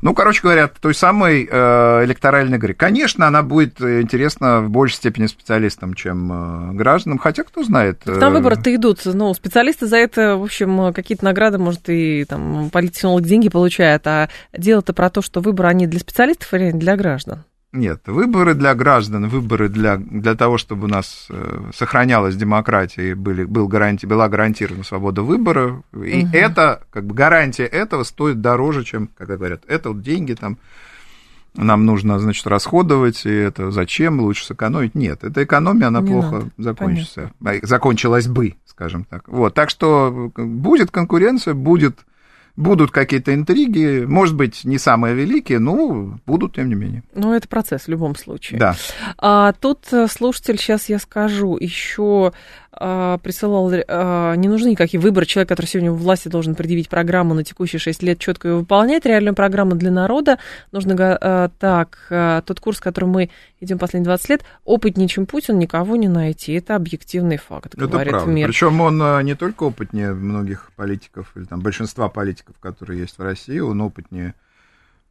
Ну, 0.03 0.13
короче 0.13 0.41
говоря, 0.41 0.67
той 0.67 0.93
самой 0.93 1.47
э, 1.49 2.03
электоральной 2.03 2.57
игры. 2.57 2.73
Конечно, 2.73 3.25
она 3.25 3.41
будет 3.41 3.79
интересна 3.79 4.59
в 4.59 4.69
большей 4.69 4.97
степени 4.97 5.27
специалистам, 5.27 5.93
чем 5.93 6.31
э, 6.31 6.73
гражданам, 6.73 7.17
хотя 7.17 7.43
кто 7.43 7.63
знает. 7.63 7.99
Так 8.03 8.19
там 8.19 8.33
выборы-то 8.33 8.75
идут, 8.75 8.99
ну, 9.05 9.33
специалисты 9.33 9.87
за 9.87 9.95
это, 9.95 10.35
в 10.35 10.43
общем, 10.43 10.93
какие-то 10.93 11.23
награды, 11.23 11.57
может, 11.57 11.87
и 11.87 12.25
там 12.25 12.69
политтехнолог 12.69 13.23
деньги 13.23 13.47
получает, 13.47 14.05
а 14.05 14.27
дело-то 14.51 14.91
про 14.91 15.09
то, 15.09 15.21
что 15.21 15.39
выборы, 15.39 15.69
они 15.69 15.87
для 15.87 16.01
специалистов 16.01 16.53
или 16.53 16.71
для 16.71 16.97
граждан? 16.97 17.45
Нет, 17.73 18.03
выборы 18.05 18.53
для 18.53 18.75
граждан, 18.75 19.27
выборы 19.27 19.67
для, 19.67 19.97
для 19.97 20.35
того, 20.35 20.59
чтобы 20.59 20.85
у 20.85 20.87
нас 20.87 21.27
сохранялась 21.75 22.35
демократия 22.35 23.09
и 23.09 23.13
были, 23.15 23.45
был 23.45 23.67
гаранти, 23.67 24.05
была 24.05 24.29
гарантирована 24.29 24.83
свобода 24.83 25.23
выбора. 25.23 25.81
И 25.91 26.23
угу. 26.23 26.29
это, 26.33 26.83
как 26.91 27.05
бы 27.05 27.15
гарантия 27.15 27.65
этого 27.65 28.03
стоит 28.03 28.41
дороже, 28.41 28.83
чем, 28.83 29.09
как 29.17 29.27
говорят, 29.27 29.63
это 29.67 29.89
вот 29.89 30.01
деньги 30.01 30.35
там 30.35 30.59
нам 31.55 31.85
нужно, 31.85 32.19
значит, 32.19 32.47
расходовать, 32.47 33.25
и 33.25 33.31
это 33.31 33.71
зачем, 33.71 34.19
лучше 34.19 34.45
сэкономить. 34.45 34.95
Нет, 34.95 35.23
эта 35.23 35.43
экономия, 35.43 35.87
она 35.87 36.01
Не 36.01 36.07
плохо 36.07 36.31
надо. 36.31 36.49
закончится. 36.57 37.31
Понятно. 37.39 37.67
Закончилась 37.67 38.27
бы, 38.27 38.55
скажем 38.65 39.03
так. 39.03 39.27
Вот, 39.27 39.53
так 39.53 39.69
что 39.69 40.31
будет 40.35 40.89
конкуренция, 40.89 41.53
будет 41.53 41.99
Будут 42.55 42.91
какие-то 42.91 43.33
интриги, 43.33 44.05
может 44.05 44.35
быть, 44.35 44.63
не 44.63 44.77
самые 44.77 45.15
великие, 45.15 45.57
но 45.57 46.19
будут, 46.27 46.55
тем 46.55 46.69
не 46.69 46.75
менее. 46.75 47.03
Ну, 47.15 47.33
это 47.33 47.47
процесс 47.47 47.83
в 47.83 47.87
любом 47.87 48.15
случае. 48.15 48.59
Да. 48.59 48.75
А, 49.17 49.53
тут 49.53 49.91
э, 49.91 50.07
слушатель, 50.07 50.57
сейчас 50.59 50.87
я 50.87 50.99
скажу, 50.99 51.57
еще 51.59 52.31
присылал, 52.77 53.71
а, 53.87 54.35
не 54.35 54.47
нужны 54.47 54.69
никакие 54.69 54.99
выборы. 54.99 55.25
Человек, 55.25 55.49
который 55.49 55.67
сегодня 55.67 55.91
в 55.91 55.97
власти 55.97 56.27
должен 56.27 56.55
предъявить 56.55 56.89
программу 56.89 57.33
на 57.33 57.43
текущие 57.43 57.79
6 57.79 58.03
лет, 58.03 58.19
четко 58.19 58.47
ее 58.47 58.55
выполнять. 58.55 59.05
Реальную 59.05 59.35
программу 59.35 59.75
для 59.75 59.91
народа. 59.91 60.39
Нужно 60.71 60.95
а, 60.99 61.49
так, 61.59 62.07
а, 62.09 62.41
тот 62.41 62.59
курс, 62.59 62.79
который 62.79 63.05
мы 63.05 63.29
идем 63.59 63.77
последние 63.77 64.05
20 64.05 64.29
лет, 64.29 64.45
опытнее, 64.65 65.07
чем 65.07 65.25
Путин, 65.25 65.59
никого 65.59 65.95
не 65.95 66.07
найти. 66.07 66.53
Это 66.53 66.75
объективный 66.75 67.37
факт, 67.37 67.75
Это 67.75 67.87
говорит 67.87 68.11
правда. 68.11 68.31
мир. 68.31 68.47
Причем 68.47 68.81
он 68.81 69.25
не 69.25 69.35
только 69.35 69.63
опытнее 69.63 70.13
многих 70.13 70.71
политиков, 70.75 71.31
или 71.35 71.45
там 71.45 71.61
большинства 71.61 72.09
политиков, 72.09 72.55
которые 72.59 73.01
есть 73.01 73.17
в 73.17 73.21
России, 73.21 73.59
он 73.59 73.81
опытнее 73.81 74.33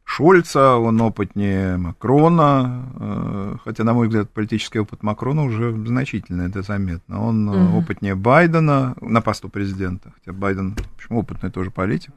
Шольца, 0.05 0.75
он 0.75 1.01
опытнее 1.01 1.77
Макрона, 1.77 3.59
хотя, 3.63 3.83
на 3.83 3.93
мой 3.93 4.07
взгляд, 4.07 4.29
политический 4.29 4.79
опыт 4.79 5.01
Макрона 5.01 5.43
уже 5.43 5.71
значительный, 5.71 6.47
это 6.47 6.61
заметно. 6.61 7.25
Он 7.25 7.47
угу. 7.47 7.77
опытнее 7.79 8.15
Байдена 8.15 8.95
на 9.01 9.21
посту 9.21 9.49
президента, 9.49 10.11
хотя 10.13 10.33
Байден, 10.33 10.75
в 10.75 10.95
общем, 10.95 11.15
опытный 11.15 11.51
тоже 11.51 11.71
политик. 11.71 12.11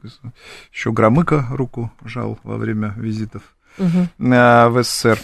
Еще 0.71 0.91
Громыко 0.91 1.47
руку 1.49 1.91
жал 2.03 2.37
во 2.43 2.57
время 2.57 2.93
визитов 2.97 3.41
угу. 3.77 4.09
в 4.17 4.83
СССР. 4.83 5.19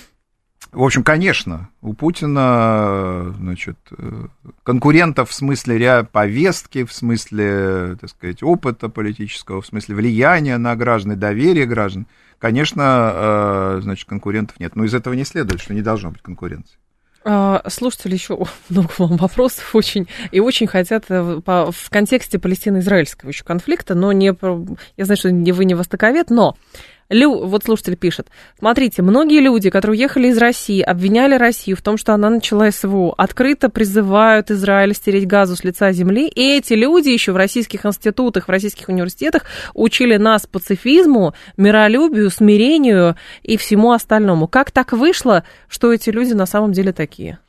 В 0.72 0.82
общем, 0.82 1.03
конечно, 1.03 1.70
у 1.82 1.93
Путина, 1.93 3.36
значит, 3.38 3.78
конкурентов 4.64 5.30
в 5.30 5.34
смысле 5.34 5.78
ряд 5.78 6.09
повестки, 6.09 6.84
в 6.84 6.91
смысле, 6.91 7.97
так 8.01 8.09
сказать, 8.09 8.41
опыта 8.41 8.89
политического, 8.89 9.61
в 9.61 9.68
смысле 9.68 9.93
влияния 9.93 10.57
на 10.57 10.76
граждан, 10.76 11.20
доверия 11.20 11.68
граждан, 11.68 12.07
конечно, 12.44 13.80
значит, 13.82 14.06
конкурентов 14.08 14.60
нет. 14.60 14.76
Но 14.76 14.84
из 14.84 14.94
этого 14.94 15.14
не 15.14 15.24
следует, 15.24 15.62
что 15.62 15.74
не 15.74 15.82
должно 15.82 16.12
быть 16.12 16.22
конкуренции. 16.22 16.78
А, 17.26 17.64
слушатели 17.70 18.14
еще 18.14 18.38
много 18.70 18.89
вам 18.98 19.16
вопросов 19.16 19.74
очень, 19.74 20.10
и 20.32 20.41
очень 20.41 20.68
хотят 20.68 21.06
э, 21.08 21.22
в 21.46 21.89
контексте 21.89 22.38
палестино-израильского 22.38 23.30
еще 23.30 23.46
конфликта, 23.46 23.96
но 23.96 24.12
не, 24.12 24.36
я 24.98 25.06
знаю, 25.06 25.18
что 25.18 25.30
вы 25.30 25.66
не 25.66 25.74
востоковед, 25.74 26.30
но 26.30 26.58
Лю, 27.14 27.45
вот 27.45 27.64
слушатель 27.64 27.95
пишет. 27.95 28.28
Смотрите, 28.57 29.01
многие 29.01 29.39
люди, 29.39 29.70
которые 29.70 29.99
уехали 29.99 30.28
из 30.28 30.38
России, 30.38 30.82
обвиняли 30.82 31.36
Россию 31.36 31.78
в 31.78 31.82
том, 31.82 31.97
что 31.97 32.14
она 32.14 32.30
начала 32.30 32.72
СВО, 32.72 33.14
открыто 33.18 33.70
призывают 33.70 34.51
Израиль 34.51 34.93
стереть 34.93 35.28
газу 35.28 35.55
с 35.55 35.64
лица 35.64 35.91
земли. 35.91 36.28
И 36.28 36.57
эти 36.57 36.74
люди 36.74 37.09
еще 37.09 37.32
в 37.32 37.38
российских 37.38 37.86
институтах, 37.86 38.47
в 38.47 38.51
российских 38.51 38.89
университетах 38.89 39.43
учили 39.74 40.18
нас 40.18 40.47
пацифизму, 40.47 41.34
миролюбию, 41.55 42.30
смирению 42.30 43.16
и 43.43 43.57
всему 43.57 43.91
остальному. 43.91 44.47
Как 44.47 44.72
так 44.72 44.91
вышло, 44.91 45.43
что 45.68 45.93
эти 45.93 46.09
люди 46.09 46.34
на 46.34 46.45
самом 46.45 46.72
деле 46.72 46.93
такие? 46.93 47.39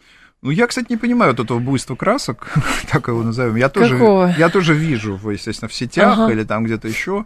Ну, 0.44 0.50
я, 0.50 0.66
кстати, 0.66 0.88
не 0.90 0.98
понимаю 0.98 1.32
вот 1.32 1.42
этого 1.42 1.58
буйства 1.58 1.94
красок, 1.94 2.52
так 2.92 3.08
его 3.08 3.22
назовем. 3.22 3.56
Я 3.56 3.70
тоже, 3.70 3.94
Какого? 3.94 4.34
я 4.36 4.50
тоже 4.50 4.74
вижу, 4.74 5.18
естественно, 5.30 5.70
в 5.70 5.74
сетях 5.74 6.18
ага. 6.18 6.32
или 6.32 6.44
там 6.44 6.64
где-то 6.64 6.86
еще 6.86 7.24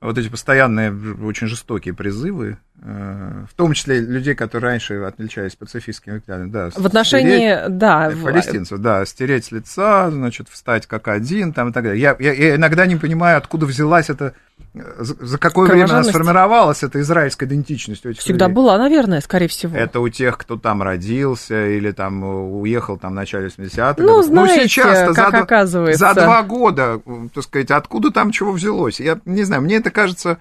вот 0.00 0.18
эти 0.18 0.28
постоянные, 0.28 0.92
очень 1.22 1.46
жестокие 1.46 1.94
призывы, 1.94 2.58
в 2.82 3.54
том 3.56 3.74
числе 3.74 4.00
людей, 4.00 4.34
которые 4.34 4.70
раньше 4.70 4.94
отличались 4.94 5.54
пацифистскими 5.54 6.18
взглядами, 6.18 6.50
да. 6.50 6.70
В 6.70 6.86
отношении, 6.86 7.54
стереть, 7.54 7.76
да. 7.76 8.10
Палестинцев, 8.22 8.78
да, 8.78 9.04
стереть 9.04 9.52
лица, 9.52 10.10
значит, 10.10 10.48
встать 10.48 10.86
как 10.86 11.08
один, 11.08 11.52
там 11.52 11.68
и 11.68 11.72
так 11.72 11.84
далее. 11.84 12.00
Я, 12.00 12.16
я, 12.18 12.32
я 12.32 12.56
иногда 12.56 12.86
не 12.86 12.96
понимаю, 12.96 13.36
откуда 13.36 13.66
взялась 13.66 14.08
эта 14.08 14.34
за, 14.72 15.14
за 15.26 15.38
какое 15.38 15.68
время 15.68 15.90
она 15.90 16.04
сформировалась, 16.04 16.82
эта 16.82 17.00
израильская 17.00 17.46
идентичность 17.46 18.06
у 18.06 18.10
этих 18.10 18.20
Всегда 18.20 18.46
людей? 18.46 18.54
была, 18.54 18.78
наверное, 18.78 19.20
скорее 19.20 19.48
всего. 19.48 19.76
Это 19.76 20.00
у 20.00 20.08
тех, 20.08 20.38
кто 20.38 20.56
там 20.56 20.82
родился 20.82 21.66
или 21.68 21.90
там 21.90 22.22
уехал 22.22 22.96
там 22.96 23.12
в 23.12 23.14
начале 23.14 23.48
80-х. 23.48 23.96
Ну, 23.98 24.22
знаете, 24.22 24.62
ну, 24.62 24.68
сейчас 24.68 25.14
как 25.14 25.32
за, 25.32 25.38
оказывается. 25.38 25.98
За 25.98 26.14
два 26.14 26.42
года, 26.42 27.00
так 27.34 27.44
сказать, 27.44 27.70
откуда 27.70 28.10
там 28.10 28.30
чего 28.30 28.52
взялось? 28.52 29.00
Я 29.00 29.18
не 29.24 29.42
знаю, 29.42 29.62
мне 29.62 29.76
это 29.76 29.90
кажется 29.90 30.38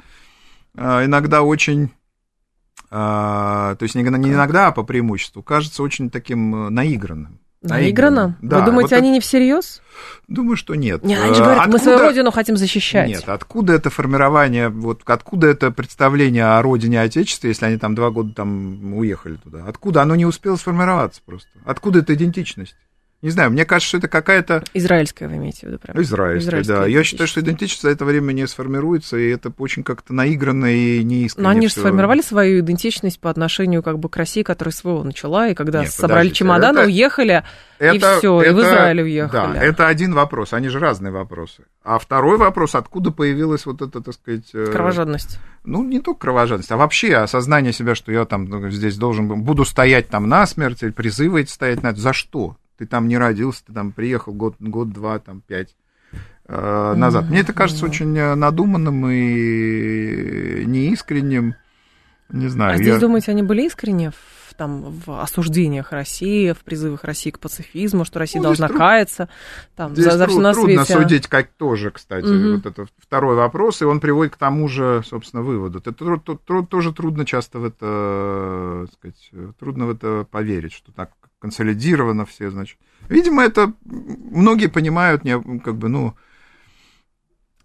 иногда 0.76 1.42
очень... 1.42 1.90
А, 2.92 3.76
то 3.76 3.84
есть 3.84 3.96
не 3.96 4.02
иногда, 4.02 4.68
а 4.68 4.72
по 4.72 4.84
преимуществу, 4.84 5.44
кажется 5.44 5.84
очень 5.84 6.10
таким 6.10 6.68
э, 6.68 6.70
наигранным. 6.70 7.40
Наиграно? 7.62 8.38
Да, 8.42 8.60
Вы 8.60 8.66
думаете, 8.66 8.96
вот 8.96 9.00
они 9.00 9.10
это... 9.10 9.14
не 9.16 9.20
всерьез? 9.20 9.82
Думаю, 10.30 10.56
что 10.56 10.76
нет. 10.76 11.04
Нет, 11.04 11.20
они 11.22 11.34
же 11.34 11.42
говорят, 11.42 11.60
откуда... 11.60 11.78
мы 11.78 11.84
свою 11.84 12.00
родину 12.00 12.32
хотим 12.32 12.56
защищать. 12.56 13.10
Нет, 13.10 13.28
откуда 13.28 13.74
это 13.74 13.90
формирование, 13.90 14.70
вот 14.70 15.02
откуда 15.06 15.48
это 15.48 15.70
представление 15.70 16.46
о 16.46 16.62
родине 16.62 17.02
Отечестве, 17.02 17.50
если 17.50 17.66
они 17.66 17.78
там 17.78 17.96
два 17.96 18.12
года 18.12 18.34
там 18.34 18.94
уехали 18.94 19.36
туда? 19.36 19.66
Откуда? 19.68 20.02
Оно 20.02 20.16
не 20.16 20.26
успело 20.26 20.56
сформироваться 20.56 21.22
просто. 21.26 21.50
Откуда 21.66 22.00
эта 22.00 22.14
идентичность? 22.14 22.78
Не 23.22 23.32
знаю, 23.32 23.52
мне 23.52 23.66
кажется, 23.66 23.90
что 23.90 23.98
это 23.98 24.08
какая-то... 24.08 24.64
Израильская 24.74 25.28
вы 25.28 25.36
имеете 25.36 25.60
в 25.60 25.64
виду, 25.64 25.80
прям? 25.80 26.02
Израильская, 26.02 26.62
Израильская 26.62 26.76
да. 26.78 26.86
Я 26.86 27.04
считаю, 27.04 27.28
что 27.28 27.42
идентичность 27.42 27.82
за 27.82 27.90
это 27.90 28.06
время 28.06 28.32
не 28.32 28.48
сформируется, 28.48 29.18
и 29.18 29.30
это 29.30 29.52
очень 29.58 29.84
как-то 29.84 30.14
наигранно 30.14 30.68
и 30.68 31.04
неискренне. 31.04 31.44
Но 31.44 31.50
они 31.50 31.68
же 31.68 31.74
сформировали 31.74 32.22
свою 32.22 32.62
идентичность 32.62 33.20
по 33.20 33.30
отношению 33.30 33.84
как 33.84 34.00
бы 34.00 34.08
к 34.08 34.16
России, 34.16 34.42
которая 34.42 34.72
своего 34.72 35.04
начала, 35.04 35.50
и 35.50 35.54
когда 35.54 35.82
Нет, 35.82 35.92
собрали 35.92 36.30
чемоданы, 36.30 36.80
это... 36.80 36.88
уехали, 36.88 37.44
это, 37.78 37.96
и 37.96 38.00
все, 38.00 38.42
и 38.42 38.50
в 38.52 38.60
Израиль 38.62 39.02
уехали. 39.02 39.54
Да, 39.54 39.64
это 39.64 39.88
один 39.88 40.14
вопрос, 40.14 40.54
они 40.54 40.70
же 40.70 40.80
разные 40.80 41.12
вопросы. 41.12 41.64
А 41.84 42.00
второй 42.00 42.38
вопрос, 42.38 42.74
откуда 42.76 43.12
появилась 43.12 43.66
вот 43.66 43.82
эта, 43.82 44.00
так 44.00 44.14
сказать... 44.14 44.50
Э, 44.54 44.68
кровожадность. 44.72 45.40
Ну, 45.66 45.84
не 45.84 46.00
только 46.00 46.22
кровожадность, 46.22 46.72
а 46.72 46.78
вообще 46.78 47.16
осознание 47.16 47.74
себя, 47.74 47.96
что 47.96 48.14
я 48.14 48.24
там 48.24 48.46
ну, 48.46 48.70
здесь 48.70 48.96
должен 48.96 49.28
буду 49.28 49.66
стоять 49.66 50.08
там 50.08 50.30
насмерть, 50.30 50.84
или 50.84 50.92
призывы 50.92 51.42
эти 51.42 51.52
стоять 51.52 51.84
на 51.84 51.94
За 51.94 52.14
что? 52.14 52.56
Ты 52.80 52.86
там 52.86 53.10
не 53.10 53.18
родился, 53.18 53.66
ты 53.66 53.74
там 53.74 53.92
приехал 53.92 54.34
год, 54.34 54.56
год 54.58 54.92
два, 54.94 55.20
там, 55.20 55.42
пять 55.42 55.76
э, 56.48 56.94
назад. 56.96 57.30
Мне 57.30 57.42
это 57.42 57.52
кажется 57.52 57.86
очень 57.86 58.18
э, 58.18 58.36
надуманным 58.36 59.06
и 59.10 60.64
неискренним. 60.66 61.56
Не 62.30 62.48
знаю. 62.48 62.76
А 62.76 62.78
здесь, 62.78 62.94
я... 62.94 63.00
думаете, 63.00 63.32
они 63.32 63.44
были 63.44 63.64
искренне 63.64 64.14
там, 64.60 64.92
в 65.06 65.22
осуждениях 65.22 65.94
России, 65.94 66.52
в 66.52 66.66
призывах 66.66 67.06
России 67.06 67.30
к 67.30 67.40
пацифизму, 67.40 68.04
что 68.04 68.20
Россия 68.20 68.42
ну, 68.42 68.50
должна 68.50 68.68
труд... 68.68 68.78
каяться? 68.78 69.30
Там, 69.78 69.94
здесь 69.94 70.04
за, 70.04 70.18
за 70.18 70.26
труд, 70.26 70.42
на 70.42 70.52
трудно 70.52 70.84
свете... 70.84 71.02
судить, 71.02 71.28
как 71.28 71.48
тоже, 71.48 71.92
кстати. 71.92 72.26
Угу. 72.26 72.56
Вот 72.58 72.66
это 72.66 72.86
второй 72.98 73.38
вопрос, 73.38 73.82
и 73.82 73.86
он 73.86 74.02
приводит 74.02 74.34
к 74.34 74.38
тому 74.38 74.68
же, 74.68 75.02
собственно, 75.06 75.44
выводу. 75.44 75.80
Это 75.80 75.94
труд, 75.94 76.46
труд, 76.46 76.70
тоже 76.70 76.92
трудно 76.92 77.26
часто 77.26 77.60
в 77.60 77.64
это, 77.64 78.86
сказать, 78.96 79.32
трудно 79.58 79.86
в 79.86 79.92
это 79.92 80.28
поверить, 80.30 80.74
что 80.74 80.92
так 80.92 81.12
консолидировано 81.40 82.26
все, 82.26 82.52
значит. 82.52 82.78
Видимо, 83.08 83.42
это 83.44 83.72
многие 83.86 84.68
понимают, 84.68 85.22
как 85.64 85.78
бы, 85.78 85.88
ну, 85.88 86.16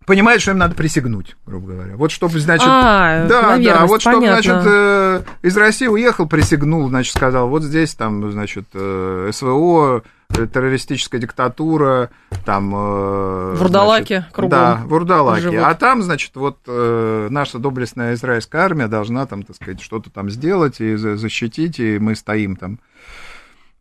понимают, 0.07 0.43
что 0.43 0.53
им 0.53 0.59
надо 0.59 0.75
присягнуть, 0.75 1.37
грубо 1.47 1.73
говоря. 1.73 1.97
Вот 1.97 2.11
чтобы, 2.11 2.39
значит, 2.41 2.69
а, 2.69 3.27
да, 3.27 3.57
да, 3.59 3.87
вот 3.87 4.01
чтобы, 4.01 4.27
значит, 4.27 4.63
э, 4.65 5.23
из 5.43 5.57
России 5.57 5.87
уехал, 5.87 6.27
присягнул, 6.27 6.89
значит, 6.89 7.17
сказал, 7.17 7.49
вот 7.49 7.63
здесь 7.63 7.95
там, 7.95 8.31
значит, 8.33 8.67
э, 8.75 9.31
СВО, 9.33 10.03
террористическая 10.29 11.21
диктатура, 11.21 12.11
там... 12.45 12.73
Э, 12.75 13.55
вурдалаки 13.57 14.15
значит, 14.15 14.33
кругом. 14.33 14.51
Да, 14.51 14.83
вурдалаки. 14.85 15.43
Живут. 15.43 15.61
А 15.63 15.75
там, 15.75 16.03
значит, 16.03 16.33
вот 16.35 16.59
э, 16.67 17.29
наша 17.31 17.59
доблестная 17.59 18.15
израильская 18.15 18.59
армия 18.59 18.89
должна 18.89 19.27
там, 19.27 19.43
так 19.43 19.57
сказать, 19.57 19.81
что-то 19.81 20.11
там 20.11 20.31
сделать 20.31 20.81
и 20.81 20.97
защитить, 20.97 21.79
и 21.79 21.99
мы 21.99 22.17
стоим 22.17 22.57
там 22.57 22.79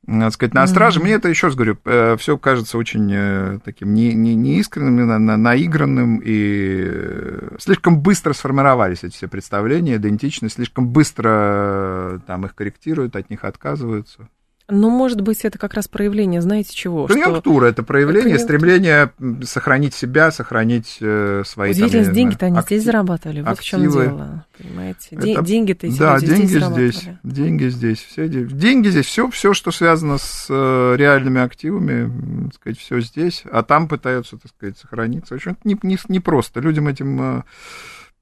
надо 0.05 0.31
сказать, 0.31 0.53
на 0.53 0.67
страже. 0.67 0.99
Mm-hmm. 0.99 1.03
Мне 1.03 1.13
это, 1.13 1.29
еще 1.29 1.47
раз 1.47 1.55
говорю, 1.55 1.77
э, 1.85 2.17
все 2.17 2.37
кажется 2.37 2.77
очень 2.77 3.09
э, 3.13 3.59
таким 3.63 3.93
не, 3.93 4.13
не, 4.13 4.35
неискренним, 4.35 5.07
на, 5.07 5.17
на, 5.17 5.37
наигранным, 5.37 6.21
и 6.23 6.83
э, 6.85 7.55
слишком 7.59 8.01
быстро 8.01 8.33
сформировались 8.33 9.03
эти 9.03 9.13
все 9.13 9.27
представления, 9.27 9.95
идентичность, 9.95 10.55
слишком 10.55 10.89
быстро 10.89 12.21
там 12.27 12.45
их 12.45 12.53
корректируют, 12.53 13.15
от 13.15 13.29
них 13.29 13.45
отказываются. 13.45 14.27
Ну, 14.69 14.89
может 14.89 15.21
быть, 15.21 15.43
это 15.43 15.57
как 15.57 15.73
раз 15.73 15.87
проявление, 15.87 16.41
знаете 16.41 16.73
чего? 16.73 17.07
Конъюнктура, 17.07 17.65
что... 17.65 17.71
это 17.71 17.83
проявление, 17.83 18.35
это 18.35 18.43
стремление 18.43 19.11
сохранить 19.43 19.93
себя, 19.93 20.31
сохранить 20.31 20.97
э, 21.01 21.43
свои... 21.45 21.71
Удивительно, 21.71 22.13
деньги-то 22.13 22.45
они 22.45 22.57
актив... 22.57 22.77
здесь 22.77 22.85
зарабатывали, 22.85 23.41
вот 23.41 23.49
активы. 23.49 23.89
в 23.89 23.91
чем 23.91 23.91
дело, 23.91 24.45
понимаете? 24.57 25.07
Это... 25.11 25.41
Деньги-то 25.41 25.87
эти 25.87 25.99
да, 25.99 26.15
люди 26.15 26.27
деньги 26.27 26.45
здесь, 26.45 26.65
здесь 26.65 27.09
деньги 27.23 27.67
здесь, 27.67 27.99
все, 27.99 28.27
деньги 28.27 28.89
здесь, 28.89 29.05
все, 29.05 29.29
все, 29.29 29.53
что 29.53 29.71
связано 29.71 30.17
с 30.17 30.47
э, 30.49 30.95
реальными 30.97 31.41
активами, 31.41 32.45
так 32.45 32.55
сказать, 32.55 32.79
все 32.79 33.01
здесь, 33.01 33.43
а 33.51 33.63
там 33.63 33.87
пытаются, 33.87 34.37
так 34.37 34.51
сказать, 34.55 34.77
сохраниться. 34.77 35.33
В 35.33 35.37
общем, 35.37 35.57
не, 35.63 35.77
не, 35.83 35.97
не 36.07 36.19
просто. 36.19 36.61
Людям 36.61 36.87
этим 36.87 37.21
Э, 37.23 37.43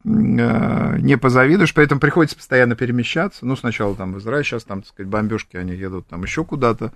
не 0.03 1.17
позавидуешь, 1.17 1.73
поэтому 1.73 1.99
приходится 1.99 2.35
постоянно 2.35 2.75
перемещаться. 2.75 3.45
Ну, 3.45 3.55
сначала 3.55 3.95
там 3.95 4.13
в 4.13 4.19
Израиль, 4.19 4.43
сейчас 4.43 4.63
там, 4.63 4.81
так 4.81 4.89
сказать, 4.89 5.09
бомбежки, 5.09 5.57
они 5.57 5.73
едут 5.73 6.07
там 6.07 6.23
еще 6.23 6.43
куда-то. 6.43 6.91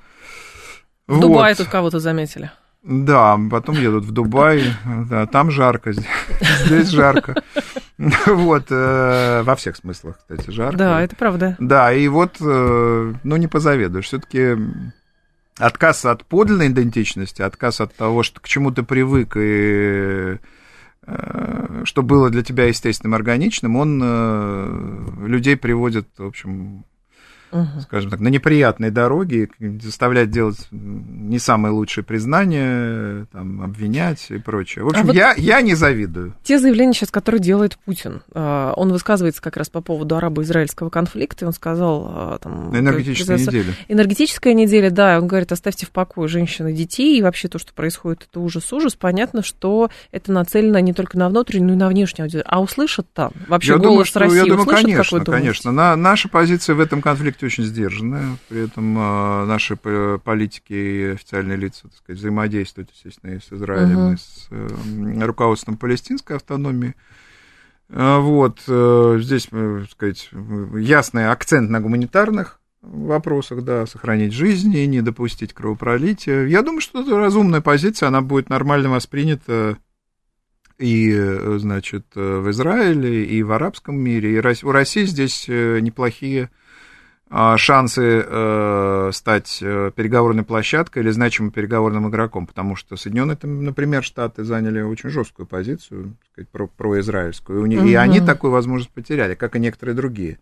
В 1.07 1.13
вот. 1.13 1.21
Дубае 1.21 1.55
тут 1.55 1.67
кого-то 1.67 1.99
заметили. 1.99 2.51
Да, 2.83 3.39
потом 3.49 3.75
едут 3.75 4.05
в 4.05 4.11
Дубай, 4.11 4.63
да, 5.09 5.25
там 5.25 5.49
жарко, 5.49 5.91
здесь, 5.91 6.05
здесь 6.65 6.89
жарко. 6.89 7.35
Вот, 7.97 8.65
э, 8.71 9.43
во 9.43 9.55
всех 9.55 9.77
смыслах, 9.77 10.17
кстати, 10.17 10.49
жарко. 10.49 10.77
Да, 10.77 11.01
это 11.01 11.15
правда. 11.15 11.55
Да, 11.59 11.93
и 11.93 12.09
вот, 12.09 12.35
э, 12.41 13.13
ну, 13.23 13.37
не 13.37 13.47
позавидуешь. 13.47 14.07
Все-таки 14.07 14.57
отказ 15.57 16.03
от 16.03 16.25
подлинной 16.25 16.67
идентичности, 16.67 17.41
отказ 17.41 17.79
от 17.79 17.95
того, 17.95 18.21
что 18.21 18.41
к 18.41 18.49
чему 18.49 18.71
ты 18.71 18.83
привык 18.83 19.37
и 19.37 20.35
Э, 20.35 20.37
что 21.85 22.01
было 22.01 22.29
для 22.29 22.43
тебя 22.43 22.65
естественным, 22.65 23.13
органичным, 23.13 23.75
он 23.75 24.01
э, 24.03 25.27
людей 25.27 25.55
приводит, 25.55 26.07
в 26.17 26.25
общем, 26.25 26.83
угу. 27.51 27.81
скажем 27.81 28.11
так, 28.11 28.19
на 28.19 28.27
неприятные 28.27 28.91
дороги, 28.91 29.49
заставлять 29.59 30.29
делать 30.29 30.67
не 30.71 31.39
самые 31.39 31.71
лучшие 31.71 32.03
признания, 32.03 33.25
там, 33.31 33.61
обвинять 33.61 34.27
и 34.29 34.37
прочее. 34.37 34.83
В 34.83 34.87
а 34.87 34.89
общем, 34.91 35.03
а 35.03 35.05
вот 35.07 35.15
я, 35.15 35.33
я 35.37 35.61
не 35.61 35.75
завидую. 35.75 36.33
Те 36.43 36.59
заявления 36.59 36.93
сейчас, 36.93 37.11
которые 37.11 37.41
делает 37.41 37.77
Путин, 37.85 38.21
а, 38.33 38.73
он 38.75 38.91
высказывается 38.91 39.41
как 39.41 39.57
раз 39.57 39.69
по 39.69 39.81
поводу 39.81 40.15
арабо-израильского 40.15 40.89
конфликта, 40.89 41.45
и 41.45 41.47
он 41.47 41.53
сказал... 41.53 42.05
А, 42.07 42.37
там, 42.39 42.75
Энергетическая 42.77 43.37
неделя. 43.37 43.73
Энергетическая 43.87 44.53
неделя, 44.53 44.89
да, 44.89 45.19
он 45.19 45.27
говорит, 45.27 45.51
оставьте 45.51 45.85
в 45.85 45.91
покое 45.91 46.27
женщин 46.27 46.67
и 46.67 46.73
детей, 46.73 47.17
и 47.17 47.21
вообще 47.21 47.47
то, 47.47 47.59
что 47.59 47.73
происходит, 47.73 48.27
это 48.29 48.39
ужас-ужас. 48.39 48.95
Понятно, 48.95 49.43
что 49.43 49.89
это 50.11 50.31
нацелено 50.31 50.79
не 50.79 50.93
только 50.93 51.17
на 51.17 51.29
внутреннюю, 51.29 51.67
но 51.67 51.73
и 51.73 51.77
на 51.77 51.87
внешнюю 51.87 52.25
аудиторию. 52.25 52.45
А 52.47 52.61
услышат 52.61 53.07
там? 53.13 53.31
Вообще 53.47 53.73
я 53.73 53.77
голос 53.77 53.89
думаю, 53.89 54.05
что, 54.05 54.19
России 54.19 54.37
я 54.37 54.43
думаю, 54.43 54.61
услышат, 54.61 54.85
конечно, 54.85 55.25
конечно. 55.25 55.71
На, 55.71 55.95
наша 55.95 56.29
позиция 56.29 56.75
в 56.75 56.79
этом 56.79 57.01
конфликте 57.01 57.34
очень 57.43 57.63
сдержанная, 57.63 58.37
при 58.49 58.65
этом 58.65 58.97
э, 58.97 59.45
наши 59.45 59.75
политики 59.75 60.73
и 60.73 61.03
официальные 61.13 61.57
лица, 61.57 61.83
так 61.83 61.93
сказать, 61.93 62.19
взаимодействуют, 62.19 62.91
естественно, 62.91 63.31
и 63.31 63.39
с 63.39 63.51
Израилем, 63.51 63.97
uh-huh. 63.97 64.13
и 64.13 64.17
с 64.17 64.47
э, 64.51 65.25
руководством 65.25 65.77
палестинской 65.77 66.37
автономии. 66.37 66.95
Э, 67.89 68.19
вот, 68.19 68.61
здесь, 68.61 69.47
так 69.47 69.91
сказать, 69.91 70.29
ясный 70.77 71.29
акцент 71.29 71.69
на 71.69 71.81
гуманитарных 71.81 72.59
вопросах, 72.81 73.63
да, 73.63 73.85
сохранить 73.85 74.33
жизни, 74.33 74.79
не 74.85 75.01
допустить 75.01 75.53
кровопролития. 75.53 76.45
Я 76.45 76.61
думаю, 76.61 76.81
что 76.81 77.01
это 77.01 77.17
разумная 77.17 77.61
позиция, 77.61 78.07
она 78.07 78.21
будет 78.21 78.49
нормально 78.49 78.89
воспринята 78.89 79.77
и, 80.77 81.11
значит, 81.57 82.05
в 82.13 82.51
Израиле, 82.51 83.25
и 83.25 83.41
в 83.41 83.51
арабском 83.53 83.97
мире. 83.97 84.35
И 84.35 84.65
у 84.65 84.71
России 84.71 85.05
здесь 85.05 85.47
неплохие 85.47 86.51
а, 86.51 86.64
шансы 87.57 88.23
э, 88.25 89.09
стать 89.11 89.59
э, 89.61 89.91
переговорной 89.95 90.43
площадкой 90.43 90.99
или 90.99 91.09
значимым 91.09 91.51
переговорным 91.51 92.07
игроком, 92.09 92.45
потому 92.45 92.75
что 92.75 92.97
Соединенные, 92.97 93.37
например, 93.41 94.03
Штаты 94.03 94.43
заняли 94.43 94.81
очень 94.81 95.09
жесткую 95.09 95.47
позицию, 95.47 96.13
сказать, 96.31 96.49
про, 96.49 96.67
произраильскую, 96.67 97.63
угу. 97.63 97.85
и 97.85 97.95
они 97.95 98.21
такую 98.21 98.51
возможность 98.51 98.91
потеряли, 98.91 99.33
как 99.33 99.55
и 99.55 99.59
некоторые 99.59 99.95
другие. 99.95 100.37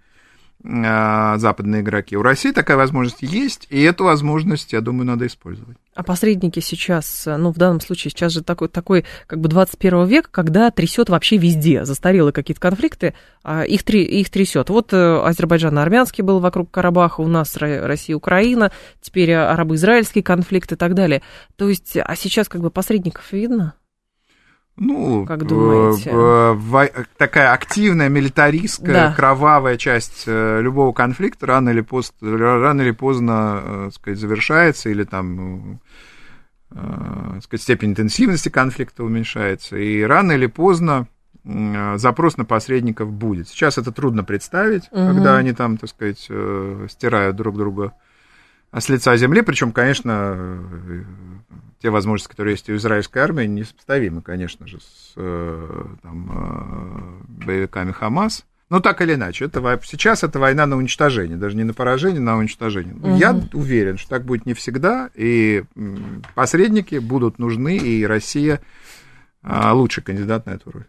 А, 0.65 1.37
западные 1.39 1.81
игроки. 1.81 2.15
У 2.15 2.21
России 2.21 2.51
такая 2.51 2.77
возможность 2.77 3.21
есть, 3.21 3.67
и 3.69 3.81
эту 3.81 4.05
возможность, 4.05 4.71
я 4.71 4.79
думаю, 4.79 5.05
надо 5.05 5.27
использовать. 5.27 5.75
А 5.93 6.03
посредники 6.03 6.61
сейчас, 6.61 7.25
ну, 7.25 7.51
в 7.51 7.57
данном 7.57 7.81
случае, 7.81 8.11
сейчас 8.11 8.31
же 8.31 8.43
такой, 8.43 8.69
такой 8.69 9.05
как 9.27 9.41
бы 9.41 9.49
21 9.49 10.05
век, 10.05 10.29
когда 10.31 10.71
трясет 10.71 11.09
вообще 11.09 11.35
везде, 11.35 11.83
застарелые 11.83 12.31
какие-то 12.31 12.61
конфликты, 12.61 13.13
а 13.43 13.63
их, 13.63 13.83
их 13.89 14.29
трясет. 14.29 14.69
Вот 14.69 14.93
э, 14.93 15.21
Азербайджан-армянский 15.25 16.23
был 16.23 16.39
вокруг 16.39 16.71
Карабаха, 16.71 17.19
у 17.19 17.27
нас 17.27 17.57
Россия-Украина, 17.57 18.71
теперь 19.01 19.33
арабо-израильский 19.33 20.21
конфликт 20.21 20.71
и 20.71 20.75
так 20.77 20.95
далее. 20.95 21.23
То 21.57 21.67
есть, 21.67 21.97
а 21.97 22.15
сейчас 22.15 22.47
как 22.47 22.61
бы 22.61 22.71
посредников 22.71 23.33
видно? 23.33 23.73
Ну, 24.75 25.25
как 25.25 25.45
думаете? 25.45 26.11
В, 26.11 26.53
в, 26.55 26.89
такая 27.17 27.53
активная, 27.53 28.09
милитаристская, 28.09 28.93
да. 28.93 29.13
кровавая 29.13 29.77
часть 29.77 30.23
э, 30.25 30.61
любого 30.61 30.93
конфликта 30.93 31.45
рано 31.45 31.69
или, 31.69 31.81
пост, 31.81 32.15
рано 32.21 32.81
или 32.81 32.91
поздно, 32.91 33.61
э, 33.63 33.89
сказать, 33.93 34.19
завершается, 34.19 34.89
или 34.89 35.03
там, 35.03 35.79
э, 36.71 37.39
сказать, 37.43 37.61
степень 37.61 37.91
интенсивности 37.91 38.49
конфликта 38.49 39.03
уменьшается, 39.03 39.77
и 39.77 40.01
рано 40.01 40.31
или 40.31 40.47
поздно 40.47 41.07
запрос 41.45 42.37
на 42.37 42.45
посредников 42.45 43.11
будет. 43.11 43.49
Сейчас 43.49 43.77
это 43.77 43.91
трудно 43.91 44.23
представить, 44.23 44.83
угу. 44.91 45.07
когда 45.07 45.35
они 45.35 45.51
там, 45.51 45.75
так 45.75 45.89
сказать, 45.89 46.19
стирают 46.89 47.35
друг 47.35 47.57
друга 47.57 47.91
с 48.71 48.87
лица 48.87 49.17
земли, 49.17 49.41
причем, 49.41 49.73
конечно, 49.73 50.63
те 51.83 51.89
возможности, 51.89 52.31
которые 52.31 52.53
есть 52.53 52.69
у 52.69 52.75
израильской 52.75 53.21
армии, 53.21 53.43
несопоставимы, 53.43 54.21
конечно 54.21 54.65
же, 54.65 54.79
с 54.79 55.13
э, 55.17 55.85
там, 56.01 56.31
э, 56.31 57.43
боевиками 57.45 57.91
Хамас. 57.91 58.45
Ну, 58.69 58.79
так 58.79 59.01
или 59.01 59.15
иначе, 59.15 59.45
это, 59.45 59.79
сейчас 59.83 60.23
это 60.23 60.39
война 60.39 60.65
на 60.65 60.77
уничтожение, 60.77 61.35
даже 61.35 61.57
не 61.57 61.65
на 61.65 61.73
поражение, 61.73 62.21
на 62.21 62.37
уничтожение. 62.37 62.95
Угу. 62.95 63.17
Я 63.17 63.37
уверен, 63.51 63.97
что 63.97 64.11
так 64.11 64.23
будет 64.23 64.45
не 64.45 64.53
всегда, 64.53 65.09
и 65.13 65.65
посредники 66.35 66.95
будут 66.95 67.37
нужны, 67.37 67.75
и 67.75 68.05
Россия 68.05 68.61
лучший 69.43 70.03
кандидат 70.03 70.45
на 70.45 70.51
эту 70.51 70.71
роль. 70.71 70.85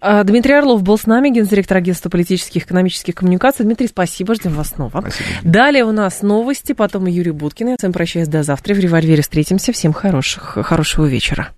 А, 0.00 0.22
Дмитрий 0.24 0.54
Орлов 0.54 0.82
был 0.82 0.96
с 0.96 1.06
нами, 1.06 1.30
гендиректор 1.30 1.76
агентства 1.76 2.08
политических 2.08 2.62
и 2.62 2.64
экономических 2.64 3.14
коммуникаций. 3.14 3.64
Дмитрий, 3.64 3.88
спасибо, 3.88 4.34
ждем 4.34 4.52
вас 4.52 4.70
снова. 4.70 5.00
Спасибо. 5.00 5.28
Далее 5.42 5.84
у 5.84 5.92
нас 5.92 6.22
новости, 6.22 6.72
потом 6.72 7.06
Юрий 7.06 7.32
Буткин. 7.32 7.68
Я 7.68 7.76
с 7.78 7.82
вами 7.82 7.92
прощаюсь 7.92 8.28
до 8.28 8.42
завтра. 8.42 8.74
В 8.74 8.78
револьвере 8.78 9.22
встретимся. 9.22 9.72
Всем 9.72 9.92
хороших, 9.92 10.58
хорошего 10.62 11.06
вечера. 11.06 11.50